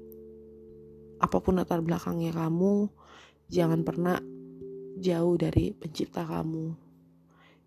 apa 1.22 1.40
pun 1.40 1.56
latar 1.56 1.80
belakangnya 1.80 2.34
kamu 2.36 2.90
jangan 3.48 3.86
pernah 3.86 4.18
jauh 5.00 5.36
dari 5.38 5.74
pencipta 5.74 6.26
kamu. 6.26 6.76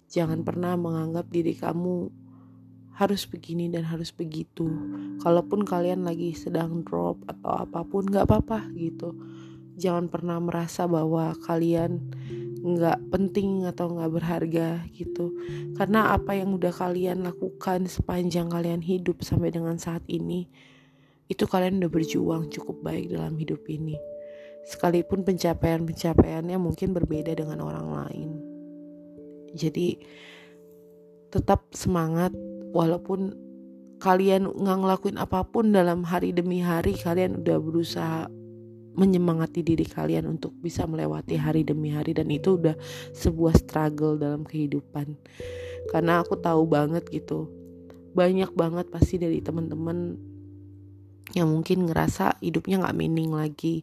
Jangan 0.07 0.47
pernah 0.47 0.79
menganggap 0.79 1.27
diri 1.31 1.55
kamu 1.59 2.11
harus 2.97 3.29
begini 3.29 3.68
dan 3.68 3.85
harus 3.85 4.14
begitu. 4.14 4.64
Kalaupun 5.20 5.66
kalian 5.66 6.07
lagi 6.07 6.33
sedang 6.33 6.87
drop 6.87 7.20
atau 7.27 7.66
apa 7.66 7.83
pun, 7.83 8.07
gak 8.07 8.31
apa-apa 8.31 8.70
gitu. 8.79 9.12
Jangan 9.77 10.09
pernah 10.09 10.41
merasa 10.41 10.89
bahwa 10.89 11.37
kalian 11.45 12.01
nggak 12.66 13.14
penting 13.14 13.62
atau 13.68 13.93
nggak 13.93 14.11
berharga 14.11 14.83
gitu. 14.97 15.37
Karena 15.77 16.16
apa 16.16 16.35
yang 16.35 16.57
udah 16.57 16.72
kalian 16.72 17.22
lakukan 17.22 17.85
sepanjang 17.85 18.49
kalian 18.49 18.81
hidup 18.81 19.20
sampai 19.20 19.53
dengan 19.53 19.77
saat 19.77 20.03
ini, 20.09 20.49
itu 21.29 21.45
kalian 21.45 21.79
udah 21.85 21.93
berjuang 21.93 22.49
cukup 22.49 22.81
baik 22.81 23.12
dalam 23.12 23.37
hidup 23.37 23.61
ini 23.68 24.15
sekalipun 24.66 25.22
pencapaian-pencapaiannya 25.22 26.58
mungkin 26.58 26.90
berbeda 26.90 27.32
dengan 27.38 27.62
orang 27.62 27.88
lain. 27.88 28.30
Jadi 29.54 29.96
tetap 31.30 31.70
semangat 31.70 32.34
walaupun 32.74 33.34
kalian 34.02 34.50
nggak 34.52 34.78
ngelakuin 34.82 35.16
apa 35.16 35.46
pun 35.46 35.72
dalam 35.72 36.04
hari 36.04 36.34
demi 36.34 36.60
hari 36.60 36.92
kalian 36.98 37.40
udah 37.40 37.56
berusaha 37.56 38.28
menyemangati 38.96 39.60
diri 39.60 39.84
kalian 39.84 40.28
untuk 40.28 40.56
bisa 40.60 40.88
melewati 40.88 41.36
hari 41.36 41.64
demi 41.64 41.92
hari 41.92 42.16
dan 42.16 42.32
itu 42.32 42.56
udah 42.56 42.76
sebuah 43.12 43.56
struggle 43.56 44.16
dalam 44.16 44.44
kehidupan 44.44 45.16
karena 45.92 46.24
aku 46.24 46.40
tahu 46.40 46.64
banget 46.64 47.04
gitu 47.12 47.48
banyak 48.16 48.48
banget 48.56 48.88
pasti 48.88 49.20
dari 49.20 49.44
teman-teman 49.44 50.16
yang 51.35 51.51
mungkin 51.51 51.91
ngerasa 51.91 52.39
hidupnya 52.39 52.87
nggak 52.87 52.97
meaning 52.97 53.33
lagi. 53.35 53.83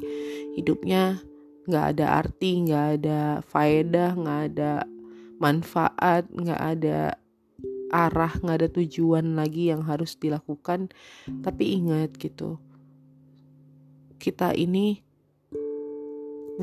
Hidupnya 0.55 1.19
nggak 1.63 1.85
ada 1.95 2.05
arti 2.19 2.51
nggak 2.67 2.85
ada 2.99 3.39
faedah 3.43 4.11
nggak 4.19 4.39
ada 4.51 4.71
manfaat 5.39 6.27
nggak 6.27 6.61
ada 6.61 7.15
arah 7.93 8.33
nggak 8.43 8.57
ada 8.59 8.69
tujuan 8.71 9.35
lagi 9.35 9.73
yang 9.73 9.83
harus 9.83 10.15
dilakukan. 10.15 10.93
Tapi 11.43 11.63
ingat 11.79 12.15
gitu 12.15 12.59
kita 14.23 14.55
ini 14.55 15.03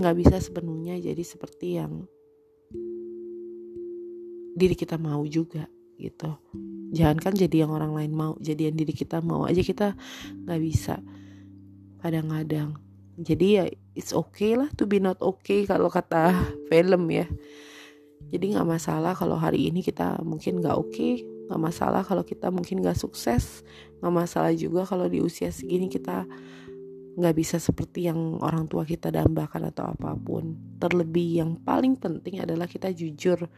nggak 0.01 0.17
bisa 0.17 0.41
sepenuhnya 0.41 0.97
jadi 0.97 1.21
seperti 1.21 1.77
yang 1.77 2.09
diri 4.57 4.73
kita 4.73 4.97
mau 4.97 5.21
juga 5.29 5.69
gitu 6.01 6.41
jangan 6.91 7.19
kan 7.19 7.33
jadi 7.35 7.67
yang 7.67 7.73
orang 7.73 7.95
lain 7.95 8.13
mau 8.13 8.35
jadi 8.43 8.71
yang 8.71 8.77
diri 8.77 8.95
kita 8.95 9.23
mau 9.23 9.47
aja 9.47 9.63
kita 9.63 9.95
nggak 10.47 10.61
bisa. 10.61 10.99
Kadang-kadang. 12.03 12.77
Jadi 13.21 13.47
ya 13.61 13.65
it's 13.93 14.17
okay 14.17 14.57
lah 14.57 14.67
to 14.75 14.89
be 14.89 14.99
not 14.99 15.21
okay 15.21 15.69
kalau 15.69 15.89
kata 15.93 16.35
film 16.71 17.11
ya. 17.11 17.27
Jadi 18.31 18.55
nggak 18.55 18.69
masalah 18.69 19.17
kalau 19.17 19.35
hari 19.39 19.71
ini 19.71 19.83
kita 19.83 20.23
mungkin 20.23 20.63
nggak 20.63 20.77
oke 20.77 20.93
okay, 20.93 21.25
nggak 21.51 21.61
masalah 21.61 22.07
kalau 22.07 22.23
kita 22.23 22.47
mungkin 22.55 22.79
nggak 22.79 22.95
sukses 22.95 23.67
nggak 23.99 24.15
masalah 24.15 24.55
juga 24.55 24.87
kalau 24.87 25.11
di 25.11 25.19
usia 25.19 25.51
segini 25.51 25.91
kita 25.91 26.25
nggak 27.21 27.35
bisa 27.37 27.59
seperti 27.59 28.07
yang 28.07 28.39
orang 28.39 28.71
tua 28.71 28.87
kita 28.87 29.11
dambakan 29.13 29.69
atau 29.75 29.93
apa 29.93 30.15
pun. 30.17 30.57
Terlebih 30.79 31.43
yang 31.43 31.59
paling 31.61 31.99
penting 31.99 32.41
adalah 32.41 32.71
kita 32.71 32.95
jujur 32.95 33.51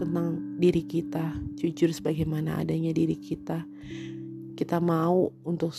tentang 0.00 0.56
diri 0.56 0.80
kita 0.88 1.36
jujur 1.60 1.92
sebagaimana 1.92 2.64
adanya 2.64 2.96
diri 2.96 3.20
kita. 3.20 3.68
Kita 4.56 4.80
mau 4.80 5.28
untuk 5.44 5.76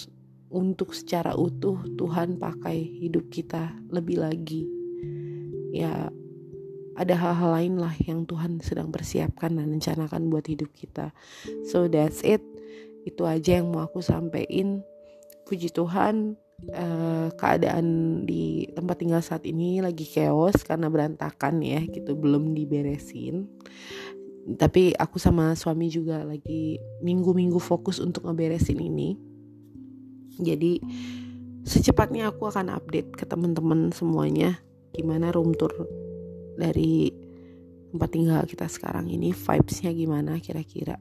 untuk 0.51 0.93
secara 0.93 1.34
utuh 1.34 1.82
Tuhan 1.97 2.38
pakai 2.38 2.78
hidup 2.78 3.34
kita 3.34 3.74
lebih 3.89 4.22
lagi. 4.22 4.69
Ya 5.74 6.13
ada 6.99 7.15
hal-hal 7.15 7.49
lain 7.55 7.76
lah 7.80 7.95
yang 8.03 8.28
Tuhan 8.28 8.59
sedang 8.59 8.91
persiapkan 8.91 9.57
dan 9.57 9.72
rencanakan 9.72 10.28
buat 10.30 10.45
hidup 10.45 10.69
kita. 10.76 11.15
So 11.65 11.88
that's 11.88 12.22
it. 12.22 12.43
Itu 13.07 13.26
aja 13.26 13.57
yang 13.63 13.72
mau 13.72 13.88
aku 13.88 14.03
sampaikan. 14.03 14.84
Puji 15.47 15.74
Tuhan 15.74 16.38
uh, 16.69 17.28
keadaan 17.34 18.22
di 18.28 18.69
tempat 18.72 19.01
tinggal 19.01 19.24
saat 19.24 19.43
ini 19.47 19.82
lagi 19.82 20.05
chaos 20.05 20.61
karena 20.61 20.91
berantakan 20.91 21.63
ya 21.63 21.82
gitu. 21.88 22.13
Belum 22.13 22.51
diberesin 22.51 23.47
tapi 24.41 24.91
aku 24.97 25.21
sama 25.21 25.53
suami 25.53 25.87
juga 25.87 26.25
lagi 26.25 26.81
minggu-minggu 27.05 27.61
fokus 27.61 28.01
untuk 28.01 28.25
ngeberesin 28.25 28.79
ini. 28.81 29.13
Jadi 30.41 30.81
secepatnya 31.61 32.33
aku 32.33 32.49
akan 32.49 32.73
update 32.73 33.13
ke 33.13 33.29
teman-teman 33.29 33.93
semuanya 33.93 34.57
gimana 34.91 35.29
room 35.29 35.53
tour 35.53 35.71
dari 36.57 37.13
tempat 37.93 38.09
tinggal 38.09 38.41
kita 38.49 38.65
sekarang 38.65 39.13
ini 39.13 39.29
vibesnya 39.29 39.93
gimana 39.93 40.41
kira-kira. 40.41 40.97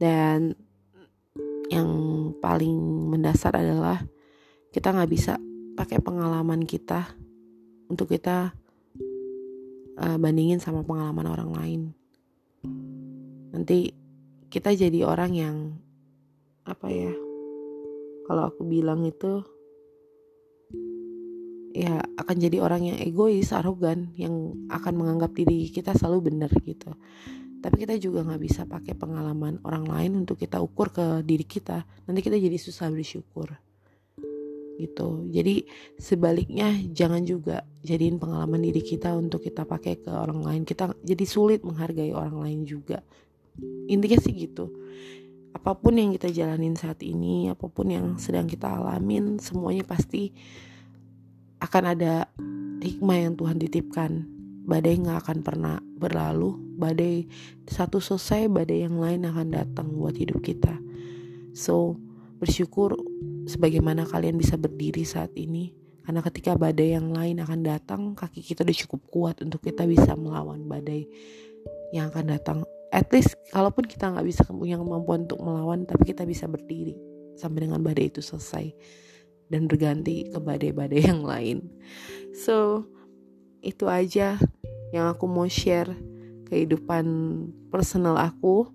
Dan 0.00 0.56
yang 1.68 1.90
paling 2.40 2.74
mendasar 3.12 3.52
adalah 3.60 4.00
kita 4.72 4.96
nggak 4.96 5.10
bisa 5.12 5.36
pakai 5.76 6.00
pengalaman 6.00 6.64
kita 6.64 7.04
untuk 7.86 8.10
kita 8.10 8.56
uh, 10.00 10.16
bandingin 10.16 10.58
sama 10.58 10.82
pengalaman 10.82 11.28
orang 11.28 11.50
lain 11.52 11.82
nanti 13.54 13.94
kita 14.50 14.74
jadi 14.74 15.06
orang 15.06 15.32
yang 15.36 15.56
apa 16.66 16.86
ya 16.90 17.14
kalau 18.26 18.46
aku 18.50 18.62
bilang 18.66 19.02
itu 19.06 19.42
ya 21.70 22.02
akan 22.18 22.36
jadi 22.38 22.58
orang 22.58 22.94
yang 22.94 22.98
egois 22.98 23.54
arogan 23.54 24.10
yang 24.18 24.54
akan 24.70 24.94
menganggap 24.94 25.30
diri 25.34 25.70
kita 25.70 25.94
selalu 25.94 26.34
benar 26.34 26.50
gitu. 26.66 26.94
Tapi 27.60 27.76
kita 27.76 27.94
juga 28.00 28.24
nggak 28.24 28.42
bisa 28.42 28.64
pakai 28.64 28.96
pengalaman 28.96 29.60
orang 29.68 29.84
lain 29.84 30.24
untuk 30.24 30.40
kita 30.40 30.58
ukur 30.58 30.90
ke 30.90 31.20
diri 31.22 31.44
kita. 31.44 31.84
Nanti 32.08 32.24
kita 32.24 32.40
jadi 32.40 32.56
susah 32.56 32.88
bersyukur 32.88 33.69
gitu. 34.80 35.28
Jadi 35.28 35.68
sebaliknya 36.00 36.72
jangan 36.92 37.20
juga 37.22 37.64
jadiin 37.84 38.16
pengalaman 38.16 38.64
diri 38.64 38.80
kita 38.80 39.12
untuk 39.12 39.44
kita 39.44 39.68
pakai 39.68 40.00
ke 40.00 40.08
orang 40.08 40.40
lain. 40.40 40.62
Kita 40.64 40.96
jadi 41.04 41.24
sulit 41.28 41.60
menghargai 41.60 42.16
orang 42.16 42.40
lain 42.40 42.60
juga. 42.64 43.04
Intinya 43.90 44.18
sih 44.20 44.32
gitu. 44.32 44.72
Apa 45.52 45.74
pun 45.76 45.98
yang 45.98 46.14
kita 46.14 46.30
jalanin 46.30 46.78
saat 46.78 47.02
ini 47.02 47.50
apa 47.50 47.66
pun 47.66 47.90
yang 47.90 48.06
sedang 48.16 48.46
kita 48.46 48.70
alamin 48.70 49.42
semuanya 49.42 49.82
pasti 49.82 50.30
akan 51.60 51.84
ada 51.92 52.30
hikmah 52.80 53.18
yang 53.28 53.34
Tuhan 53.36 53.60
titipkan. 53.60 54.24
Badai 54.64 55.02
nggak 55.02 55.18
akan 55.26 55.38
pernah 55.42 55.76
berlalu. 55.82 56.56
Badai 56.78 57.26
satu 57.68 58.00
selesai 58.00 58.48
badai 58.48 58.86
yang 58.88 58.96
lain 58.96 59.26
akan 59.28 59.46
datang 59.52 59.92
buat 59.92 60.16
hidup 60.16 60.40
kita. 60.40 60.78
So 61.52 61.98
bersyukur 62.40 62.96
sebagaimana 63.50 64.06
kalian 64.06 64.38
bisa 64.38 64.54
berdiri 64.54 65.02
saat 65.02 65.34
ini. 65.34 65.74
Karena 66.06 66.22
ketika 66.22 66.54
badai 66.54 66.94
yang 66.94 67.10
lain 67.10 67.42
akan 67.42 67.60
datang 67.66 68.00
kaki 68.14 68.42
kita 68.42 68.62
udah 68.62 68.76
cukup 68.86 69.00
kuat 69.10 69.36
untuk 69.42 69.62
kita 69.62 69.86
bisa 69.86 70.14
melawan 70.14 70.66
badai 70.70 71.06
yang 71.90 72.10
akan 72.14 72.34
datang. 72.34 72.58
At 72.90 73.10
least 73.14 73.38
kalaupun 73.54 73.86
kita 73.86 74.10
nggak 74.10 74.26
bisa 74.26 74.42
punya 74.50 74.78
kemampuan 74.78 75.26
untuk 75.26 75.38
melawan 75.42 75.86
tapi 75.86 76.10
kita 76.10 76.26
bisa 76.26 76.50
berdiri 76.50 76.98
sampai 77.38 77.70
dengan 77.70 77.78
badai 77.78 78.10
itu 78.10 78.18
selesai 78.18 78.74
dan 79.50 79.70
berganti 79.70 80.30
ke 80.30 80.38
badai-badai 80.38 81.02
yang 81.10 81.22
lain. 81.22 81.58
So 82.34 82.86
itu 83.62 83.86
aja 83.86 84.40
yang 84.90 85.06
aku 85.10 85.30
mau 85.30 85.46
share 85.46 85.94
kehidupan 86.50 87.06
personal 87.70 88.18
aku. 88.18 88.66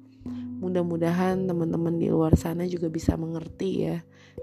Mudah-mudahan 0.56 1.46
teman-teman 1.46 2.00
di 2.00 2.08
luar 2.08 2.40
sana 2.40 2.64
juga 2.64 2.88
bisa 2.88 3.20
mengerti 3.20 3.92
ya 3.92 4.00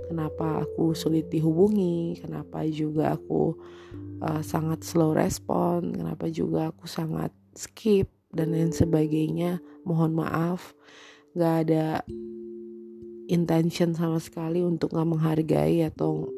kenapa 0.09 0.65
aku 0.65 0.93
sulit 0.93 1.29
dihubungi, 1.29 2.21
kenapa 2.21 2.65
juga 2.69 3.17
aku 3.17 3.57
uh, 4.23 4.43
sangat 4.45 4.85
slow 4.85 5.13
respon, 5.13 5.93
kenapa 5.93 6.29
juga 6.29 6.71
aku 6.73 6.89
sangat 6.89 7.33
skip? 7.57 8.09
Dan 8.33 8.57
lain 8.57 8.73
sebagainya. 8.73 9.61
Mohon 9.85 10.25
maaf, 10.25 10.73
gak 11.37 11.69
ada 11.69 12.01
intention 13.29 13.93
sama 13.93 14.17
sekali 14.25 14.65
untuk 14.65 14.97
gak 14.97 15.05
menghargai 15.05 15.85
atau 15.85 16.33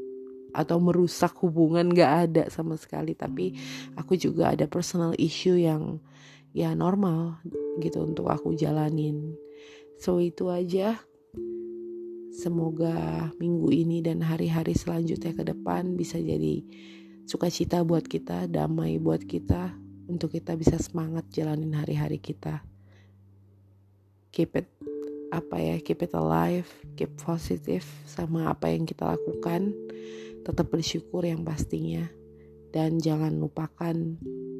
atau 0.50 0.82
merusak 0.82 1.38
hubungan. 1.38 1.86
Gak 1.94 2.12
ada 2.30 2.44
sama 2.50 2.74
sekali. 2.74 3.14
Tapi 3.14 3.54
aku 3.94 4.18
juga 4.18 4.50
ada 4.50 4.66
personal 4.66 5.14
issue 5.22 5.54
yang 5.54 6.02
ya 6.50 6.74
normal 6.74 7.38
gitu 7.78 8.02
untuk 8.02 8.26
aku 8.26 8.58
jalanin. 8.58 9.38
So 9.98 10.18
itu 10.18 10.50
aja 10.50 10.98
Semoga 12.34 13.30
minggu 13.38 13.70
ini 13.70 14.02
dan 14.02 14.18
hari-hari 14.18 14.74
selanjutnya 14.74 15.30
ke 15.38 15.46
depan 15.46 15.94
bisa 15.94 16.18
jadi 16.18 16.66
sukacita 17.30 17.86
buat 17.86 18.02
kita, 18.10 18.50
damai 18.50 18.98
buat 18.98 19.22
kita, 19.22 19.70
untuk 20.10 20.34
kita 20.34 20.58
bisa 20.58 20.74
semangat 20.82 21.30
jalanin 21.30 21.72
hari-hari 21.78 22.18
kita. 22.18 22.66
Keep 24.34 24.50
it 24.58 24.68
apa 25.30 25.56
ya, 25.62 25.76
keep 25.78 26.02
it 26.02 26.10
alive, 26.10 26.66
keep 26.98 27.14
positive 27.22 27.86
sama 28.02 28.50
apa 28.50 28.66
yang 28.66 28.82
kita 28.82 29.14
lakukan. 29.14 29.70
Tetap 30.42 30.74
bersyukur 30.74 31.22
yang 31.22 31.46
pastinya. 31.46 32.10
Dan 32.74 32.98
jangan 32.98 33.38
lupakan 33.38 33.94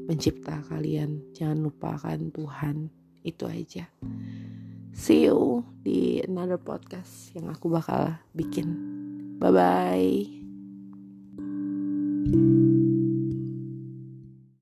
mencipta 0.07 0.63
kalian, 0.71 1.27
jangan 1.35 1.67
lupakan 1.67 2.31
Tuhan. 2.31 3.04
Itu 3.25 3.49
aja. 3.51 3.89
See 4.95 5.27
you 5.27 5.67
di 5.83 6.23
another 6.23 6.61
podcast 6.61 7.35
yang 7.35 7.51
aku 7.51 7.67
bakal 7.73 8.21
bikin. 8.31 8.79
Bye 9.43 9.51
bye 9.51 10.45